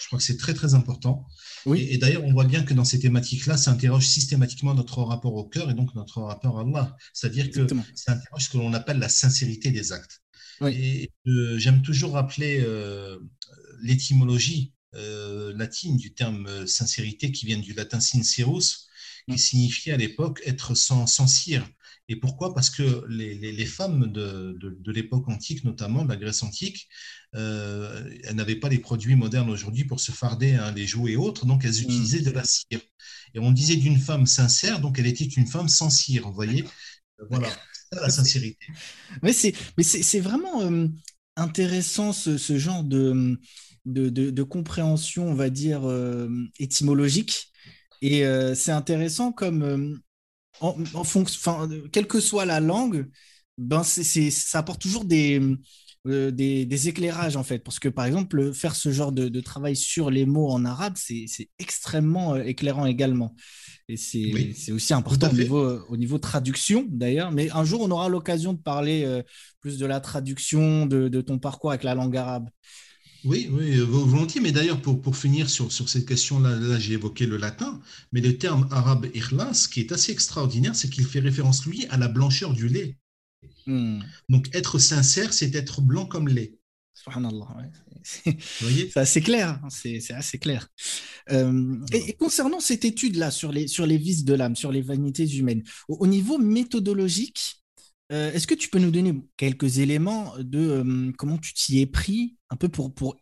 Je 0.00 0.06
crois 0.06 0.18
que 0.18 0.24
c'est 0.24 0.36
très 0.36 0.54
très 0.54 0.74
important. 0.74 1.26
Oui. 1.66 1.86
Et, 1.90 1.98
d'ailleurs, 1.98 2.24
on 2.24 2.32
voit 2.32 2.44
bien 2.44 2.62
que 2.62 2.74
dans 2.74 2.84
ces 2.84 2.98
thématiques-là, 2.98 3.56
ça 3.56 3.70
interroge 3.70 4.06
systématiquement 4.06 4.74
notre 4.74 5.02
rapport 5.02 5.34
au 5.34 5.44
cœur 5.44 5.70
et 5.70 5.74
donc 5.74 5.94
notre 5.94 6.22
rapport 6.22 6.58
à 6.58 6.62
Allah. 6.62 6.96
C'est-à-dire 7.12 7.50
que 7.50 7.66
ça 7.94 8.12
interroge 8.12 8.44
ce 8.44 8.48
que 8.50 8.58
l'on 8.58 8.72
appelle 8.72 8.98
la 8.98 9.08
sincérité 9.08 9.70
des 9.70 9.92
actes. 9.92 10.20
Oui. 10.60 10.72
Et 10.72 11.10
euh, 11.28 11.58
j'aime 11.58 11.82
toujours 11.82 12.12
rappeler 12.12 12.64
l'étymologie 13.82 14.72
euh, 14.94 15.54
latine 15.56 15.96
du 15.96 16.12
terme 16.12 16.46
euh, 16.46 16.66
sincérité 16.66 17.32
qui 17.32 17.46
vient 17.46 17.56
du 17.56 17.72
latin 17.72 17.98
sincerus, 17.98 18.88
qui 19.26 19.36
mm. 19.36 19.38
signifiait 19.38 19.92
à 19.94 19.96
l'époque 19.96 20.42
être 20.44 20.74
sans, 20.74 21.06
sans 21.06 21.26
cire. 21.26 21.66
Et 22.12 22.16
pourquoi? 22.16 22.54
Parce 22.54 22.68
que 22.68 23.06
les, 23.08 23.34
les, 23.34 23.66
femmes 23.66 24.12
de, 24.12 24.54
de, 24.60 24.92
l'époque 24.92 25.26
antique, 25.30 25.64
notamment 25.64 26.04
de 26.04 26.10
la 26.10 26.16
Grèce 26.16 26.42
antique, 26.42 26.86
euh, 27.34 28.04
elles 28.24 28.36
n'avaient 28.36 28.56
pas 28.56 28.68
les 28.68 28.78
produits 28.78 29.16
modernes 29.16 29.48
aujourd'hui 29.48 29.84
pour 29.84 29.98
se 29.98 30.12
farder, 30.12 30.52
hein, 30.52 30.72
les 30.72 30.86
jouets 30.86 31.12
et 31.12 31.16
autres, 31.16 31.46
donc 31.46 31.64
elles 31.64 31.80
mm. 31.80 31.84
utilisaient 31.84 32.20
de 32.20 32.30
la 32.30 32.44
cire. 32.44 32.80
Et 33.32 33.38
on 33.38 33.50
disait 33.50 33.76
d'une 33.76 33.98
femme 33.98 34.26
sincère, 34.26 34.80
donc 34.80 34.98
elle 34.98 35.06
était 35.06 35.24
une 35.24 35.46
femme 35.46 35.70
sans 35.70 35.88
cire, 35.88 36.28
vous 36.28 36.34
voyez? 36.34 36.66
Voilà, 37.30 37.48
la 37.92 38.10
sincérité. 38.10 38.66
Mais 39.22 39.32
c'est 39.32 40.20
vraiment 40.20 40.70
intéressant 41.36 42.12
ce, 42.12 42.36
ce, 42.36 42.58
genre 42.58 42.84
de 42.84 43.38
de, 43.86 44.42
compréhension, 44.42 45.28
on 45.28 45.34
va 45.34 45.48
dire, 45.48 45.88
euh, 45.88 46.28
étymologique. 46.58 47.50
Et 48.02 48.26
euh, 48.26 48.54
c'est 48.54 48.72
intéressant 48.72 49.32
comme, 49.32 49.98
euh, 50.62 50.72
en, 50.94 51.04
fonction, 51.04 51.68
quelle 51.92 52.06
que 52.06 52.20
soit 52.20 52.44
la 52.44 52.60
langue, 52.60 53.08
ben 53.58 53.82
ça 53.82 54.58
apporte 54.58 54.80
toujours 54.80 55.04
des, 55.04 55.40
des, 56.04 56.88
éclairages, 56.88 57.36
en 57.36 57.42
fait. 57.42 57.58
Parce 57.58 57.78
que, 57.78 57.88
par 57.88 58.06
exemple, 58.06 58.52
faire 58.52 58.74
ce 58.74 58.90
genre 58.92 59.12
de, 59.12 59.40
travail 59.40 59.76
sur 59.76 60.10
les 60.10 60.26
mots 60.26 60.50
en 60.50 60.64
arabe, 60.64 60.94
c'est, 60.96 61.26
extrêmement 61.58 62.36
éclairant 62.36 62.86
également. 62.86 63.34
Et 63.88 63.96
c'est, 63.96 64.72
aussi 64.72 64.94
important 64.94 65.30
au 65.30 65.34
niveau, 65.34 65.80
au 65.88 65.96
niveau 65.96 66.18
traduction, 66.18 66.86
d'ailleurs. 66.88 67.32
Mais 67.32 67.50
un 67.50 67.64
jour, 67.64 67.80
on 67.82 67.90
aura 67.90 68.08
l'occasion 68.08 68.52
de 68.52 68.60
parler 68.60 69.22
plus 69.60 69.78
de 69.78 69.86
la 69.86 70.00
traduction 70.00 70.86
de, 70.86 71.08
de 71.08 71.20
ton 71.20 71.38
parcours 71.38 71.70
avec 71.70 71.82
la 71.82 71.94
langue 71.94 72.16
arabe. 72.16 72.48
Oui, 73.24 73.48
oui, 73.52 73.78
euh, 73.78 73.84
volontiers. 73.84 74.40
Mais 74.40 74.52
d'ailleurs, 74.52 74.80
pour, 74.80 75.00
pour 75.00 75.16
finir 75.16 75.48
sur, 75.48 75.70
sur 75.70 75.88
cette 75.88 76.06
question-là, 76.06 76.56
là, 76.56 76.78
j'ai 76.78 76.94
évoqué 76.94 77.26
le 77.26 77.36
latin, 77.36 77.80
mais 78.12 78.20
le 78.20 78.36
terme 78.36 78.68
arabe 78.70 79.06
ikhlas, 79.14 79.54
ce 79.54 79.68
qui 79.68 79.80
est 79.80 79.92
assez 79.92 80.12
extraordinaire, 80.12 80.74
c'est 80.74 80.90
qu'il 80.90 81.04
fait 81.04 81.20
référence, 81.20 81.64
lui, 81.66 81.86
à 81.90 81.96
la 81.96 82.08
blancheur 82.08 82.52
du 82.52 82.68
lait. 82.68 82.96
Hmm. 83.66 84.00
Donc, 84.28 84.48
être 84.54 84.78
sincère, 84.78 85.32
c'est 85.32 85.54
être 85.54 85.80
blanc 85.80 86.06
comme 86.06 86.28
lait. 86.28 86.58
Subhanallah, 86.94 87.56
ouais. 87.56 87.70
C'est 88.04 88.96
assez 88.96 89.20
clair, 89.20 89.60
hein, 89.62 89.68
c'est 89.70 90.12
assez 90.12 90.38
clair. 90.38 90.68
Euh, 91.30 91.78
et, 91.92 92.14
concernant 92.14 92.60
cette 92.60 92.84
étude-là 92.84 93.30
sur 93.30 93.52
les, 93.52 93.68
sur 93.68 93.86
les 93.86 93.96
vices 93.96 94.24
de 94.24 94.34
l'âme, 94.34 94.56
sur 94.56 94.72
les 94.72 94.82
vanités 94.82 95.26
humaines, 95.36 95.62
au, 95.88 96.06
niveau 96.06 96.38
méthodologique, 96.38 97.61
euh, 98.12 98.32
est-ce 98.32 98.46
que 98.46 98.54
tu 98.54 98.68
peux 98.68 98.78
nous 98.78 98.90
donner 98.90 99.14
quelques 99.36 99.78
éléments 99.78 100.34
de 100.38 101.12
comment 101.16 101.38
tu 101.38 101.54
t'y 101.54 101.80
es 101.80 101.86
pris 101.86 102.36
un 102.50 102.56
peu 102.56 102.68
pour, 102.68 102.94
pour, 102.94 103.16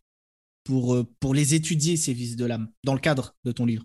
pour, 0.64 0.95
euh, 0.95 1.07
pour 1.20 1.34
les 1.34 1.55
étudier, 1.55 1.97
ces 1.97 2.12
vices 2.12 2.36
de 2.36 2.45
l'âme, 2.45 2.68
dans 2.84 2.95
le 2.95 3.01
cadre 3.01 3.36
de 3.45 3.53
ton 3.53 3.66
livre? 3.66 3.84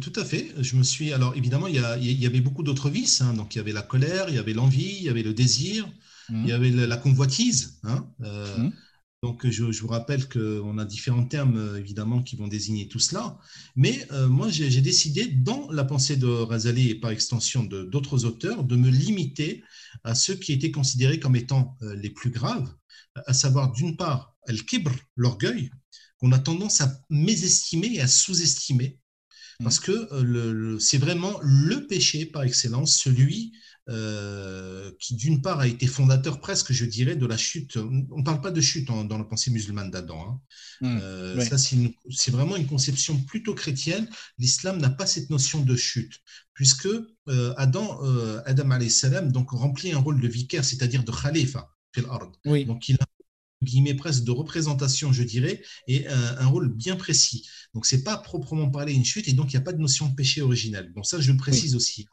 Tout 0.00 0.12
à 0.16 0.24
fait. 0.24 0.50
Je 0.58 0.76
me 0.76 0.82
suis. 0.82 1.12
Alors, 1.12 1.36
évidemment, 1.36 1.66
il 1.66 1.76
y, 1.76 2.10
il 2.10 2.20
y 2.20 2.26
avait 2.26 2.40
beaucoup 2.40 2.62
d'autres 2.62 2.88
vices. 2.88 3.20
Hein. 3.20 3.34
Donc, 3.34 3.54
il 3.54 3.58
y 3.58 3.60
avait 3.60 3.72
la 3.72 3.82
colère, 3.82 4.28
il 4.28 4.34
y 4.34 4.38
avait 4.38 4.54
l'envie, 4.54 4.96
il 4.96 5.02
y 5.02 5.10
avait 5.10 5.22
le 5.22 5.34
désir, 5.34 5.86
il 6.30 6.48
y 6.48 6.52
mmh. 6.52 6.54
avait 6.54 6.70
la, 6.70 6.96
convoitise. 6.96 7.80
Hein. 7.82 8.06
Euh, 8.22 8.58
mmh. 8.58 8.72
Donc, 9.24 9.48
je, 9.48 9.72
je, 9.72 9.80
vous 9.80 9.88
rappelle 9.88 10.28
qu'on 10.28 10.76
a 10.76 10.84
différents 10.84 11.24
termes, 11.24 11.56
euh, 11.56 11.78
évidemment, 11.78 12.22
qui 12.22 12.36
vont 12.36 12.46
désigner 12.46 12.88
tout 12.88 12.98
cela. 12.98 13.38
Mais 13.74 14.06
moi, 14.28 14.50
j'ai 14.50 14.82
décidé, 14.82 15.26
dans 15.26 15.70
la 15.70 15.84
pensée 15.84 16.16
de 16.18 16.26
Razali 16.26 16.90
et 16.90 16.94
par 16.94 17.10
extension 17.10 17.64
d'autres 17.64 18.26
auteurs, 18.26 18.64
de 18.64 18.76
me 18.76 18.90
limiter 18.90 19.64
à 20.04 20.14
ceux 20.14 20.34
qui 20.34 20.52
étaient 20.52 20.70
considérés 20.70 21.18
comme 21.20 21.36
étant 21.36 21.78
les 21.80 22.10
plus 22.10 22.28
graves, 22.28 22.70
à 23.14 23.32
savoir, 23.32 23.72
d'une 23.72 23.96
part, 23.96 24.36
al-kibr, 24.46 24.92
l'orgueil, 25.16 25.70
qu'on 26.18 26.32
a 26.32 26.38
tendance 26.38 26.82
à 26.82 26.92
mésestimer 27.08 27.94
et 27.94 28.02
à 28.02 28.06
sous-estimer. 28.06 28.98
Parce 29.62 29.80
que 29.80 29.92
euh, 30.12 30.78
c'est 30.78 30.98
vraiment 30.98 31.38
le 31.42 31.86
péché 31.86 32.26
par 32.26 32.42
excellence, 32.42 32.98
celui 32.98 33.52
euh, 33.90 34.90
qui 34.98 35.14
d'une 35.14 35.42
part 35.42 35.60
a 35.60 35.66
été 35.66 35.86
fondateur 35.86 36.40
presque, 36.40 36.72
je 36.72 36.84
dirais, 36.84 37.16
de 37.16 37.26
la 37.26 37.36
chute. 37.36 37.76
On 37.76 38.18
ne 38.18 38.24
parle 38.24 38.40
pas 38.40 38.50
de 38.50 38.60
chute 38.60 38.86
dans 38.86 39.18
la 39.18 39.24
pensée 39.24 39.50
musulmane 39.50 39.90
d'Adam. 39.90 40.20
Hein. 40.20 40.40
Mmh, 40.80 40.98
euh, 41.02 41.40
ça, 41.44 41.58
c'est 41.58 42.30
vraiment 42.30 42.56
une 42.56 42.66
conception 42.66 43.20
plutôt 43.20 43.54
chrétienne. 43.54 44.08
L'islam 44.38 44.78
n'a 44.78 44.90
pas 44.90 45.06
cette 45.06 45.28
notion 45.30 45.60
de 45.60 45.76
chute, 45.76 46.20
puisque 46.54 46.88
Adam, 47.56 48.00
Adam 48.46 48.88
salam, 48.88 49.32
donc 49.32 49.50
remplit 49.50 49.92
un 49.92 49.98
rôle 49.98 50.20
de 50.20 50.28
vicaire, 50.28 50.64
c'est-à-dire 50.64 51.04
de 51.04 51.12
khalifa. 51.12 51.70
Oui. 52.46 52.64
Donc 52.64 52.88
il 52.88 52.96
a 52.96 53.06
guillemets 53.64 53.94
presque 53.94 54.24
de 54.24 54.30
représentation, 54.30 55.12
je 55.12 55.22
dirais, 55.22 55.62
et 55.88 56.06
un, 56.06 56.46
rôle 56.46 56.72
bien 56.72 56.96
précis. 56.96 57.48
Donc, 57.74 57.86
c'est 57.86 58.04
pas 58.04 58.16
proprement 58.16 58.70
parler 58.70 58.92
une 58.92 59.04
chute, 59.04 59.26
et 59.26 59.32
donc 59.32 59.52
il 59.52 59.56
n'y 59.56 59.62
a 59.62 59.64
pas 59.64 59.72
de 59.72 59.80
notion 59.80 60.08
de 60.08 60.14
péché 60.14 60.42
originel. 60.42 60.92
Bon, 60.94 61.02
ça, 61.02 61.20
je 61.20 61.32
le 61.32 61.36
précise 61.36 61.74
aussi 61.74 62.06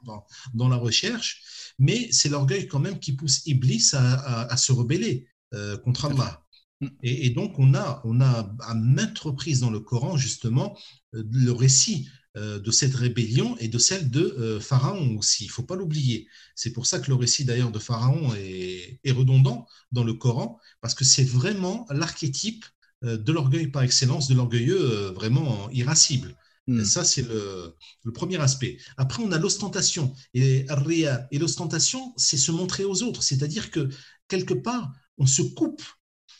dans, 0.53 0.69
la 0.69 0.78
recherche, 0.78 1.43
mais 1.80 2.09
c'est 2.11 2.30
l'orgueil 2.30 2.67
quand 2.67 2.80
même 2.80 2.99
qui 2.99 3.13
pousse 3.13 3.45
Iblis 3.45 3.91
à, 3.93 4.55
se 4.57 4.72
rebeller 4.72 5.28
euh, 5.53 5.78
contre 5.78 6.05
Allah. 6.05 6.43
Mm. 6.82 6.88
Et, 7.03 7.30
donc, 7.30 7.59
on 7.59 7.74
a, 7.74 8.01
on 8.05 8.22
a 8.22 8.53
à 8.61 8.74
maintes 8.76 9.19
reprises 9.19 9.59
dans 9.59 9.69
le 9.69 9.80
Coran, 9.80 10.17
justement, 10.17 10.78
euh, 11.15 11.24
le 11.32 11.51
récit 11.51 12.09
euh, 12.38 12.59
de 12.59 12.72
cette 12.72 12.95
rébellion 12.95 13.57
et 13.59 13.67
de 13.67 13.78
celle 13.78 14.09
de 14.09 14.59
Pharaon 14.61 15.17
aussi. 15.17 15.45
Il 15.45 15.47
ne 15.47 15.51
faut 15.51 15.63
pas 15.63 15.76
l'oublier. 15.76 16.28
C'est 16.55 16.72
pour 16.72 16.86
ça 16.86 16.99
que 16.99 17.09
le 17.09 17.15
récit 17.15 17.45
d'ailleurs 17.45 17.72
de 17.72 17.80
Pharaon 17.80 18.34
est, 18.36 19.11
redondant 19.11 19.67
dans 19.91 20.03
le 20.03 20.13
Coran, 20.13 20.59
parce 20.82 20.95
que 20.95 21.03
c'est 21.03 21.26
vraiment 21.26 21.86
l'archétype 21.89 22.65
de 23.03 23.32
l'orgueil 23.32 23.67
par 23.67 23.82
excellence, 23.82 24.28
de 24.28 24.36
l'orgueilleux 24.36 25.11
vraiment 25.15 25.69
irascible. 25.72 26.36
Hmm. 26.68 26.84
ça, 26.84 27.03
c'est 27.03 27.24
le, 27.24 27.76
premier 28.14 28.38
aspect. 28.38 28.78
Après, 28.97 29.24
on 29.24 29.32
a 29.32 29.39
l'ostentation. 29.39 30.14
Et, 30.34 30.66
et 31.32 31.39
l'ostentation, 31.39 32.14
c'est 32.18 32.38
se 32.38 32.51
montrer 32.51 32.84
aux 32.84 33.03
autres. 33.03 33.24
C'est-à-dire 33.24 33.72
que 33.72 33.89
quelque 34.28 34.53
part, 34.53 34.91
on 35.18 35.26
se 35.26 35.41
coupe 35.41 35.84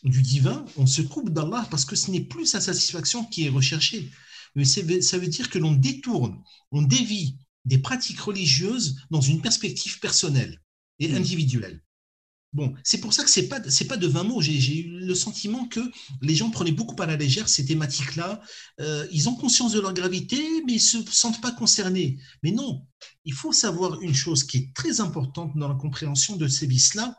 du 0.03 0.22
divin, 0.22 0.65
on 0.78 0.86
se 0.86 1.01
coupe 1.01 1.32
d'Allah 1.32 1.67
parce 1.69 1.86
que 1.86 1.95
ce 1.95 2.11
n'est 2.11 2.26
plus 2.26 2.45
sa 2.45 2.61
satisfaction 2.61 3.26
qui 3.26 3.45
est 3.45 3.49
recherchée 3.49 4.11
mais 4.55 4.65
ça 4.65 5.17
veut 5.17 5.28
dire 5.28 5.49
que 5.49 5.59
l'on 5.59 5.74
détourne, 5.74 6.41
on 6.72 6.82
dévie 6.82 7.38
des 7.65 7.78
pratiques 7.78 8.19
religieuses 8.19 9.01
dans 9.09 9.22
une 9.22 9.41
perspective 9.41 9.99
personnelle 9.99 10.61
et 10.99 11.09
mmh. 11.09 11.15
individuelle. 11.15 11.84
Bon, 12.54 12.74
c'est 12.84 12.99
pour 12.99 13.14
ça 13.14 13.24
que 13.24 13.30
c'est 13.30 13.47
pas 13.47 13.62
pas 13.62 13.97
de 13.97 14.08
20 14.08 14.24
mots. 14.24 14.41
J'ai 14.41 14.82
eu 14.82 14.99
le 14.99 15.16
sentiment 15.16 15.68
que 15.68 15.80
les 16.22 16.36
gens 16.36 16.49
prenaient 16.49 16.74
beaucoup 16.74 17.02
à 17.02 17.06
la 17.06 17.16
légère 17.16 17.47
ces 17.47 17.66
thématiques-là. 17.66 18.41
Euh, 18.82 19.08
ils 19.12 19.30
ont 19.30 19.36
conscience 19.36 19.72
de 19.72 19.80
leur 19.80 19.93
gravité, 19.93 20.43
mais 20.66 20.74
ils 20.74 20.82
se 20.82 20.97
sentent 21.10 21.39
pas 21.39 21.54
concernés. 21.54 22.18
Mais 22.43 22.52
non, 22.52 22.86
il 23.24 23.34
faut 23.34 23.54
savoir 23.54 24.02
une 24.02 24.14
chose 24.14 24.43
qui 24.43 24.58
est 24.58 24.74
très 24.76 24.99
importante 24.99 25.56
dans 25.56 25.70
la 25.70 25.76
compréhension 25.76 26.36
de 26.36 26.47
ces 26.49 26.68
vices-là 26.68 27.18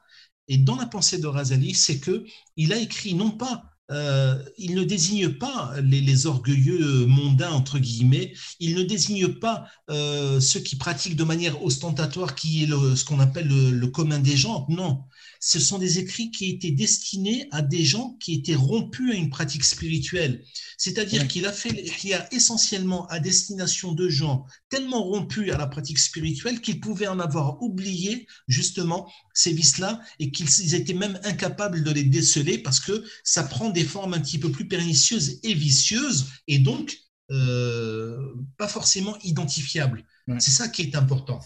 et 0.49 0.59
dans 0.59 0.76
la 0.76 0.87
pensée 0.87 1.18
de 1.18 1.26
Razali, 1.26 1.74
c'est 1.74 1.99
que 1.99 2.24
il 2.57 2.74
a 2.74 2.76
écrit 2.76 3.14
non 3.14 3.30
pas 3.30 3.72
euh, 3.91 4.43
il 4.57 4.74
ne 4.74 4.85
désigne 4.85 5.28
pas 5.30 5.74
les, 5.83 6.26
orgueilleux 6.26 7.05
mondains, 7.07 7.51
entre 7.51 7.78
guillemets, 7.78 8.33
il 8.59 8.74
ne 8.74 8.83
désigne 8.83 9.28
pas 9.28 9.66
euh, 9.91 10.41
ceux 10.41 10.61
qui 10.61 10.76
pratiquent 10.76 11.16
de 11.16 11.24
manière 11.24 11.62
ostentatoire, 11.62 12.35
qui 12.35 12.62
est 12.62 12.68
ce 12.68 13.05
qu'on 13.05 13.20
appelle 13.20 13.49
le, 13.49 13.87
commun 13.89 14.18
des 14.18 14.37
gens, 14.37 14.66
non. 14.70 15.05
Ce 15.45 15.59
sont 15.59 15.78
des 15.78 15.99
écrits 15.99 16.30
qui 16.30 16.49
étaient 16.51 16.70
destinés 16.70 17.49
à 17.51 17.62
des 17.62 17.84
gens 17.84 18.16
qui 18.20 18.34
étaient 18.34 18.55
rompus 18.55 19.11
à 19.11 19.16
une 19.16 19.28
pratique 19.28 19.64
spirituelle. 19.64 20.45
C'est-à-dire 20.78 21.26
qu'il 21.26 21.47
a 21.47 21.53
fait 21.53 21.84
a 22.14 22.32
essentiellement 22.32 23.09
à 23.09 23.18
destination 23.18 23.90
de 23.90 24.09
gens 24.09 24.47
tellement 24.68 25.03
rompus 25.03 25.51
à 25.51 25.59
la 25.59 25.66
pratique 25.66 25.99
spirituelle 25.99 26.61
qu'ils 26.61 26.78
pouvaient 26.78 27.09
en 27.09 27.18
avoir 27.18 27.61
oublié 27.61 28.28
justement 28.47 29.11
ces 29.34 29.53
vices-là 29.53 30.01
et 30.20 30.30
qu'ils 30.30 30.76
étaient 30.76 30.95
même 30.95 31.18
incapables 31.24 31.82
de 31.82 31.90
les 31.90 32.05
déceler 32.05 32.59
parce 32.59 32.78
que 32.78 33.05
ça 33.24 33.43
prend 33.43 33.70
des 33.70 33.84
formes 33.84 34.14
un 34.14 34.20
petit 34.20 34.38
peu 34.38 34.53
plus 34.53 34.68
pernicieuses 34.68 35.40
et 35.43 35.55
vicieuses 35.55 36.26
et 36.47 36.61
donc 36.61 36.97
euh, 37.30 38.34
pas 38.58 38.68
forcément 38.68 39.16
identifiables. 39.22 40.04
C'est 40.38 40.50
ça 40.50 40.68
qui 40.68 40.82
est 40.82 40.94
important. 40.94 41.40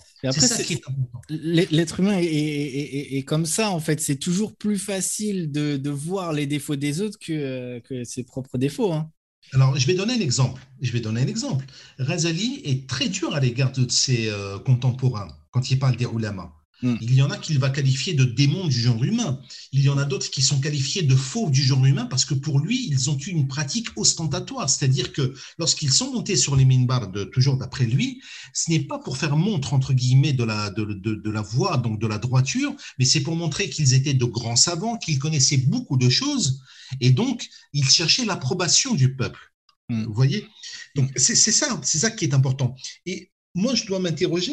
L'être 1.30 2.00
humain 2.00 2.18
est, 2.20 3.24
comme 3.26 3.46
ça, 3.46 3.70
en 3.70 3.80
fait. 3.80 4.00
C'est 4.00 4.16
toujours 4.16 4.54
plus 4.54 4.78
facile 4.78 5.50
de, 5.50 5.90
voir 5.90 6.32
les 6.32 6.46
défauts 6.46 6.76
des 6.76 7.00
autres 7.00 7.18
que, 7.18 7.78
que 7.80 8.04
ses 8.04 8.24
propres 8.24 8.58
défauts. 8.58 8.92
Hein. 8.92 9.10
Alors, 9.52 9.76
je 9.78 9.86
vais 9.86 9.94
donner 9.94 10.14
un 10.14 10.20
exemple. 10.20 10.62
Je 10.80 10.92
vais 10.92 11.00
donner 11.00 11.22
un 11.22 11.26
exemple. 11.26 11.64
Razali 11.98 12.62
est 12.64 12.88
très 12.88 13.08
dur 13.08 13.34
à 13.34 13.40
l'égard 13.40 13.72
de 13.72 13.88
ses 13.90 14.28
euh, 14.28 14.58
contemporains 14.58 15.28
quand 15.50 15.70
il 15.70 15.78
parle 15.78 15.96
des 15.96 16.04
ulamas. 16.04 16.52
Hmm. 16.82 16.96
Il 17.00 17.14
y 17.14 17.22
en 17.22 17.30
a 17.30 17.38
qu'il 17.38 17.58
va 17.58 17.70
qualifier 17.70 18.12
de 18.12 18.24
démons 18.24 18.66
du 18.66 18.78
genre 18.78 19.02
humain. 19.02 19.40
Il 19.72 19.80
y 19.80 19.88
en 19.88 19.96
a 19.96 20.04
d'autres 20.04 20.30
qui 20.30 20.42
sont 20.42 20.60
qualifiés 20.60 21.02
de 21.02 21.16
faux 21.16 21.48
du 21.48 21.62
genre 21.62 21.84
humain 21.86 22.04
parce 22.04 22.26
que 22.26 22.34
pour 22.34 22.60
lui, 22.60 22.86
ils 22.88 23.08
ont 23.08 23.16
eu 23.16 23.30
une 23.30 23.48
pratique 23.48 23.88
ostentatoire. 23.96 24.68
C'est-à-dire 24.68 25.12
que 25.12 25.34
lorsqu'ils 25.58 25.92
sont 25.92 26.12
montés 26.12 26.36
sur 26.36 26.54
les 26.54 26.66
minbars, 26.66 27.10
de, 27.10 27.24
toujours 27.24 27.56
d'après 27.56 27.86
lui, 27.86 28.20
ce 28.52 28.70
n'est 28.70 28.80
pas 28.80 28.98
pour 28.98 29.16
faire 29.16 29.36
montre, 29.36 29.72
entre 29.72 29.94
guillemets, 29.94 30.34
de 30.34 30.44
la, 30.44 30.70
de, 30.70 30.84
de, 30.84 31.30
la 31.30 31.40
voix, 31.40 31.78
donc 31.78 31.98
de 31.98 32.06
la 32.06 32.18
droiture, 32.18 32.74
mais 32.98 33.06
c'est 33.06 33.20
pour 33.20 33.36
montrer 33.36 33.70
qu'ils 33.70 33.94
étaient 33.94 34.14
de 34.14 34.24
grands 34.24 34.56
savants, 34.56 34.98
qu'ils 34.98 35.18
connaissaient 35.18 35.56
beaucoup 35.56 35.96
de 35.96 36.10
choses. 36.10 36.60
Et 37.00 37.10
donc, 37.10 37.48
ils 37.72 37.88
cherchaient 37.88 38.26
l'approbation 38.26 38.94
du 38.94 39.16
peuple. 39.16 39.40
Hmm. 39.88 40.04
Vous 40.04 40.14
voyez? 40.14 40.46
Donc, 40.94 41.10
c'est 41.16 41.34
ça, 41.34 41.80
c'est 41.82 41.98
ça 41.98 42.10
qui 42.10 42.24
est 42.26 42.34
important. 42.34 42.74
Et 43.06 43.30
moi, 43.54 43.74
je 43.74 43.86
dois 43.86 43.98
m'interroger 43.98 44.52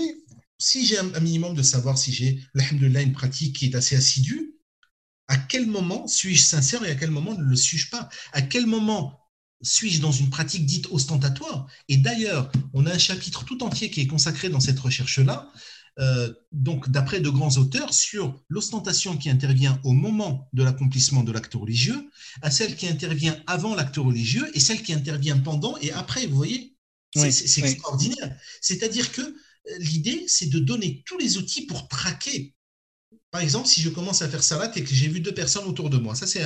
si 0.64 0.86
j'ai 0.86 0.98
un, 0.98 1.20
minimum 1.20 1.54
de 1.54 1.62
savoir 1.62 1.98
si 1.98 2.14
j'ai, 2.14 2.42
alhamdoulilah, 2.56 3.02
une 3.02 3.14
pratique 3.14 3.56
qui 3.58 3.66
est 3.66 3.76
assez 3.76 3.96
assidue, 3.96 4.56
à 5.28 5.38
quel 5.38 5.68
moment 5.68 6.08
suis-je 6.08 6.42
sincère 6.42 6.84
et 6.84 6.92
à 6.92 6.96
quel 6.96 7.12
moment 7.12 7.36
ne 7.36 7.44
le 7.44 7.56
suis-je 7.56 7.90
pas? 7.90 8.10
À 8.34 8.42
quel 8.42 8.66
moment 8.66 9.20
suis-je 9.62 10.02
dans 10.02 10.12
une 10.12 10.30
pratique 10.30 10.66
dite 10.66 10.88
ostentatoire? 10.92 11.68
Et 11.88 11.98
d'ailleurs, 11.98 12.52
on 12.74 12.86
a 12.86 12.94
un 12.94 12.98
chapitre 12.98 13.46
tout 13.46 13.64
entier 13.64 13.90
qui 13.90 14.02
est 14.02 14.08
consacré 14.08 14.50
dans 14.50 14.60
cette 14.60 14.80
recherche-là, 14.80 15.50
euh, 16.00 16.34
donc 16.52 16.90
d'après 16.90 17.20
de 17.20 17.30
grands 17.30 17.58
auteurs, 17.58 17.94
sur 17.94 18.42
l'ostentation 18.50 19.16
qui 19.16 19.30
intervient 19.30 19.80
au 19.84 19.94
moment 19.94 20.50
de 20.54 20.64
l'accomplissement 20.64 21.24
de 21.24 21.32
l'acte 21.32 21.54
religieux, 21.54 22.10
à 22.42 22.52
celle 22.52 22.76
qui 22.76 22.88
intervient 22.88 23.38
avant 23.48 23.76
l'acte 23.76 23.98
religieux 23.98 24.50
et 24.54 24.60
celle 24.60 24.82
qui 24.82 24.94
intervient 24.94 25.38
pendant 25.38 25.78
et 25.78 25.92
après. 25.92 26.26
Vous 26.26 26.36
voyez, 26.36 26.76
c'est 27.14 27.62
extraordinaire. 27.62 28.36
C'est-à-dire 28.62 29.12
que 29.12 29.36
l'idée, 29.80 30.26
c'est 30.28 30.50
de 30.50 30.60
donner 30.60 31.04
tous 31.06 31.18
les 31.18 31.38
outils 31.38 31.66
pour 31.66 31.88
traquer. 31.88 32.56
Par 33.32 33.42
exemple, 33.42 33.68
si 33.68 33.82
je 33.82 33.90
commence 33.90 34.22
à 34.22 34.30
faire 34.30 34.44
salat 34.44 34.72
et 34.76 34.84
que 34.84 34.94
j'ai 34.94 35.08
vu 35.08 35.20
deux 35.20 35.34
personnes 35.34 35.66
autour 35.66 35.90
de 35.90 35.98
moi, 35.98 36.16
ça 36.16 36.28
c'est 36.28 36.44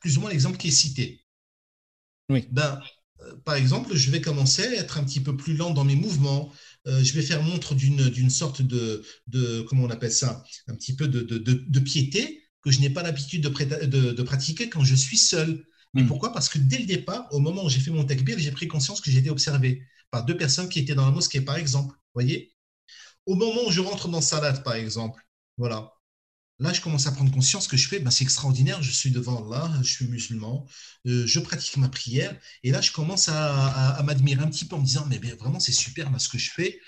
plus 0.00 0.16
ou 0.16 0.22
moins 0.22 0.30
l'exemple 0.30 0.56
qui 0.56 0.68
est 0.68 0.72
cité. 0.72 1.24
Oui. 2.30 2.46
Ben, 2.50 2.80
euh, 3.22 3.34
par 3.44 3.54
exemple, 3.54 3.94
je 3.94 4.10
vais 4.10 4.20
commencer 4.20 4.62
à 4.62 4.74
être 4.74 4.98
un 4.98 5.04
petit 5.04 5.20
peu 5.20 5.36
plus 5.36 5.56
lent 5.56 5.70
dans 5.70 5.84
mes 5.84 5.96
mouvements. 5.96 6.52
Euh, 6.86 7.02
je 7.02 7.12
vais 7.12 7.22
faire 7.22 7.42
montre 7.42 7.74
d'une 7.74 8.30
sorte 8.30 8.62
de, 8.62 9.04
de, 9.26 9.62
comment 9.62 9.84
on 9.84 9.90
appelle 9.90 10.12
ça, 10.12 10.42
un 10.68 10.74
petit 10.74 10.96
peu 10.96 11.08
de, 11.08 11.20
de, 11.20 11.38
de 11.38 11.80
piété 11.80 12.42
que 12.62 12.70
je 12.70 12.80
n'ai 12.80 12.90
pas 12.90 13.02
l'habitude 13.02 13.42
de, 13.42 14.22
pratiquer 14.22 14.68
quand 14.68 14.84
je 14.84 14.94
suis 14.94 15.16
seul. 15.16 15.64
Mais 15.94 16.02
hmm. 16.02 16.06
pourquoi? 16.08 16.32
Parce 16.32 16.48
que 16.48 16.58
dès 16.58 16.78
le 16.78 16.86
départ, 16.86 17.26
au 17.32 17.40
moment 17.40 17.64
où 17.64 17.68
j'ai 17.68 17.80
fait 17.80 17.90
mon 17.90 18.04
takbir, 18.04 18.38
j'ai 18.38 18.52
pris 18.52 18.68
conscience 18.68 19.00
que 19.00 19.10
j'étais 19.10 19.30
observé 19.30 19.82
par 20.10 20.24
deux 20.24 20.36
personnes 20.36 20.68
qui 20.68 20.78
étaient 20.78 20.94
dans 20.94 21.06
la 21.06 21.12
mosquée, 21.12 21.40
par 21.40 21.56
exemple. 21.56 21.96
voyez? 22.14 22.54
Au 23.26 23.34
moment 23.34 23.66
où 23.66 23.70
je 23.70 23.80
rentre 23.80 24.08
dans 24.08 24.20
Salat, 24.20 24.54
par 24.54 24.74
exemple, 24.74 25.22
voilà, 25.56 25.92
là, 26.60 26.72
je 26.72 26.80
commence 26.80 27.06
à 27.06 27.12
prendre 27.12 27.32
conscience 27.32 27.66
que 27.66 27.76
je 27.76 27.88
fais, 27.88 27.98
ben, 27.98 28.10
c'est 28.10 28.24
extraordinaire, 28.24 28.82
je 28.82 28.90
suis 28.90 29.10
devant 29.10 29.44
Allah, 29.44 29.72
je 29.82 29.90
suis 29.90 30.06
musulman, 30.06 30.66
euh, 31.06 31.26
je 31.26 31.40
pratique 31.40 31.76
ma 31.78 31.88
prière, 31.88 32.38
et 32.62 32.70
là, 32.70 32.80
je 32.80 32.92
commence 32.92 33.28
à, 33.28 34.00
m'admirer 34.04 34.42
un 34.42 34.48
petit 34.48 34.66
peu 34.66 34.76
en 34.76 34.80
me 34.80 34.84
disant, 34.84 35.06
mais 35.08 35.18
vraiment, 35.18 35.58
c'est 35.58 35.72
super 35.72 36.08
ce 36.20 36.28
que 36.28 36.38
je 36.38 36.50
fais. 36.50 36.80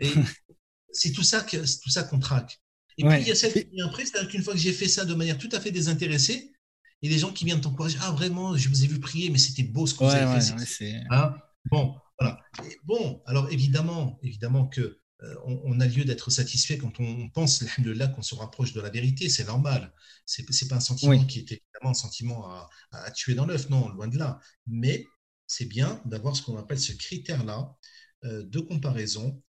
Et 0.00 0.10
c'est 0.92 1.12
tout 1.12 1.22
ça 1.22 1.42
tout 1.42 1.90
ça 1.90 2.02
qu'on 2.02 2.18
traque. 2.18 2.60
Et 2.98 3.04
puis, 3.04 3.20
il 3.20 3.28
y 3.28 3.30
a 3.30 3.34
cette 3.34 3.56
après, 3.84 4.04
c'est-à-dire 4.04 4.28
qu'une 4.28 4.42
fois 4.42 4.52
que 4.52 4.58
j'ai 4.60 4.72
fait 4.72 4.88
ça 4.88 5.04
de 5.04 5.14
manière 5.14 5.38
tout 5.38 5.48
à 5.52 5.60
fait 5.60 5.70
désintéressée, 5.70 6.52
il 7.00 7.10
y 7.10 7.12
a 7.12 7.16
des 7.16 7.20
gens 7.20 7.32
qui 7.32 7.44
viennent 7.44 7.60
t'encourager, 7.60 7.98
ah 8.02 8.12
vraiment, 8.12 8.56
je 8.56 8.68
vous 8.68 8.84
ai 8.84 8.86
vu 8.86 9.00
prier, 9.00 9.30
mais 9.30 9.38
c'était 9.38 9.62
beau 9.62 9.86
ce 9.86 9.94
que 9.94 10.04
vous 10.04 10.10
avez 10.10 10.66
fait. 10.66 11.02
Hein? 11.10 11.34
Bon, 11.70 11.96
voilà. 12.18 12.38
bon, 12.84 13.22
alors 13.26 13.50
évidemment, 13.50 14.18
évidemment 14.22 14.66
que 14.66 15.00
euh, 15.22 15.34
on, 15.44 15.80
a 15.80 15.86
lieu 15.86 16.04
d'être 16.04 16.30
satisfait 16.30 16.78
quand 16.78 16.98
on 16.98 17.28
pense 17.30 17.62
là 17.78 18.08
qu'on 18.08 18.22
se 18.22 18.34
rapproche 18.34 18.72
de 18.72 18.80
la 18.80 18.90
vérité, 18.90 19.28
c'est 19.28 19.44
normal. 19.44 19.92
C'est 20.26 20.48
n'est 20.48 20.68
pas 20.68 20.76
un 20.76 20.80
sentiment 20.80 21.24
qui 21.24 21.40
est 21.40 21.52
évidemment 21.52 21.90
un 21.90 21.94
sentiment 21.94 22.48
à, 22.90 23.10
tuer 23.12 23.34
dans 23.34 23.46
l'œuf, 23.46 23.68
non, 23.68 23.88
loin 23.90 24.08
de 24.08 24.18
là. 24.18 24.40
Mais 24.66 25.06
c'est 25.46 25.66
bien 25.66 26.00
d'avoir 26.04 26.36
ce 26.36 26.42
qu'on 26.42 26.56
appelle 26.56 26.80
ce 26.80 26.92
critère-là 26.92 27.76
euh, 28.24 28.42
de 28.42 28.60
comparaison, 28.60 29.42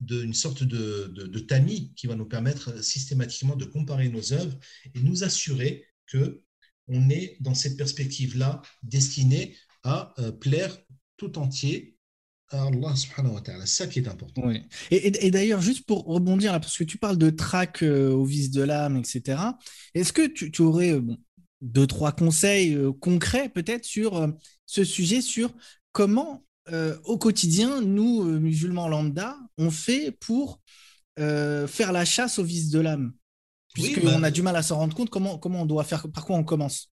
d'une 0.00 0.34
sorte 0.34 0.62
de, 0.62 1.12
de, 1.14 1.38
tamis 1.38 1.94
qui 1.94 2.06
va 2.06 2.14
nous 2.14 2.26
permettre 2.26 2.82
systématiquement 2.82 3.56
de 3.56 3.64
comparer 3.64 4.08
nos 4.08 4.32
œuvres 4.32 4.58
et 4.94 5.00
nous 5.00 5.24
assurer 5.24 5.86
que 6.06 6.42
on 6.88 7.08
est 7.08 7.38
dans 7.40 7.54
cette 7.54 7.78
perspective-là 7.78 8.60
destiné 8.82 9.56
à 9.84 10.12
euh, 10.18 10.32
plaire 10.32 10.76
tout 11.16 11.38
entier 11.38 11.93
Allah 12.50 12.94
subhanahu 12.94 13.34
wa 13.34 13.40
ta'ala. 13.40 13.66
C'est 13.66 13.84
ça 13.84 13.86
qui 13.86 13.98
est 14.00 14.08
important. 14.08 14.50
Et, 14.90 15.30
d'ailleurs, 15.30 15.60
juste 15.60 15.86
pour 15.86 16.04
rebondir 16.04 16.52
là, 16.52 16.60
parce 16.60 16.76
que 16.76 16.84
tu 16.84 16.98
parles 16.98 17.18
de 17.18 17.30
trac 17.30 17.82
euh, 17.82 18.10
au 18.10 18.24
vice 18.24 18.50
de 18.50 18.62
l'âme, 18.62 18.96
etc. 18.96 19.38
Est-ce 19.94 20.12
que 20.12 20.26
tu, 20.26 20.62
aurais 20.62 20.92
euh, 20.92 21.02
deux, 21.60 21.86
trois 21.86 22.12
conseils 22.12 22.74
euh, 22.74 22.92
concrets 22.92 23.48
peut-être 23.48 23.84
sur 23.84 24.28
ce 24.66 24.84
sujet, 24.84 25.20
sur 25.20 25.52
comment 25.92 26.44
au 27.04 27.18
quotidien, 27.18 27.82
nous, 27.82 28.24
musulmans 28.40 28.88
lambda, 28.88 29.36
on 29.58 29.70
fait 29.70 30.12
pour 30.12 30.62
faire 31.18 31.92
la 31.92 32.06
chasse 32.06 32.38
au 32.38 32.44
vice 32.44 32.70
de 32.70 32.80
l'âme? 32.80 33.12
Puisqu'on 33.74 34.20
bah, 34.20 34.28
a 34.28 34.30
du 34.30 34.40
mal 34.40 34.56
à 34.56 34.62
s'en 34.62 34.76
rendre 34.76 34.94
compte, 34.94 35.10
comment, 35.10 35.36
comment 35.36 35.62
on 35.62 35.66
doit 35.66 35.84
faire, 35.84 36.10
par 36.10 36.24
quoi 36.24 36.36
on 36.36 36.44
commence? 36.44 36.93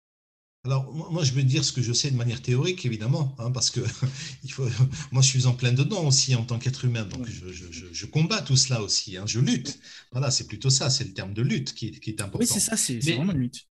Alors, 0.65 0.91
moi, 0.93 1.23
je 1.23 1.31
veux 1.31 1.43
dire 1.43 1.63
ce 1.63 1.71
que 1.71 1.81
je 1.81 1.93
sais 1.93 2.11
de 2.11 2.17
manière 2.17 2.41
théorique, 2.41 2.85
évidemment, 2.85 3.33
hein, 3.39 3.49
parce 3.49 3.71
que 3.71 3.79
il 4.43 4.51
faut, 4.51 4.67
moi, 5.11 5.21
je 5.21 5.27
suis 5.27 5.45
en 5.45 5.53
plein 5.53 5.71
dedans 5.71 6.05
aussi 6.05 6.35
en 6.35 6.43
tant 6.43 6.59
qu'être 6.59 6.83
humain, 6.83 7.05
donc 7.05 7.25
je, 7.27 7.49
je, 7.49 8.05
combats 8.05 8.41
tout 8.41 8.57
cela 8.57 8.81
aussi, 8.81 9.15
hein, 9.15 9.23
je 9.25 9.39
lutte. 9.39 9.79
Voilà, 10.11 10.31
c'est 10.31 10.47
plutôt 10.47 10.69
ça, 10.69 10.89
c'est 10.89 11.05
le 11.05 11.13
terme 11.13 11.33
de 11.33 11.41
lutte 11.41 11.73
qui 11.73 11.87
est, 11.87 11.99
qui 11.99 12.09
est 12.09 12.21
important. 12.21 12.39
Oui, 12.39 12.47
c'est 12.47 12.59
ça, 12.59 12.75
c'est 12.75 12.99
vraiment 12.99 13.31
une 13.31 13.39
lutte. 13.39 13.69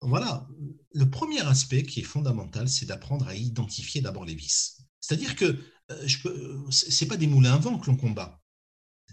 Voilà, 0.00 0.48
le 0.94 1.10
premier 1.10 1.42
aspect 1.42 1.82
qui 1.82 2.00
est 2.00 2.04
fondamental, 2.04 2.70
c'est 2.70 2.86
d'apprendre 2.86 3.28
à 3.28 3.34
identifier 3.34 4.00
d'abord 4.00 4.24
les 4.24 4.34
vices. 4.34 4.78
C'est-à-dire 5.00 5.36
que 5.36 5.58
euh, 5.90 6.06
je 6.06 6.22
peux, 6.22 6.58
c'est 6.70 7.06
pas 7.06 7.18
des 7.18 7.26
moulins 7.26 7.54
à 7.54 7.58
vent 7.58 7.78
que 7.78 7.86
l'on 7.86 7.96
combat, 7.96 8.40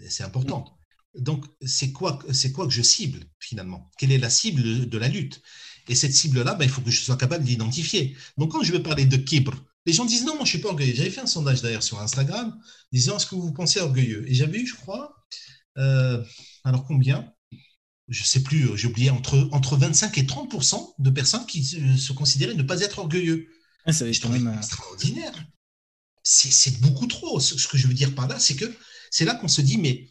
c'est 0.08 0.24
important. 0.24 0.80
Donc, 1.14 1.46
c'est 1.66 1.92
quoi, 1.92 2.20
c'est 2.32 2.54
quoi 2.54 2.68
que 2.68 2.74
je 2.74 2.82
cible 2.82 3.20
finalement? 3.40 3.92
Quelle 3.98 4.14
est 4.14 4.18
la 4.18 4.30
cible 4.30 4.88
de 4.88 4.98
la 4.98 5.10
lutte? 5.10 5.42
Et 5.88 5.96
cette 5.96 6.14
cible-là, 6.14 6.56
ben, 6.56 6.66
il 6.66 6.70
faut 6.70 6.82
que 6.82 6.92
je 6.92 7.02
sois 7.02 7.18
capable 7.18 7.44
d'identifier. 7.44 8.16
Donc, 8.38 8.52
quand 8.52 8.64
je 8.64 8.72
vais 8.72 8.80
parler 8.80 9.06
de 9.06 9.18
kibr, 9.18 9.54
les 9.88 9.94
gens 9.94 10.06
disent 10.06 10.26
non, 10.26 10.36
moi 10.36 10.40
je 10.40 10.42
ne 10.42 10.48
suis 10.48 10.58
pas 10.60 10.70
orgueilleux. 10.70 10.94
J'avais 10.94 11.10
fait 11.10 11.22
un 11.22 11.28
sondage 11.28 11.62
d'ailleurs 11.62 11.82
sur 11.82 12.00
Instagram 12.02 12.60
disant 12.92 13.16
est-ce 13.16 13.26
que 13.26 13.36
vous 13.36 13.54
pensez 13.54 13.80
orgueilleux? 13.80 14.30
Et 14.30 14.34
j'avais 14.34 14.60
eu, 14.60 14.68
je 14.68 14.76
crois, 14.76 15.26
euh, 15.78 16.22
alors 16.66 16.86
combien? 16.86 17.34
Je 18.10 18.22
ne 18.22 18.26
sais 18.26 18.44
plus, 18.44 18.78
j'ai 18.78 18.88
oublié, 18.88 19.10
entre, 19.10 19.50
entre 19.52 19.78
25 19.78 20.18
et 20.18 20.24
30% 20.24 20.94
de 21.00 21.10
personnes 21.10 21.46
qui 21.46 21.64
se, 21.64 22.14
considéraient 22.14 22.54
ne 22.54 22.64
pas 22.64 22.82
être 22.82 23.00
orgueilleux. 23.00 23.48
Ah, 23.86 23.94
ça 23.94 24.06
quand 24.22 24.30
même 24.30 24.48
euh, 24.48 24.58
extraordinaire. 24.58 25.34
C'est 26.24 26.82
beaucoup 26.82 27.08
trop. 27.08 27.40
Ce, 27.40 27.68
que 27.68 27.78
je 27.78 27.88
veux 27.88 27.94
dire 27.94 28.14
par 28.14 28.28
là, 28.28 28.40
c'est 28.40 28.56
que 28.56 28.66
c'est 29.10 29.24
là 29.24 29.36
qu'on 29.36 29.48
se 29.48 29.62
dit 29.62 29.78
mais 29.78 30.10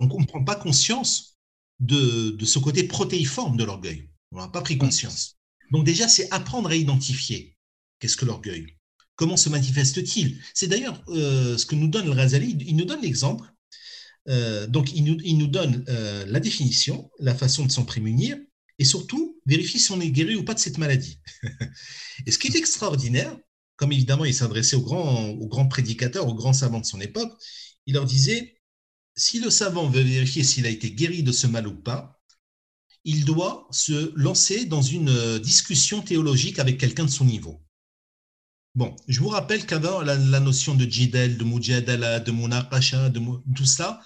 on 0.00 0.06
ne 0.06 0.10
comprend 0.10 0.42
pas 0.42 0.56
conscience 0.56 1.38
de, 1.78 2.30
de 2.30 2.44
ce 2.44 2.58
côté 2.58 2.84
protéiforme 2.84 3.56
de 3.56 3.62
l'orgueil. 3.62 4.08
On 4.32 4.40
n'a 4.40 4.48
pas 4.48 4.62
pris 4.62 4.78
conscience. 4.78 5.38
Donc 5.70 5.84
déjà, 5.84 6.08
c'est 6.08 6.30
apprendre 6.32 6.70
à 6.70 6.74
identifier 6.74 7.56
qu'est-ce 7.98 8.16
que 8.16 8.24
l'orgueil. 8.24 8.78
Comment 9.16 9.36
se 9.36 9.48
manifeste-t-il? 9.48 10.42
C'est 10.54 10.68
d'ailleurs 10.68 11.02
euh, 11.08 11.56
ce 11.58 11.66
que 11.66 11.74
nous 11.74 11.88
donne 11.88 12.06
le 12.06 12.12
Razali. 12.12 12.56
Il 12.66 12.76
nous 12.76 12.84
donne 12.84 13.02
l'exemple. 13.02 13.46
Euh, 14.28 14.66
donc, 14.66 14.92
il 14.94 15.04
nous, 15.04 15.18
il 15.22 15.38
nous 15.38 15.46
donne 15.46 15.84
euh, 15.88 16.24
la 16.26 16.40
définition, 16.40 17.10
la 17.18 17.34
façon 17.34 17.66
de 17.66 17.70
s'en 17.70 17.84
prémunir, 17.84 18.38
et 18.78 18.84
surtout, 18.84 19.40
vérifier 19.46 19.78
si 19.78 19.92
on 19.92 20.00
est 20.00 20.10
guéri 20.10 20.34
ou 20.36 20.44
pas 20.44 20.54
de 20.54 20.58
cette 20.58 20.78
maladie. 20.78 21.20
et 22.26 22.30
ce 22.30 22.38
qui 22.38 22.48
est 22.48 22.56
extraordinaire, 22.56 23.36
comme 23.76 23.92
évidemment 23.92 24.24
il 24.24 24.34
s'adressait 24.34 24.76
aux 24.76 24.82
grands, 24.82 25.28
aux 25.28 25.48
grands 25.48 25.68
prédicateurs, 25.68 26.26
aux 26.26 26.34
grands 26.34 26.52
savants 26.52 26.80
de 26.80 26.86
son 26.86 27.00
époque, 27.00 27.32
il 27.86 27.94
leur 27.94 28.06
disait, 28.06 28.56
si 29.16 29.40
le 29.40 29.50
savant 29.50 29.88
veut 29.88 30.02
vérifier 30.02 30.42
s'il 30.44 30.66
a 30.66 30.70
été 30.70 30.92
guéri 30.92 31.22
de 31.22 31.32
ce 31.32 31.46
mal 31.46 31.66
ou 31.66 31.74
pas, 31.74 32.21
il 33.04 33.24
doit 33.24 33.66
se 33.70 34.12
lancer 34.16 34.64
dans 34.64 34.82
une 34.82 35.38
discussion 35.38 36.02
théologique 36.02 36.58
avec 36.58 36.78
quelqu'un 36.78 37.04
de 37.04 37.10
son 37.10 37.24
niveau. 37.24 37.60
Bon, 38.74 38.96
je 39.06 39.20
vous 39.20 39.28
rappelle 39.28 39.66
qu'avant, 39.66 40.00
la, 40.00 40.16
notion 40.40 40.74
de 40.74 40.84
jidal, 40.84 41.36
de 41.36 41.44
mujadala, 41.44 42.20
de 42.20 42.30
munaqasha, 42.32 43.10
de 43.10 43.20
tout 43.54 43.66
ça, 43.66 44.00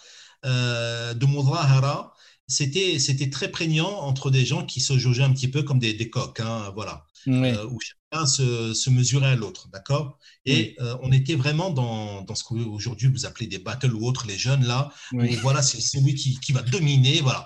euh, 0.45 1.15
de 1.15 1.25
mudahara, 1.25 2.15
c'était, 2.49 2.99
c'était 2.99 3.31
très 3.31 3.51
prégnant 3.51 4.01
entre 4.01 4.31
des 4.31 4.45
gens 4.45 4.65
qui 4.67 4.81
se 4.81 4.99
jaugeaient 4.99 5.23
un 5.23 5.33
petit 5.33 5.49
peu 5.49 5.63
comme 5.63 5.79
des, 5.79 5.95
des 5.95 6.11
coqs, 6.11 6.41
hein, 6.41 6.73
voilà, 6.75 7.06
euh, 7.27 7.67
où 7.67 7.79
chacun 7.81 8.27
se, 8.27 8.75
se 8.75 8.91
mesurait 8.91 9.29
à 9.29 9.35
l'autre, 9.35 9.69
d'accord? 9.73 10.19
Et 10.45 10.77
euh, 10.81 10.97
on 11.03 11.13
était 11.13 11.35
vraiment 11.35 11.71
dans, 11.71 12.23
dans 12.23 12.35
ce 12.35 12.45
qu'aujourd'hui 12.45 13.09
vous 13.09 13.27
appelez 13.27 13.47
des 13.47 13.59
battles 13.59 13.93
ou 13.95 14.07
autres, 14.07 14.27
les 14.27 14.39
jeunes 14.39 14.65
là, 14.65 14.93
et 15.21 15.37
voilà, 15.37 15.63
c'est 15.63 15.81
celui 15.81 16.15
qui, 16.15 16.39
qui, 16.41 16.53
va 16.53 16.63
dominer, 16.63 17.21
voilà. 17.21 17.45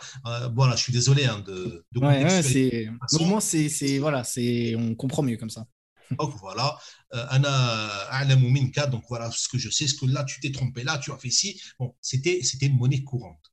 voilà, 0.55 0.76
je 0.76 0.83
suis 0.83 0.93
désolé 0.93 1.24
hein, 1.24 1.43
de. 1.47 1.85
de 1.93 2.01
ouais, 2.01 2.43
c'est, 2.43 2.89
au 3.18 3.24
moins, 3.24 3.41
c'est, 3.41 3.99
voilà, 3.99 4.24
c'est, 4.24 4.74
on 4.76 4.95
comprend 4.95 5.22
mieux 5.22 5.37
comme 5.37 5.51
ça. 5.51 5.66
Donc 6.18 6.35
voilà, 6.41 6.76
euh, 7.14 8.87
donc 8.89 9.05
voilà 9.09 9.31
ce 9.31 9.49
que 9.49 9.59
je 9.59 9.70
sais, 9.70 9.87
ce 9.87 9.95
que 9.95 10.07
là 10.07 10.24
tu 10.24 10.41
t'es 10.41 10.51
trompé, 10.51 10.83
là 10.83 10.99
tu 10.99 11.12
as 11.12 11.18
fait 11.18 11.31
ci. 11.31 11.61
Bon, 11.78 11.95
c'était 12.01 12.41
une 12.62 12.76
monnaie 12.76 13.05
courante. 13.05 13.53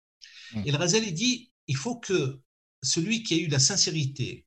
Mm. 0.53 0.61
Et 0.65 0.71
le 0.71 0.77
Razali 0.77 1.11
dit, 1.13 1.51
il 1.67 1.75
faut 1.75 1.97
que 1.97 2.41
celui 2.81 3.21
qui 3.23 3.35
a 3.35 3.37
eu 3.37 3.47
la 3.47 3.59
sincérité 3.59 4.46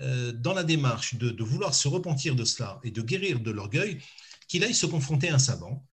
dans 0.00 0.54
la 0.54 0.62
démarche 0.62 1.16
de, 1.16 1.30
de, 1.30 1.42
vouloir 1.42 1.74
se 1.74 1.88
repentir 1.88 2.36
de 2.36 2.44
cela 2.44 2.80
et 2.84 2.92
de 2.92 3.02
guérir 3.02 3.40
de 3.40 3.50
l'orgueil, 3.50 4.00
qu'il 4.46 4.62
aille 4.62 4.74
se 4.74 4.86
confronter 4.86 5.28
à 5.28 5.34
un 5.34 5.38
savant, 5.40 5.86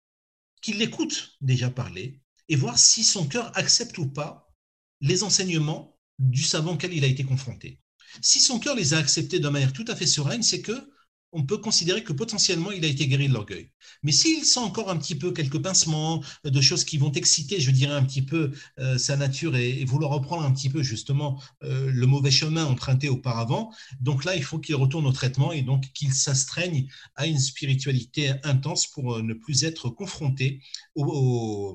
qu'il 0.60 0.78
l'écoute 0.78 1.36
déjà 1.40 1.70
parler 1.70 2.20
et 2.48 2.56
voir 2.56 2.78
si 2.78 3.04
son 3.04 3.26
cœur 3.26 3.56
accepte 3.56 3.98
ou 3.98 4.08
pas 4.08 4.52
les 5.00 5.22
enseignements 5.22 5.98
du 6.18 6.42
savant 6.42 6.74
auquel 6.74 6.92
il 6.92 7.04
a 7.04 7.08
été 7.08 7.24
confronté. 7.24 7.80
Si 8.20 8.40
son 8.40 8.58
cœur 8.58 8.76
les 8.76 8.94
a 8.94 8.98
acceptés 8.98 9.40
de 9.40 9.48
manière 9.48 9.72
tout 9.72 9.84
à 9.88 9.96
fait 9.96 10.06
sereine, 10.06 10.42
c'est 10.42 10.60
que 10.60 10.91
on 11.32 11.44
peut 11.44 11.58
considérer 11.58 12.04
que 12.04 12.12
potentiellement 12.12 12.70
il 12.70 12.84
a 12.84 12.88
été 12.88 13.06
guéri 13.06 13.28
de 13.28 13.32
l'orgueil. 13.32 13.70
Mais 14.02 14.12
s'il 14.12 14.44
sent 14.44 14.60
encore 14.60 14.90
un 14.90 14.96
petit 14.98 15.14
peu 15.14 15.32
quelques 15.32 15.60
pincements, 15.60 16.22
euh, 16.46 16.50
de 16.50 16.60
choses 16.60 16.84
qui 16.84 16.98
vont 16.98 17.10
exciter, 17.12 17.58
je 17.58 17.70
dirais 17.70 17.94
un 17.94 18.04
petit 18.04 18.22
peu 18.22 18.52
euh, 18.78 18.98
sa 18.98 19.16
nature 19.16 19.56
et, 19.56 19.84
vouloir 19.84 20.12
reprendre 20.12 20.44
un 20.44 20.52
petit 20.52 20.68
peu 20.68 20.82
justement 20.82 21.42
euh, 21.62 21.90
le 21.90 22.06
mauvais 22.06 22.30
chemin 22.30 22.64
emprunté 22.66 23.08
auparavant, 23.08 23.72
donc 24.00 24.24
là 24.24 24.36
il 24.36 24.44
faut 24.44 24.58
qu'il 24.58 24.76
retourne 24.76 25.06
au 25.06 25.12
traitement 25.12 25.52
et 25.52 25.62
donc 25.62 25.92
qu'il 25.92 26.12
s'astreigne 26.12 26.88
à 27.16 27.26
une 27.26 27.38
spiritualité 27.38 28.34
intense 28.44 28.86
pour 28.86 29.22
ne 29.22 29.34
plus 29.34 29.64
être 29.64 29.88
confronté 29.88 30.60
aux, 30.94 31.74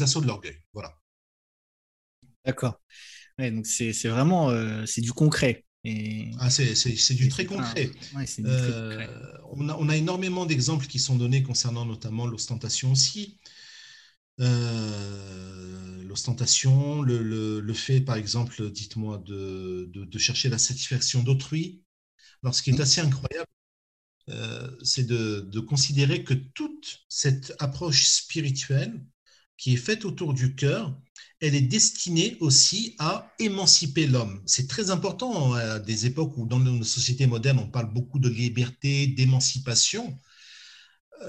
assauts 0.00 0.20
de 0.20 0.26
l'orgueil. 0.26 0.56
Voilà. 0.72 0.96
D'accord. 2.44 2.80
donc 3.38 3.66
c'est 3.66 4.08
vraiment 4.08 4.50
du 4.96 5.12
concret. 5.12 5.64
Ah, 6.38 6.50
c'est 6.50 7.14
du 7.14 7.28
très 7.28 7.46
concret. 7.46 7.90
on, 9.52 9.68
a, 9.68 9.76
on, 9.76 9.88
a, 9.88 9.96
énormément 9.96 10.44
d'exemples 10.44 10.86
qui 10.86 10.98
sont 10.98 11.16
donnés 11.16 11.42
concernant 11.42 11.86
notamment 11.86 12.26
l'ostentation 12.26 12.92
aussi. 12.92 13.38
Euh, 14.40 16.02
l'ostentation, 16.04 17.02
le, 17.02 17.60
le, 17.60 17.74
fait, 17.74 18.00
par 18.00 18.16
exemple, 18.16 18.70
dites-moi, 18.70 19.22
de, 19.24 19.90
de, 19.92 20.18
chercher 20.18 20.48
la 20.48 20.58
satisfaction 20.58 21.22
d'autrui. 21.22 21.82
Alors, 22.42 22.54
ce 22.54 22.62
qui 22.62 22.70
est 22.70 22.80
assez 22.80 23.00
incroyable, 23.00 23.48
euh, 24.28 24.70
c'est 24.82 25.06
de, 25.06 25.40
de, 25.40 25.60
considérer 25.60 26.24
que 26.24 26.34
toute 26.34 27.04
cette 27.08 27.54
approche 27.58 28.06
spirituelle 28.06 29.04
qui 29.56 29.74
est 29.74 29.76
faite 29.76 30.04
autour 30.04 30.32
du 30.32 30.54
cœur, 30.54 30.98
elle 31.40 31.54
est 31.54 31.60
destinée 31.62 32.36
aussi 32.40 32.94
à 32.98 33.32
émanciper 33.38 34.06
l'homme. 34.06 34.42
C'est 34.46 34.68
très 34.68 34.90
important 34.90 35.54
à 35.54 35.78
des 35.78 36.06
époques 36.06 36.36
où 36.36 36.46
dans 36.46 36.58
nos 36.58 36.84
sociétés 36.84 37.26
modernes, 37.26 37.58
on 37.58 37.70
parle 37.70 37.92
beaucoup 37.92 38.18
de 38.18 38.28
liberté, 38.28 39.06
d'émancipation. 39.06 40.18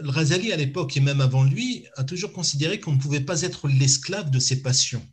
Le 0.01 0.09
Razali, 0.09 0.51
à 0.51 0.57
l'époque 0.57 0.95
et 0.97 1.01
même 1.01 1.21
avant 1.21 1.43
lui, 1.43 1.85
a 1.95 2.03
toujours 2.03 2.33
considéré 2.33 2.79
qu'on 2.79 2.93
ne 2.93 2.99
pouvait 2.99 3.21
pas 3.21 3.41
être 3.41 3.67
l'esclave 3.67 4.31
de 4.31 4.39
ses 4.39 4.61
passions. 4.61 5.05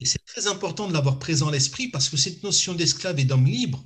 Et 0.00 0.06
c'est 0.06 0.24
très 0.24 0.46
important 0.46 0.88
de 0.88 0.92
l'avoir 0.92 1.18
présent 1.18 1.48
à 1.48 1.52
l'esprit 1.52 1.88
parce 1.88 2.08
que 2.08 2.16
cette 2.16 2.42
notion 2.42 2.74
d'esclave 2.74 3.18
et 3.18 3.24
d'homme 3.24 3.46
libre, 3.46 3.84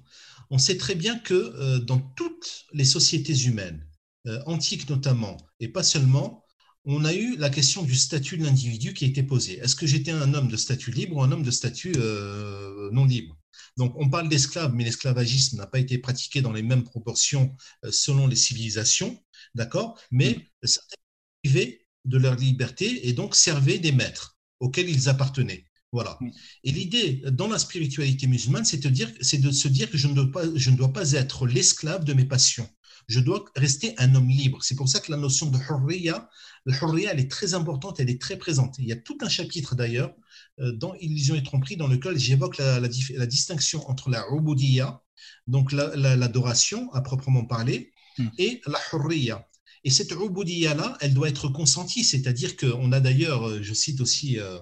on 0.50 0.58
sait 0.58 0.78
très 0.78 0.94
bien 0.94 1.18
que 1.18 1.34
euh, 1.34 1.78
dans 1.78 1.98
toutes 1.98 2.64
les 2.72 2.84
sociétés 2.84 3.36
humaines, 3.44 3.86
euh, 4.26 4.40
antiques 4.46 4.88
notamment, 4.88 5.36
et 5.60 5.68
pas 5.68 5.82
seulement, 5.82 6.45
on 6.86 7.04
a 7.04 7.12
eu 7.12 7.36
la 7.36 7.50
question 7.50 7.82
du 7.82 7.96
statut 7.96 8.38
de 8.38 8.44
l'individu 8.44 8.94
qui 8.94 9.04
a 9.04 9.08
été 9.08 9.24
posée. 9.24 9.58
Est-ce 9.58 9.74
que 9.74 9.86
j'étais 9.86 10.12
un 10.12 10.32
homme 10.34 10.48
de 10.48 10.56
statut 10.56 10.92
libre 10.92 11.16
ou 11.16 11.22
un 11.22 11.32
homme 11.32 11.42
de 11.42 11.50
statut 11.50 11.92
euh, 11.96 12.90
non 12.92 13.04
libre? 13.04 13.36
Donc, 13.76 13.94
on 13.96 14.08
parle 14.08 14.28
d'esclaves, 14.28 14.72
mais 14.72 14.84
l'esclavagisme 14.84 15.56
n'a 15.56 15.66
pas 15.66 15.80
été 15.80 15.98
pratiqué 15.98 16.40
dans 16.40 16.52
les 16.52 16.62
mêmes 16.62 16.84
proportions 16.84 17.54
euh, 17.84 17.90
selon 17.90 18.28
les 18.28 18.36
civilisations, 18.36 19.20
d'accord? 19.54 20.00
Mais 20.12 20.34
mm. 20.62 20.66
certains 20.66 20.96
vivaient 21.42 21.86
de 22.04 22.18
leur 22.18 22.36
liberté 22.36 23.08
et 23.08 23.12
donc 23.12 23.34
servaient 23.34 23.80
des 23.80 23.92
maîtres 23.92 24.38
auxquels 24.60 24.88
ils 24.88 25.08
appartenaient. 25.08 25.64
Voilà. 25.90 26.16
Mm. 26.20 26.30
Et 26.64 26.70
l'idée 26.70 27.22
dans 27.32 27.48
la 27.48 27.58
spiritualité 27.58 28.28
musulmane, 28.28 28.64
c'est 28.64 28.78
de, 28.78 28.88
de 28.88 29.50
se 29.50 29.68
dire 29.68 29.90
que 29.90 29.98
je 29.98 30.06
ne 30.06 30.14
dois 30.14 30.30
pas, 30.30 30.44
je 30.54 30.70
ne 30.70 30.76
dois 30.76 30.92
pas 30.92 31.12
être 31.12 31.48
l'esclave 31.48 32.04
de 32.04 32.14
mes 32.14 32.26
passions 32.26 32.68
je 33.08 33.20
dois 33.20 33.44
rester 33.54 33.94
un 33.98 34.14
homme 34.14 34.28
libre. 34.28 34.58
C'est 34.62 34.74
pour 34.74 34.88
ça 34.88 35.00
que 35.00 35.10
la 35.10 35.16
notion 35.16 35.46
de 35.46 35.58
hurriya, 35.58 36.28
la 36.64 36.76
hurriya, 36.76 37.12
elle 37.12 37.20
est 37.20 37.30
très 37.30 37.54
importante, 37.54 38.00
elle 38.00 38.10
est 38.10 38.20
très 38.20 38.36
présente. 38.36 38.76
Il 38.78 38.86
y 38.86 38.92
a 38.92 38.96
tout 38.96 39.16
un 39.20 39.28
chapitre 39.28 39.74
d'ailleurs 39.74 40.12
euh, 40.60 40.72
dans 40.72 40.94
Illusion 40.94 41.36
et 41.36 41.42
tromperie 41.42 41.76
dans 41.76 41.86
lequel 41.86 42.18
j'évoque 42.18 42.58
la, 42.58 42.80
la, 42.80 43.26
distinction 43.26 43.88
entre 43.88 44.10
la 44.10 44.24
ubudiyya, 44.30 45.00
donc 45.46 45.72
l'adoration 45.72 46.92
à 46.92 47.00
proprement 47.00 47.44
parler, 47.44 47.92
hmm. 48.18 48.28
et 48.38 48.60
la 48.66 48.80
hurriya. 48.92 49.46
Et 49.84 49.90
cette 49.90 50.10
ubudiyya-là, 50.10 50.98
elle 51.00 51.14
doit 51.14 51.28
être 51.28 51.48
consentie, 51.48 52.02
c'est-à-dire 52.02 52.56
qu'on 52.56 52.90
a 52.90 52.98
d'ailleurs, 52.98 53.48
euh, 53.48 53.62
je 53.62 53.72
cite 53.72 54.00
aussi 54.00 54.40
euh, 54.40 54.58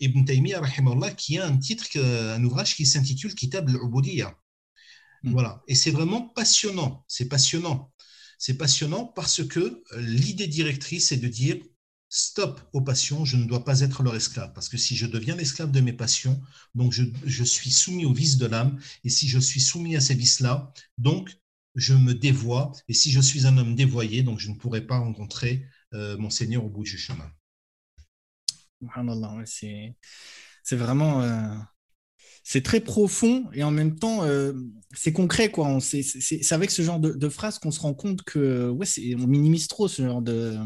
Ibn 0.00 0.24
Taymiyyah, 0.24 0.62
qui 1.16 1.38
a 1.38 1.46
un 1.46 1.56
titre, 1.58 1.86
un 1.96 2.42
ouvrage 2.42 2.74
qui 2.74 2.84
s'intitule 2.84 3.34
Kitab 3.36 3.68
al-Ubudiyya. 3.68 4.34
Mm. 5.22 5.32
Voilà. 5.32 5.62
Et 5.68 5.74
c'est 5.74 5.90
vraiment 5.90 6.28
passionnant. 6.28 7.04
C'est 7.08 7.28
passionnant. 7.28 7.92
C'est 8.38 8.56
passionnant 8.56 9.04
parce 9.04 9.44
que 9.46 9.58
euh, 9.58 10.00
l'idée 10.00 10.46
directrice 10.46 11.12
est 11.12 11.16
de 11.16 11.28
dire 11.28 11.56
stop 12.08 12.60
aux 12.72 12.80
passions, 12.80 13.24
je 13.24 13.36
ne 13.36 13.44
dois 13.44 13.64
pas 13.64 13.80
être 13.80 14.02
leur 14.02 14.14
esclave. 14.14 14.52
Parce 14.54 14.68
que 14.68 14.76
si 14.76 14.96
je 14.96 15.06
deviens 15.06 15.36
l'esclave 15.36 15.70
de 15.70 15.80
mes 15.80 15.92
passions, 15.92 16.40
donc 16.74 16.92
je, 16.92 17.44
suis 17.44 17.70
soumis 17.70 18.06
aux 18.06 18.14
vices 18.14 18.38
de 18.38 18.46
l'âme. 18.46 18.78
Et 19.04 19.10
si 19.10 19.28
je 19.28 19.38
suis 19.38 19.60
soumis 19.60 19.96
à 19.96 20.00
ces 20.00 20.14
vices-là, 20.14 20.72
donc 20.96 21.38
je 21.74 21.94
me 21.94 22.14
dévoie. 22.14 22.72
Et 22.88 22.94
si 22.94 23.10
je 23.10 23.20
suis 23.20 23.46
un 23.46 23.58
homme 23.58 23.74
dévoyé, 23.74 24.22
donc 24.22 24.38
je 24.38 24.50
ne 24.50 24.54
pourrai 24.54 24.86
pas 24.86 24.98
rencontrer 24.98 25.66
euh, 25.94 26.16
mon 26.16 26.30
Seigneur 26.30 26.64
au 26.64 26.70
bout 26.70 26.84
du 26.84 26.98
chemin. 26.98 27.30
c'est 30.62 30.76
vraiment. 30.76 31.22
Euh, 31.22 31.56
c'est 32.50 32.62
très 32.62 32.80
profond 32.80 33.44
et 33.52 33.62
en 33.62 33.70
même 33.70 33.98
temps, 33.98 34.24
euh, 34.24 34.54
c'est 34.94 35.12
concret. 35.12 35.50
quoi. 35.50 35.78
C'est 35.82 36.50
avec 36.50 36.70
ce 36.70 36.80
genre 36.80 36.98
de, 36.98 37.28
phrases 37.28 37.58
qu'on 37.58 37.70
se 37.70 37.78
rend 37.78 37.92
compte 37.92 38.22
que 38.22 38.70
ouais, 38.70 38.86
on 39.16 39.26
minimise 39.26 39.68
trop 39.68 39.86
ce 39.86 40.00
genre, 40.00 40.22
de, 40.22 40.56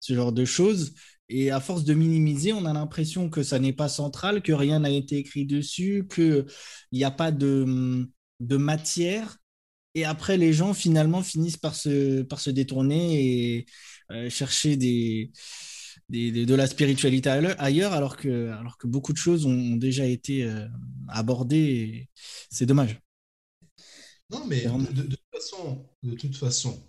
ce 0.00 0.14
genre 0.14 0.32
de 0.32 0.44
choses. 0.44 0.94
Et 1.28 1.52
à 1.52 1.60
force 1.60 1.84
de 1.84 1.94
minimiser, 1.94 2.52
on 2.52 2.64
a 2.64 2.72
l'impression 2.72 3.30
que 3.30 3.44
ça 3.44 3.60
n'est 3.60 3.72
pas 3.72 3.88
central, 3.88 4.42
que 4.42 4.50
rien 4.52 4.80
n'a 4.80 4.90
été 4.90 5.16
écrit 5.18 5.46
dessus, 5.46 6.08
qu'il 6.12 6.44
n'y 6.90 7.04
a 7.04 7.12
pas 7.12 7.30
de, 7.30 8.04
de 8.40 8.56
matière. 8.56 9.38
Et 9.94 10.04
après, 10.04 10.36
les 10.36 10.52
gens 10.52 10.74
finalement 10.74 11.22
finissent 11.22 11.56
par 11.56 11.76
se, 11.76 12.22
par 12.22 12.40
se 12.40 12.50
détourner 12.50 13.22
et 13.22 13.66
euh, 14.10 14.28
chercher 14.28 14.76
des, 14.76 15.30
de 16.08 16.54
la 16.54 16.66
spiritualité 16.66 17.30
ailleurs, 17.30 17.92
alors 17.92 18.16
que, 18.16 18.50
alors 18.50 18.78
que 18.78 18.86
beaucoup 18.86 19.12
de 19.12 19.18
choses 19.18 19.46
ont, 19.46 19.76
déjà 19.76 20.06
été 20.06 20.44
euh, 20.44 20.66
abordées. 21.08 22.08
C'est 22.50 22.66
dommage. 22.66 22.98
Non, 24.30 24.44
mais 24.46 24.64
de, 24.64 25.02
toute 25.02 25.20
façon, 25.32 25.86
de 26.02 26.14
toute 26.14 26.36
façon 26.36 26.82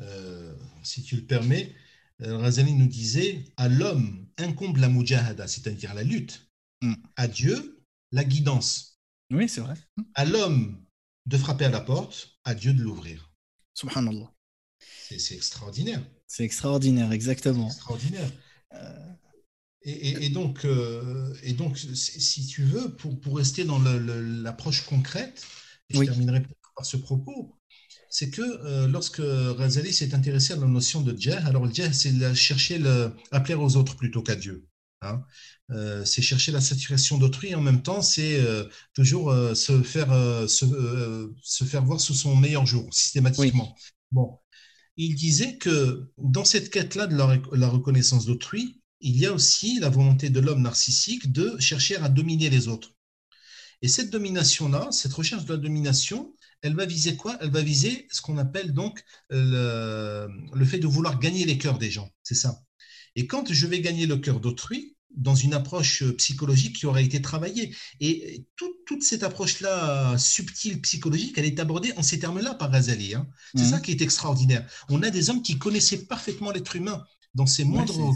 euh, 0.00 0.54
si 0.82 1.02
tu 1.02 1.16
le 1.16 1.22
permets, 1.22 1.74
euh, 2.22 2.38
Razali 2.38 2.74
nous 2.74 2.86
disait 2.86 3.44
à 3.56 3.68
l'homme 3.68 4.26
incombe 4.38 4.76
la 4.76 4.88
mujahada, 4.88 5.46
c'est-à-dire 5.46 5.94
la 5.94 6.02
lutte. 6.02 6.50
Mm. 6.82 6.94
À 7.16 7.28
Dieu, 7.28 7.84
la 8.12 8.24
guidance. 8.24 9.00
Oui, 9.30 9.48
c'est 9.48 9.60
vrai. 9.60 9.74
À 10.14 10.24
l'homme 10.24 10.84
de 11.26 11.36
frapper 11.36 11.66
à 11.66 11.70
la 11.70 11.80
porte, 11.80 12.38
à 12.44 12.54
Dieu 12.54 12.72
de 12.72 12.82
l'ouvrir. 12.82 13.32
Subhanallah. 13.74 14.32
C'est 15.08 15.34
extraordinaire. 15.34 16.02
C'est 16.26 16.44
extraordinaire, 16.44 17.12
exactement. 17.12 17.66
Extraordinaire. 17.66 18.30
Et, 19.82 20.28
donc, 20.28 20.64
euh, 20.66 21.34
et 21.42 21.54
donc, 21.54 21.78
si 21.78 22.46
tu 22.46 22.64
veux, 22.64 22.94
pour, 22.96 23.18
pour 23.18 23.38
rester 23.38 23.64
dans 23.64 23.78
l'approche 23.78 24.84
concrète, 24.84 25.46
et 25.88 25.96
je 25.96 26.04
terminerai 26.04 26.42
par 26.76 26.84
ce 26.84 26.98
propos, 26.98 27.56
c'est 28.10 28.30
que 28.30 28.42
euh, 28.42 28.88
lorsque 28.88 29.22
Razali 29.22 29.92
s'est 29.92 30.14
intéressé 30.14 30.52
à 30.52 30.56
la 30.56 30.66
notion 30.66 31.00
de 31.00 31.16
djah, 31.16 31.44
alors 31.46 31.64
le 31.64 31.72
djah, 31.72 31.92
c'est 31.92 32.34
chercher 32.34 32.78
le, 32.78 33.14
à 33.30 33.40
plaire 33.40 33.62
aux 33.62 33.76
autres 33.76 33.96
plutôt 33.96 34.22
qu'à 34.22 34.34
Dieu. 34.34 34.66
Hein. 35.00 35.22
Euh, 35.70 36.04
c'est 36.04 36.20
chercher 36.20 36.52
la 36.52 36.60
satisfaction 36.60 37.16
d'autrui. 37.16 37.54
En 37.54 37.62
même 37.62 37.82
temps, 37.82 38.02
c'est 38.02 38.38
euh, 38.38 38.64
toujours 38.92 39.32
se, 39.54 39.82
faire, 39.82 40.10
se, 40.48 41.30
se, 41.42 41.64
faire 41.64 41.84
voir 41.84 42.00
sous 42.00 42.14
son 42.14 42.36
meilleur 42.36 42.66
jour, 42.66 42.92
systématiquement. 42.92 43.74
Bon. 44.12 44.38
Il 45.02 45.14
disait 45.14 45.56
que 45.56 46.10
dans 46.18 46.44
cette 46.44 46.68
quête-là 46.68 47.06
de 47.06 47.16
la, 47.16 47.68
reconnaissance 47.68 48.26
d'autrui, 48.26 48.82
il 49.00 49.16
y 49.16 49.24
a 49.24 49.32
aussi 49.32 49.80
la 49.80 49.88
volonté 49.88 50.28
de 50.28 50.40
l'homme 50.40 50.60
narcissique 50.60 51.32
de 51.32 51.58
chercher 51.58 51.96
à 51.96 52.10
dominer 52.10 52.50
les 52.50 52.68
autres. 52.68 52.90
Et 53.80 53.88
cette 53.88 54.10
domination-là, 54.10 54.88
cette 54.92 55.14
recherche 55.14 55.46
de 55.46 55.54
la 55.54 55.58
domination, 55.58 56.34
elle 56.60 56.76
va 56.76 56.84
viser 56.84 57.16
quoi? 57.16 57.38
Elle 57.40 57.50
va 57.50 57.62
viser 57.62 58.08
ce 58.10 58.20
qu'on 58.20 58.36
appelle 58.36 58.74
donc 58.74 59.02
le, 59.30 60.28
le, 60.52 60.64
fait 60.66 60.78
de 60.78 60.86
vouloir 60.86 61.18
gagner 61.18 61.46
les 61.46 61.56
cœurs 61.56 61.78
des 61.78 61.90
gens. 61.90 62.10
C'est 62.22 62.34
ça. 62.34 62.60
Et 63.16 63.26
quand 63.26 63.50
je 63.50 63.66
vais 63.66 63.80
gagner 63.80 64.04
le 64.04 64.18
cœur 64.18 64.38
d'autrui, 64.38 64.98
dans 65.16 65.34
une 65.34 65.54
approche 65.54 66.04
psychologique 66.16 66.76
qui 66.76 66.86
aurait 66.86 67.04
été 67.04 67.20
travaillée. 67.20 67.74
Et 68.00 68.46
toute, 68.56 69.02
cette 69.02 69.22
approche-là 69.22 70.18
subtile, 70.18 70.80
psychologique, 70.80 71.36
elle 71.38 71.44
est 71.44 71.60
abordée 71.60 71.92
en 71.96 72.02
ces 72.02 72.18
termes-là 72.18 72.54
par 72.54 72.70
Razali. 72.70 73.14
Hein. 73.14 73.28
C'est 73.54 73.62
mhm. 73.62 73.70
ça 73.70 73.80
qui 73.80 73.92
est 73.92 74.02
extraordinaire. 74.02 74.68
On 74.88 75.02
a 75.02 75.10
des 75.10 75.30
hommes 75.30 75.42
qui 75.42 75.58
connaissaient 75.58 76.06
parfaitement 76.06 76.50
l'être 76.50 76.74
humain 76.76 77.04
dans 77.34 77.46
ses 77.46 77.64
moindres... 77.64 78.12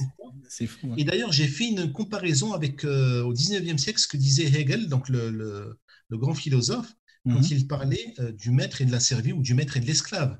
c'est 0.48 0.66
fou. 0.66 0.92
Et 0.96 1.04
d'ailleurs, 1.04 1.32
j'ai 1.32 1.46
fait 1.46 1.68
une 1.68 1.92
comparaison 1.92 2.52
avec, 2.52 2.84
euh, 2.84 3.22
au 3.22 3.32
19e 3.32 3.78
siècle, 3.78 4.00
ce 4.00 4.08
que 4.08 4.16
disait 4.16 4.46
Hegel, 4.46 4.88
donc 4.88 5.08
le, 5.08 5.78
grand 6.10 6.34
philosophe, 6.34 6.92
quand 7.24 7.40
mhm. 7.40 7.48
il 7.50 7.66
parlait 7.66 8.14
euh, 8.18 8.32
du 8.32 8.50
maître 8.50 8.82
et 8.82 8.84
de 8.84 8.92
la 8.92 9.00
servie 9.00 9.32
ou 9.32 9.42
du 9.42 9.54
maître 9.54 9.76
et 9.76 9.80
de 9.80 9.86
l'esclave. 9.86 10.38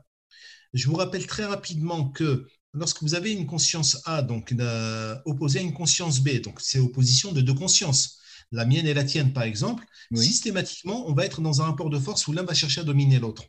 Je 0.73 0.89
vous 0.89 0.97
rappelle 0.97 1.27
très 1.27 1.45
rapidement 1.45 2.11
que 2.11 2.47
lorsque 2.75 3.03
vous 3.03 3.15
avez 3.15 3.33
une 3.33 3.47
conscience 3.47 4.01
A, 4.05 4.23
donc 4.23 4.53
euh, 4.53 5.17
opposée 5.25 5.61
à 5.61 5.63
une 5.63 5.73
conscience 5.73 6.21
B, 6.21 6.41
donc 6.41 6.61
c'est 6.61 6.79
opposition 6.79 7.33
de 7.33 7.41
deux 7.41 7.55
consciences, 7.55 8.19
la 8.53 8.67
mienne 8.67 8.87
et 8.87 8.95
la 8.95 9.05
tienne 9.05 9.33
par 9.33 9.45
exemple, 9.45 9.85
systématiquement, 10.15 11.09
on 11.09 11.15
va 11.15 11.25
être 11.25 11.41
dans 11.41 11.63
un 11.63 11.67
rapport 11.67 11.91
de 11.91 11.99
force 11.99 12.27
où 12.29 12.33
l'un 12.33 12.43
va 12.43 12.55
chercher 12.55 12.83
à 12.83 12.85
dominer 12.85 13.19
l'autre. 13.19 13.45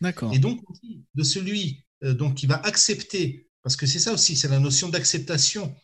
D'accord. 0.00 0.32
Et 0.32 0.38
donc, 0.38 0.60
de 1.14 1.22
celui 1.22 1.84
euh, 2.02 2.14
donc, 2.14 2.34
qui 2.34 2.46
va 2.46 2.56
accepter, 2.56 3.48
parce 3.62 3.76
que 3.76 3.86
c'est 3.86 4.00
ça 4.00 4.12
aussi, 4.12 4.34
c'est 4.36 4.48
la 4.48 4.58
notion 4.58 4.88
d'acceptation 4.88 5.74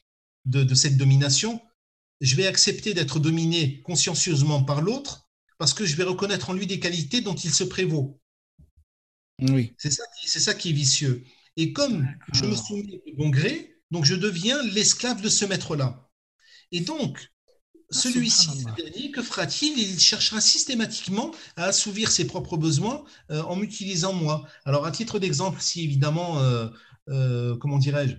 de, 0.45 0.65
de 0.65 0.75
cette 0.75 0.97
domination, 0.97 1.61
je 2.21 2.35
vais 2.35 2.47
accepter 2.47 2.95
d'être 2.95 3.21
dominé 3.21 3.81
consciencieusement 3.83 4.63
par 4.65 4.83
l'autre 4.83 5.29
parce 5.59 5.75
que 5.75 5.85
je 5.85 5.97
vais 5.97 6.05
reconnaître 6.05 6.51
en 6.51 6.53
lui 6.53 6.67
des 6.67 6.81
qualités 6.81 7.21
dont 7.21 7.35
il 7.35 7.53
se 7.53 7.65
prévaut. 7.65 8.21
Oui. 9.41 9.73
C'est 9.79 9.91
ça, 9.91 10.05
ça 10.25 10.55
qui 10.55 10.71
est 10.71 10.73
vicieux. 10.73 11.25
Et 11.59 11.73
comme 11.73 12.07
je 12.33 12.45
me 12.45 12.55
soumets 12.55 12.85
de 12.85 13.17
bon 13.17 13.31
gré, 13.31 13.75
donc 13.91 14.05
je 14.05 14.15
deviens 14.15 14.63
l'esclave 14.63 15.21
de 15.21 15.29
ce 15.29 15.45
maître-là. 15.45 16.09
Et 16.71 16.81
donc, 16.81 17.33
ah, 17.75 17.81
celui-ci, 17.91 18.65
que 19.13 19.23
fera-t-il? 19.23 19.77
Il 19.77 19.99
cherchera 19.99 20.41
systématiquement 20.41 21.33
à 21.57 21.65
assouvir 21.65 22.13
ses 22.13 22.29
propres 22.29 22.57
besoins 22.57 23.05
euh, 23.33 23.43
en 23.43 23.57
m'utilisant 23.57 24.13
moi. 24.13 24.47
Alors, 24.65 24.87
à 24.87 24.93
titre 24.93 25.19
d'exemple, 25.19 25.61
si 25.61 25.83
évidemment, 25.83 26.39
euh, 26.39 26.69
euh, 27.09 27.57
comment 27.57 27.79
dirais-je, 27.79 28.15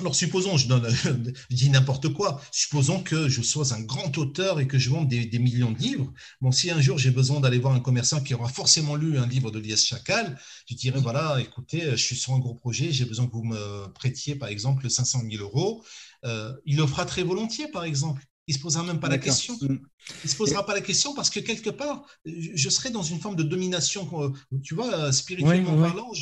alors, 0.00 0.14
supposons, 0.14 0.56
je, 0.56 0.66
donne, 0.66 0.92
dis 1.50 1.70
n'importe 1.70 2.12
quoi, 2.12 2.40
supposons 2.50 3.02
que 3.02 3.28
je 3.28 3.42
sois 3.42 3.74
un 3.74 3.80
grand 3.80 4.16
auteur 4.18 4.58
et 4.58 4.66
que 4.66 4.78
je 4.78 4.90
vende 4.90 5.08
des, 5.08 5.38
millions 5.38 5.70
de 5.70 5.78
livres. 5.78 6.12
Bon, 6.40 6.50
si 6.50 6.70
un 6.70 6.80
jour 6.80 6.98
j'ai 6.98 7.12
besoin 7.12 7.40
d'aller 7.40 7.58
voir 7.58 7.74
un 7.74 7.80
commerçant 7.80 8.20
qui 8.20 8.34
aura 8.34 8.48
forcément 8.48 8.96
lu 8.96 9.18
un 9.18 9.26
livre 9.26 9.50
de 9.52 9.60
Lies 9.60 9.76
Chacal, 9.76 10.38
je 10.68 10.74
dirais, 10.74 11.00
voilà, 11.00 11.40
écoutez, 11.40 11.92
je 11.92 11.96
suis 11.96 12.16
sur 12.16 12.32
un 12.32 12.40
gros 12.40 12.54
projet, 12.54 12.90
j'ai 12.90 13.04
besoin 13.04 13.26
que 13.26 13.32
vous 13.32 13.44
me 13.44 13.86
prêtiez, 13.92 14.34
par 14.34 14.48
exemple, 14.48 14.90
500 14.90 15.22
000 15.30 15.42
euros. 15.42 15.84
Euh, 16.24 16.52
il 16.66 16.76
le 16.76 16.86
fera 16.86 17.04
très 17.04 17.22
volontiers, 17.22 17.68
par 17.68 17.84
exemple. 17.84 18.22
Il 18.46 18.52
ne 18.52 18.58
se 18.58 18.62
posera 18.62 18.84
même 18.84 19.00
pas 19.00 19.08
la 19.08 19.18
question. 19.18 19.54
Mm. 19.54 19.66
Il 19.70 20.24
ne 20.24 20.28
se 20.28 20.36
posera 20.36 20.66
pas 20.66 20.74
la 20.74 20.82
question 20.82 21.14
parce 21.14 21.30
que 21.30 21.40
quelque 21.40 21.70
part, 21.70 22.04
je 22.26 22.68
serai 22.68 22.90
dans 22.90 23.02
une 23.02 23.18
forme 23.18 23.36
de 23.36 23.42
domination, 23.42 24.08
euh, 24.22 24.32
tu 24.62 24.74
vois, 24.74 24.94
euh, 24.94 25.12
spirituellement 25.12 25.80
parlant. 25.80 26.12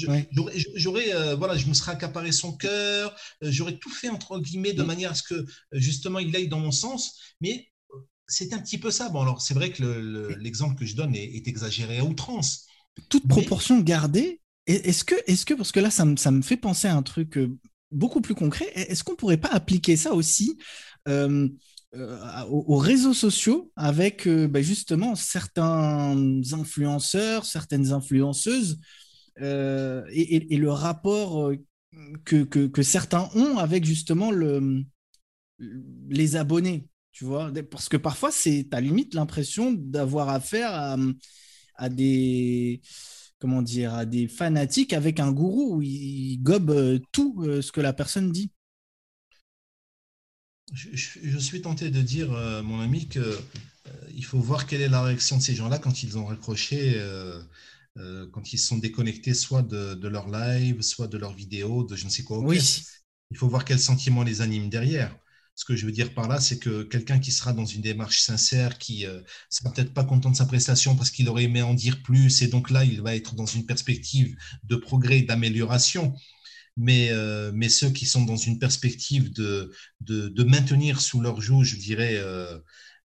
J'aurais, 0.77 1.12
euh, 1.14 1.35
voilà, 1.35 1.57
je 1.57 1.66
me 1.66 1.75
serais 1.75 1.93
accaparé 1.93 2.31
son 2.31 2.57
cœur, 2.57 3.14
j'aurais 3.41 3.77
tout 3.79 3.91
fait 3.91 4.09
entre 4.09 4.39
guillemets 4.39 4.73
de 4.73 4.83
mm. 4.83 4.87
manière 4.87 5.11
à 5.11 5.14
ce 5.14 5.25
que 5.25 5.47
justement 5.73 6.20
il 6.20 6.35
aille 6.37 6.49
dans 6.49 6.61
mon 6.61 6.70
sens. 6.70 7.18
Mais 7.41 7.68
c'est 8.29 8.53
un 8.53 8.59
petit 8.61 8.79
peu 8.79 8.93
ça. 8.93 9.09
Bon, 9.09 9.23
alors 9.23 9.43
c'est 9.43 9.55
vrai 9.55 9.73
que 9.73 10.37
l'exemple 10.39 10.77
que 10.77 10.87
je 10.87 10.95
donne 10.95 11.16
est, 11.16 11.49
exagéré 11.49 11.99
à 11.99 12.05
outrance. 12.05 12.66
Toute 13.09 13.27
proportion 13.27 13.81
gardée. 13.81 14.41
Est-ce 14.66 15.03
que, 15.03 15.16
est-ce 15.27 15.45
que, 15.45 15.55
parce 15.55 15.73
que 15.73 15.81
là, 15.81 15.91
ça 15.91 16.05
me, 16.05 16.16
ça 16.16 16.31
me 16.31 16.41
fait 16.41 16.57
penser 16.57 16.87
à 16.87 16.95
un 16.95 17.03
truc 17.03 17.37
beaucoup 17.93 18.20
plus 18.20 18.35
concret. 18.35 18.70
Est-ce 18.75 19.05
qu'on 19.05 19.14
pourrait 19.14 19.37
pas 19.37 19.51
appliquer 19.51 19.97
ça 19.97 20.14
aussi 20.14 20.59
euh, 21.09 21.49
aux, 21.95 22.76
réseaux 22.76 23.14
sociaux 23.14 23.70
avec 23.76 24.26
euh, 24.26 24.49
bah, 24.49 24.62
justement 24.62 25.14
certains 25.14 26.16
influenceurs, 26.53 27.45
certaines 27.45 27.93
influenceuses 27.93 28.78
euh, 29.40 30.03
et, 30.11 30.57
le 30.57 30.70
rapport 30.70 31.53
que, 32.24 32.82
certains 32.82 33.28
ont 33.34 33.59
avec 33.59 33.84
justement 33.84 34.30
le, 34.30 34.84
les 36.09 36.36
abonnés, 36.36 36.86
tu 37.12 37.24
vois, 37.24 37.53
parce 37.70 37.88
que 37.88 37.97
parfois 37.97 38.30
c'est 38.30 38.72
à 38.72 38.80
limite 38.80 39.14
l'impression 39.14 39.72
d'avoir 39.72 40.30
affaire 40.30 40.70
à, 40.72 40.97
à, 41.76 41.88
des 41.88 42.80
comment 43.38 43.62
dire 43.62 43.95
à 43.95 44.07
des 44.07 44.28
fanatiques 44.28 44.93
avec 44.93 45.18
un 45.20 45.32
gourou 45.32 45.76
où 45.76 45.82
ils 45.82 46.38
gobent 46.43 47.01
tout 47.11 47.45
ce 47.61 47.72
que 47.72 47.80
la 47.80 47.93
personne 47.93 48.32
dit 48.32 48.51
je, 50.73 51.39
suis 51.39 51.61
tenté 51.61 51.91
de 51.91 52.01
dire, 52.01 52.33
euh, 52.33 52.62
mon 52.62 52.81
ami, 52.81 53.09
qu'il 53.09 53.20
euh, 53.20 53.37
il 54.14 54.25
faut 54.25 54.41
voir 54.41 54.66
quelle 54.66 54.81
est 54.81 54.89
la 54.89 55.03
réaction 55.03 55.37
de 55.37 55.43
ces 55.43 55.55
gens-là 55.55 55.79
quand 55.79 56.03
ils 56.03 56.18
ont 56.18 56.27
raccroché, 56.27 56.95
euh, 56.97 57.43
quand 58.33 58.53
ils 58.53 58.59
sont 58.59 58.79
déconnectés 58.79 59.35
soit 59.35 59.62
de, 59.62 60.09
leur 60.09 60.29
live, 60.29 60.81
soit 60.83 61.09
de 61.09 61.18
leur 61.18 61.35
vidéo, 61.35 61.85
de 61.85 61.95
je 61.95 62.05
ne 62.05 62.11
sais 62.11 62.23
quoi. 62.23 62.39
Oui. 62.39 62.85
Il 63.31 63.37
faut 63.37 63.49
voir 63.49 63.64
quels 63.64 63.81
sentiments 63.81 64.23
les 64.23 64.41
animent 64.41 64.70
derrière. 64.70 65.14
Ce 65.55 65.66
que 65.66 65.77
je 65.77 65.85
veux 65.85 65.93
dire 65.93 66.14
par 66.14 66.29
là, 66.29 66.41
c'est 66.41 66.59
que 66.59 66.83
quelqu'un 66.83 67.18
qui 67.18 67.31
sera 67.31 67.53
dans 67.53 67.66
une 67.66 67.83
démarche 67.83 68.20
sincère, 68.20 68.79
qui 68.79 69.05
ne 69.05 69.20
sera 69.51 69.70
peut-être 69.70 69.93
pas 69.93 70.05
content 70.05 70.31
de 70.31 70.37
sa 70.37 70.47
prestation 70.47 70.97
parce 70.97 71.11
qu'il 71.11 71.29
aurait 71.29 71.45
aimé 71.45 71.61
en 71.61 71.75
dire 71.75 72.03
plus, 72.03 72.41
et 72.41 72.47
donc 72.47 72.70
là, 72.70 72.85
il 72.85 73.03
va 73.03 73.14
être 73.14 73.35
dans 73.35 73.47
une 73.47 73.66
perspective 73.66 74.35
de 74.64 74.77
progrès, 74.77 75.20
d'amélioration 75.23 76.14
mais, 76.77 77.11
euh, 77.11 77.53
mais 77.55 77.68
ceux 77.68 77.91
qui 77.91 78.07
sont 78.07 78.25
dans 78.25 78.37
une 78.37 78.59
perspective 78.59 79.33
de, 79.33 79.73
de, 80.01 80.45
maintenir 80.45 81.01
sous 81.01 81.20
leur 81.20 81.41
joug, 81.41 81.64
je 81.64 81.77
dirais, 81.77 82.14
euh, 82.16 82.59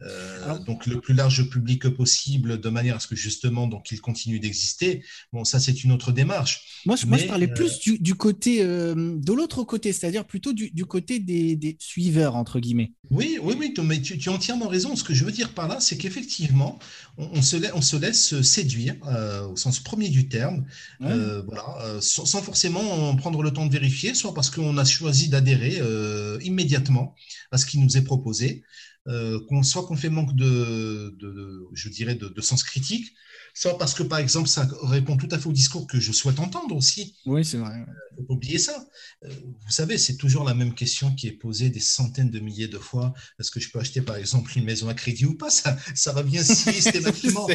euh, 0.03 0.59
donc 0.67 0.87
le 0.87 1.01
plus 1.01 1.15
large 1.15 1.49
public 1.49 1.89
possible, 1.89 2.61
de 2.61 2.69
manière 2.69 2.97
à 2.97 3.01
ce 3.01 3.07
que 3.07 3.15
justement 3.15 3.69
donc 3.69 3.93
il 3.93 4.01
continue 4.01 4.41
d'exister. 4.41 5.05
Bon, 5.33 5.45
ça 5.45 5.61
c'est 5.61 5.85
une 5.85 5.93
autre 5.93 6.11
démarche. 6.11 6.83
Moi, 6.85 6.97
je, 6.97 7.07
moi, 7.07 7.17
je 7.17 7.27
parlais 7.27 7.49
plus 7.49 7.79
du, 7.79 7.99
du 7.99 8.15
côté 8.15 8.63
de 8.65 9.33
l'autre 9.33 9.63
côté, 9.63 9.93
c'est-à-dire 9.93 10.27
plutôt 10.27 10.53
du, 10.53 10.71
du 10.71 10.85
côté 10.85 11.21
des, 11.21 11.57
des, 11.57 11.77
suiveurs 11.79 12.35
entre 12.35 12.61
guillemets. 12.61 12.93
Oui, 13.11 13.39
oui, 13.41 13.55
oui, 13.59 13.73
mais 13.85 14.03
tu, 14.03 14.19
tu, 14.19 14.29
as 14.29 14.33
entièrement 14.33 14.69
raison. 14.69 14.97
Ce 14.97 15.05
que 15.05 15.15
je 15.15 15.25
veux 15.25 15.33
dire 15.33 15.55
par 15.55 15.69
là, 15.69 15.81
c'est 15.81 15.97
qu'effectivement, 15.97 16.79
on, 17.17 17.41
se 17.41 17.57
laisse, 17.57 17.73
on 17.75 17.81
se 17.81 17.97
laisse 17.97 18.41
séduire 18.43 18.97
au 19.51 19.57
sens 19.57 19.79
premier 19.79 20.09
du 20.09 20.29
terme, 20.29 20.65
voilà, 21.01 22.01
sans, 22.01 22.27
sans, 22.27 22.43
forcément 22.43 23.15
prendre 23.17 23.43
le 23.43 23.53
temps 23.53 23.67
de 23.67 23.73
vérifier, 23.73 24.15
soit 24.15 24.35
parce 24.35 24.51
qu'on 24.51 24.77
a 24.77 24.85
choisi 24.85 25.29
d'adhérer 25.29 25.81
immédiatement 26.43 27.15
à 27.53 27.59
ce 27.59 27.65
qui 27.65 27.79
nous 27.79 27.97
est 27.97 28.05
proposé 28.05 28.65
euh, 28.65 28.94
qu'on 29.07 29.63
soit 29.63 29.87
qu'on 29.87 29.97
fait 29.97 30.09
manque 30.09 30.35
de, 30.35 31.15
je 31.73 31.89
dirais, 31.89 32.15
de, 32.15 32.41
sens 32.41 32.63
critique, 32.63 33.13
soit 33.55 33.79
parce 33.79 33.95
que, 33.95 34.03
par 34.03 34.19
exemple, 34.19 34.49
ça 34.49 34.69
répond 34.83 35.17
tout 35.17 35.29
à 35.31 35.39
fait 35.39 35.47
au 35.49 35.53
discours 35.53 35.87
que 35.87 36.01
je 36.01 36.13
souhaite 36.13 36.41
entendre 36.41 36.75
aussi. 36.75 37.17
Oui, 37.25 37.45
c'est 37.45 37.59
vrai. 37.59 37.85
Il 38.13 38.17
faut 38.17 38.23
pas 38.25 38.35
oublier 38.35 38.59
ça. 38.59 38.85
Euh, 39.25 39.29
vous 39.29 39.71
savez, 39.71 39.97
c'est 39.97 40.17
toujours 40.17 40.45
la 40.45 40.55
même 40.55 40.75
question 40.75 41.15
qui 41.15 41.29
est 41.29 41.33
posée 41.33 41.71
des 41.71 41.81
centaines 41.81 42.31
de 42.31 42.41
milliers 42.41 42.69
de 42.69 42.79
fois. 42.79 43.15
Est-ce 43.39 43.51
que 43.51 43.61
je 43.61 43.71
peux 43.71 43.79
acheter, 43.79 44.03
par 44.03 44.17
exemple, 44.17 44.51
une 44.57 44.65
maison 44.65 44.89
à 44.89 44.95
crédit 44.95 45.25
ou 45.25 45.37
pas? 45.37 45.51
Ça, 45.51 45.77
ça 45.95 46.13
revient 46.13 46.45
systématiquement. 46.45 47.47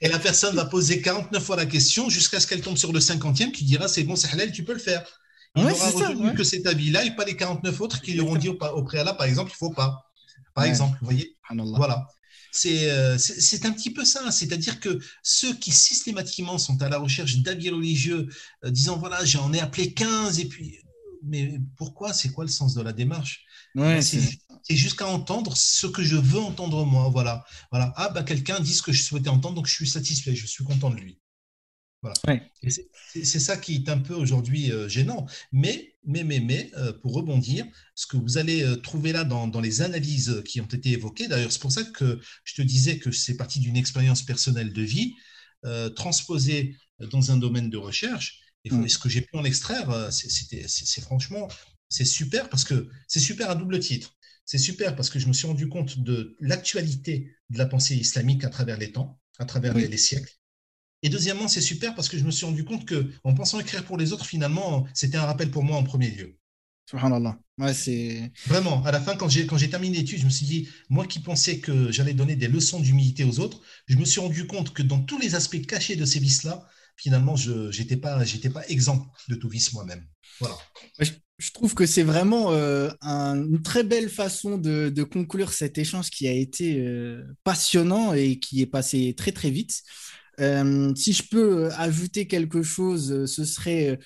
Et 0.00 0.08
la 0.08 0.18
personne 0.18 0.56
va 0.56 0.64
poser 0.64 1.00
49 1.00 1.42
fois 1.42 1.56
la 1.56 1.66
question 1.66 2.10
jusqu'à 2.10 2.40
ce 2.40 2.46
qu'elle 2.46 2.60
tombe 2.60 2.76
sur 2.76 2.92
le 2.92 2.98
50e 2.98 3.52
qui 3.52 3.64
dira 3.64 3.88
c'est 3.88 4.02
bon, 4.02 4.16
c'est 4.16 4.28
halal, 4.30 4.50
tu 4.50 4.64
peux 4.64 4.74
le 4.74 4.80
faire. 4.80 5.04
Il 5.56 5.64
aura 5.64 5.90
retenu 5.90 6.34
que 6.34 6.44
cet 6.44 6.66
avis-là 6.66 7.04
et 7.04 7.14
pas 7.14 7.24
les 7.24 7.36
49 7.36 7.80
autres 7.80 8.00
qui 8.00 8.12
lui 8.12 8.20
auront 8.20 8.36
dit 8.36 8.48
au, 8.48 8.58
au 8.58 8.84
préalable, 8.84 9.16
par 9.16 9.26
exemple, 9.26 9.50
il 9.50 9.54
ne 9.54 9.68
faut 9.68 9.74
pas 9.74 10.07
par 10.58 10.66
exemple. 10.66 10.98
Vous 11.00 11.06
voyez 11.06 11.36
Voilà. 11.76 12.06
Euh, 12.66 13.18
c'est 13.18 13.66
un 13.66 13.72
petit 13.72 13.92
peu 13.92 14.04
ça, 14.04 14.30
c'est-à-dire 14.30 14.80
que 14.80 14.98
ceux 15.22 15.54
qui 15.54 15.70
systématiquement 15.70 16.58
sont 16.58 16.80
à 16.82 16.88
la 16.88 16.98
recherche 16.98 17.36
d'avis 17.38 17.70
religieux, 17.70 18.28
euh, 18.64 18.70
disant 18.70 18.96
voilà, 18.98 19.24
j'en 19.24 19.52
ai 19.52 19.60
appelé 19.60 19.92
15, 19.92 20.40
et 20.40 20.46
puis, 20.46 20.78
mais 21.22 21.60
pourquoi? 21.76 22.12
C'est 22.12 22.30
quoi 22.30 22.44
le 22.44 22.50
sens 22.50 22.74
de 22.74 22.82
la 22.82 22.92
démarche? 22.92 23.44
C'est 24.62 24.76
jusqu'à 24.76 25.06
entendre 25.06 25.56
ce 25.56 25.86
que 25.86 26.02
je 26.02 26.16
veux 26.16 26.40
entendre 26.40 26.84
moi, 26.84 27.08
voilà. 27.08 27.44
voilà. 27.70 27.92
Ah, 27.96 28.08
bah, 28.08 28.22
quelqu'un 28.22 28.60
dit 28.60 28.74
ce 28.74 28.82
que 28.82 28.92
je 28.92 29.02
souhaitais 29.02 29.28
entendre, 29.28 29.54
donc 29.56 29.66
je 29.66 29.74
suis 29.74 29.88
satisfait, 29.88 30.34
je 30.34 30.46
suis 30.46 30.64
content 30.64 30.90
de 30.90 30.96
lui. 30.96 31.18
C'est 32.62 33.40
ça 33.40 33.56
qui 33.56 33.76
est 33.76 33.88
un 33.88 33.98
peu 33.98 34.14
aujourd'hui 34.14 34.70
euh, 34.70 34.88
gênant. 34.88 35.26
Mais, 35.52 35.96
mais, 36.04 36.22
mais, 36.22 36.40
mais 36.40 36.70
euh, 36.76 36.92
pour 36.92 37.12
rebondir, 37.12 37.66
ce 37.94 38.06
que 38.06 38.16
vous 38.16 38.38
allez 38.38 38.62
euh, 38.62 38.76
trouver 38.76 39.12
là 39.12 39.24
dans, 39.24 39.48
dans, 39.48 39.60
les 39.60 39.82
analyses 39.82 40.42
qui 40.44 40.60
ont 40.60 40.66
été 40.66 40.90
évoquées, 40.90 41.28
d'ailleurs, 41.28 41.50
c'est 41.50 41.60
pour 41.60 41.72
ça 41.72 41.82
que 41.82 42.20
je 42.44 42.54
te 42.54 42.62
disais 42.62 42.98
que 42.98 43.10
c'est 43.10 43.36
parti 43.36 43.58
d'une 43.58 43.76
expérience 43.76 44.22
personnelle 44.22 44.72
de 44.72 44.82
vie 44.82 45.14
transposée 45.96 46.76
dans 47.00 47.32
un 47.32 47.36
domaine 47.36 47.68
de 47.68 47.76
recherche. 47.76 48.40
Et, 48.64 48.70
mm. 48.70 48.88
ce 48.88 48.98
que 48.98 49.08
j'ai 49.08 49.22
pu 49.22 49.36
en 49.36 49.44
extraire, 49.44 50.08
c'est 50.12 51.00
franchement, 51.00 51.48
c'est 51.88 52.04
super 52.04 52.48
parce 52.48 52.62
que 52.62 52.88
c'est 53.08 53.18
super 53.18 53.50
à 53.50 53.56
double 53.56 53.80
titre. 53.80 54.14
C'est 54.44 54.58
super 54.58 54.94
parce 54.94 55.10
que 55.10 55.18
je 55.18 55.26
me 55.26 55.32
suis 55.32 55.48
rendu 55.48 55.68
compte 55.68 55.98
de 55.98 56.36
l'actualité 56.38 57.34
de 57.50 57.58
la 57.58 57.66
pensée 57.66 57.96
islamique 57.96 58.44
à 58.44 58.50
travers 58.50 58.78
les 58.78 58.92
temps, 58.92 59.20
à 59.40 59.44
travers 59.44 59.74
les 59.74 59.96
siècles. 59.96 60.38
Et 61.02 61.08
deuxièmement, 61.08 61.48
c'est 61.48 61.60
super 61.60 61.94
parce 61.94 62.08
que 62.08 62.18
je 62.18 62.24
me 62.24 62.30
suis 62.30 62.44
rendu 62.44 62.64
compte 62.64 62.84
que, 62.84 63.10
en 63.24 63.34
pensant 63.34 63.60
écrire 63.60 63.84
pour 63.84 63.96
les 63.96 64.12
autres, 64.12 64.26
finalement, 64.26 64.86
c'était 64.94 65.16
un 65.16 65.26
rappel 65.26 65.50
pour 65.50 65.62
moi 65.62 65.76
en 65.76 65.84
premier 65.84 66.10
lieu. 66.10 66.36
Subhanallah. 66.90 67.38
Ouais, 67.58 67.74
c'est... 67.74 68.32
Vraiment, 68.46 68.82
à 68.84 68.92
la 68.92 69.00
fin, 69.00 69.14
quand 69.14 69.28
j'ai, 69.28 69.46
quand 69.46 69.58
j'ai 69.58 69.68
terminé 69.68 69.98
l'étude, 69.98 70.20
je 70.20 70.24
me 70.24 70.30
suis 70.30 70.46
dit, 70.46 70.68
moi 70.88 71.06
qui 71.06 71.20
pensais 71.20 71.58
que 71.60 71.92
j'allais 71.92 72.14
donner 72.14 72.34
des 72.34 72.48
leçons 72.48 72.80
d'humilité 72.80 73.24
aux 73.24 73.40
autres, 73.40 73.60
je 73.86 73.96
me 73.96 74.04
suis 74.04 74.20
rendu 74.20 74.46
compte 74.46 74.72
que 74.72 74.82
dans 74.82 75.00
tous 75.00 75.18
les 75.18 75.34
aspects 75.34 75.60
cachés 75.66 75.96
de 75.96 76.04
ces 76.06 76.18
vices-là, 76.18 76.66
finalement, 76.96 77.36
je 77.36 77.76
n'étais 77.78 77.96
pas, 77.96 78.24
j'étais 78.24 78.50
pas 78.50 78.66
exempt 78.68 79.06
de 79.28 79.34
tout 79.34 79.48
vice 79.48 79.72
moi-même. 79.74 80.04
Voilà. 80.40 80.56
Je, 80.98 81.52
trouve 81.52 81.74
que 81.74 81.86
c'est 81.86 82.02
vraiment 82.02 82.52
euh, 82.52 82.90
une 83.02 83.62
très 83.62 83.84
belle 83.84 84.08
façon 84.08 84.56
de, 84.56 84.88
de, 84.88 85.02
conclure 85.04 85.52
cet 85.52 85.78
échange 85.78 86.10
qui 86.10 86.26
a 86.26 86.32
été 86.32 86.80
euh, 86.80 87.22
passionnant 87.44 88.14
et 88.14 88.38
qui 88.38 88.62
est 88.62 88.66
passé 88.66 89.14
très, 89.16 89.32
très 89.32 89.50
vite. 89.50 89.82
Euh, 90.40 90.94
si 90.94 91.12
je 91.12 91.22
peux 91.28 91.66
euh, 91.66 91.70
ajouter 91.76 92.26
quelque 92.26 92.62
chose, 92.62 93.12
euh, 93.12 93.26
ce 93.26 93.44
serait 93.44 93.98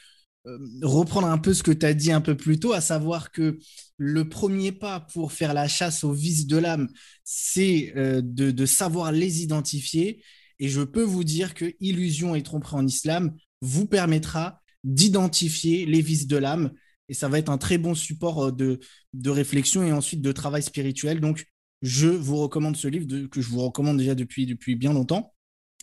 reprendre 0.83 1.28
un 1.28 1.39
peu 1.39 1.55
ce 1.55 1.62
que 1.62 1.70
tu 1.70 1.87
as 1.87 1.95
dit 1.95 2.11
un 2.11 2.20
peu 2.20 2.37
plus 2.37 2.59
tôt, 2.59 2.72
à 2.72 2.80
savoir 2.80 3.30
que 3.30 3.61
le 3.97 4.28
premier 4.28 4.72
pas 4.72 4.99
pour 4.99 5.33
faire 5.33 5.55
la 5.55 5.68
chasse 5.68 6.03
aux 6.03 6.12
vices 6.12 6.49
de 6.49 6.57
l'âme, 6.57 6.89
c'est 7.22 7.93
de, 7.95 8.66
savoir 8.66 9.12
les 9.12 9.45
identifier. 9.45 10.24
Et 10.59 10.68
je 10.68 10.80
peux 10.83 11.05
vous 11.05 11.22
dire 11.22 11.55
que 11.55 11.72
illusion 11.78 12.35
et 12.35 12.43
tromperie 12.43 12.74
en 12.74 12.85
islam 12.85 13.37
vous 13.61 13.87
permettra 13.87 14.61
d'identifier 14.83 15.87
les 15.87 16.01
vices 16.01 16.26
de 16.26 16.39
l'âme. 16.39 16.72
Et 17.09 17.14
ça 17.14 17.28
va 17.28 17.39
être 17.39 17.49
un 17.51 17.59
très 17.59 17.78
bon 17.78 17.95
support 17.95 18.53
de, 18.53 18.80
de, 19.12 19.30
réflexion 19.30 19.85
et 19.85 19.93
ensuite 19.93 20.22
de 20.22 20.33
travail 20.33 20.64
spirituel. 20.64 21.20
Donc, 21.20 21.47
je 21.83 22.09
vous 22.09 22.39
recommande 22.39 22.76
ce 22.76 22.89
livre 22.89 23.07
que 23.28 23.41
je 23.41 23.49
vous 23.49 23.61
recommande 23.61 23.99
déjà 23.99 24.16
depuis, 24.16 24.47
depuis 24.47 24.74
bien 24.74 24.93
longtemps. 24.93 25.32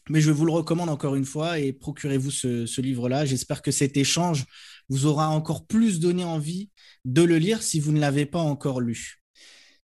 Mais 0.10 0.22
je 0.22 0.32
vous 0.32 0.46
le 0.46 0.52
recommande 0.52 0.90
encore 0.90 1.16
une 1.16 1.26
fois 1.26 1.60
et 1.60 1.74
procurez-vous 1.74 2.32
ce, 2.32 2.82
livre-là. 2.82 3.26
J'espère 3.26 3.62
que 3.62 3.72
cet 3.72 3.98
échange 3.98 4.46
vous 4.90 5.06
aura 5.06 5.30
encore 5.30 5.66
plus 5.66 6.00
donné 6.00 6.24
envie 6.24 6.70
de 7.06 7.22
le 7.22 7.38
lire 7.38 7.62
si 7.62 7.80
vous 7.80 7.92
ne 7.92 8.00
l'avez 8.00 8.26
pas 8.26 8.40
encore 8.40 8.82
lu. 8.82 9.22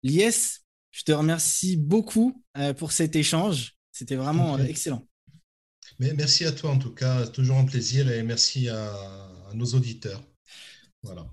Lies, 0.03 0.61
je 0.91 1.03
te 1.05 1.13
remercie 1.13 1.77
beaucoup 1.77 2.43
euh, 2.57 2.75
pour 2.75 2.93
cet 2.93 3.17
échange. 3.17 3.75
C'était 3.93 4.17
vraiment 4.17 4.59
excellent. 4.59 5.07
Mais 5.99 6.13
merci 6.15 6.45
à 6.45 6.53
toi 6.53 6.71
en 6.71 6.79
tout 6.79 6.95
cas, 6.95 7.27
toujours 7.27 7.59
un 7.59 7.65
plaisir 7.65 8.11
et 8.11 8.23
merci 8.23 8.69
à, 8.69 8.93
à 9.51 9.55
nos 9.55 9.67
auditeurs. 9.67 10.23
Voilà. 11.03 11.27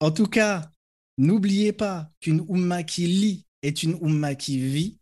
En 0.00 0.10
tout 0.10 0.26
cas, 0.26 0.70
n'oubliez 1.18 1.72
pas 1.72 2.10
qu'une 2.20 2.44
Oumma 2.48 2.82
qui 2.82 3.06
lit 3.06 3.46
est 3.62 3.82
une 3.82 3.94
Oumma 4.00 4.34
qui 4.34 4.58
vit 4.58 4.98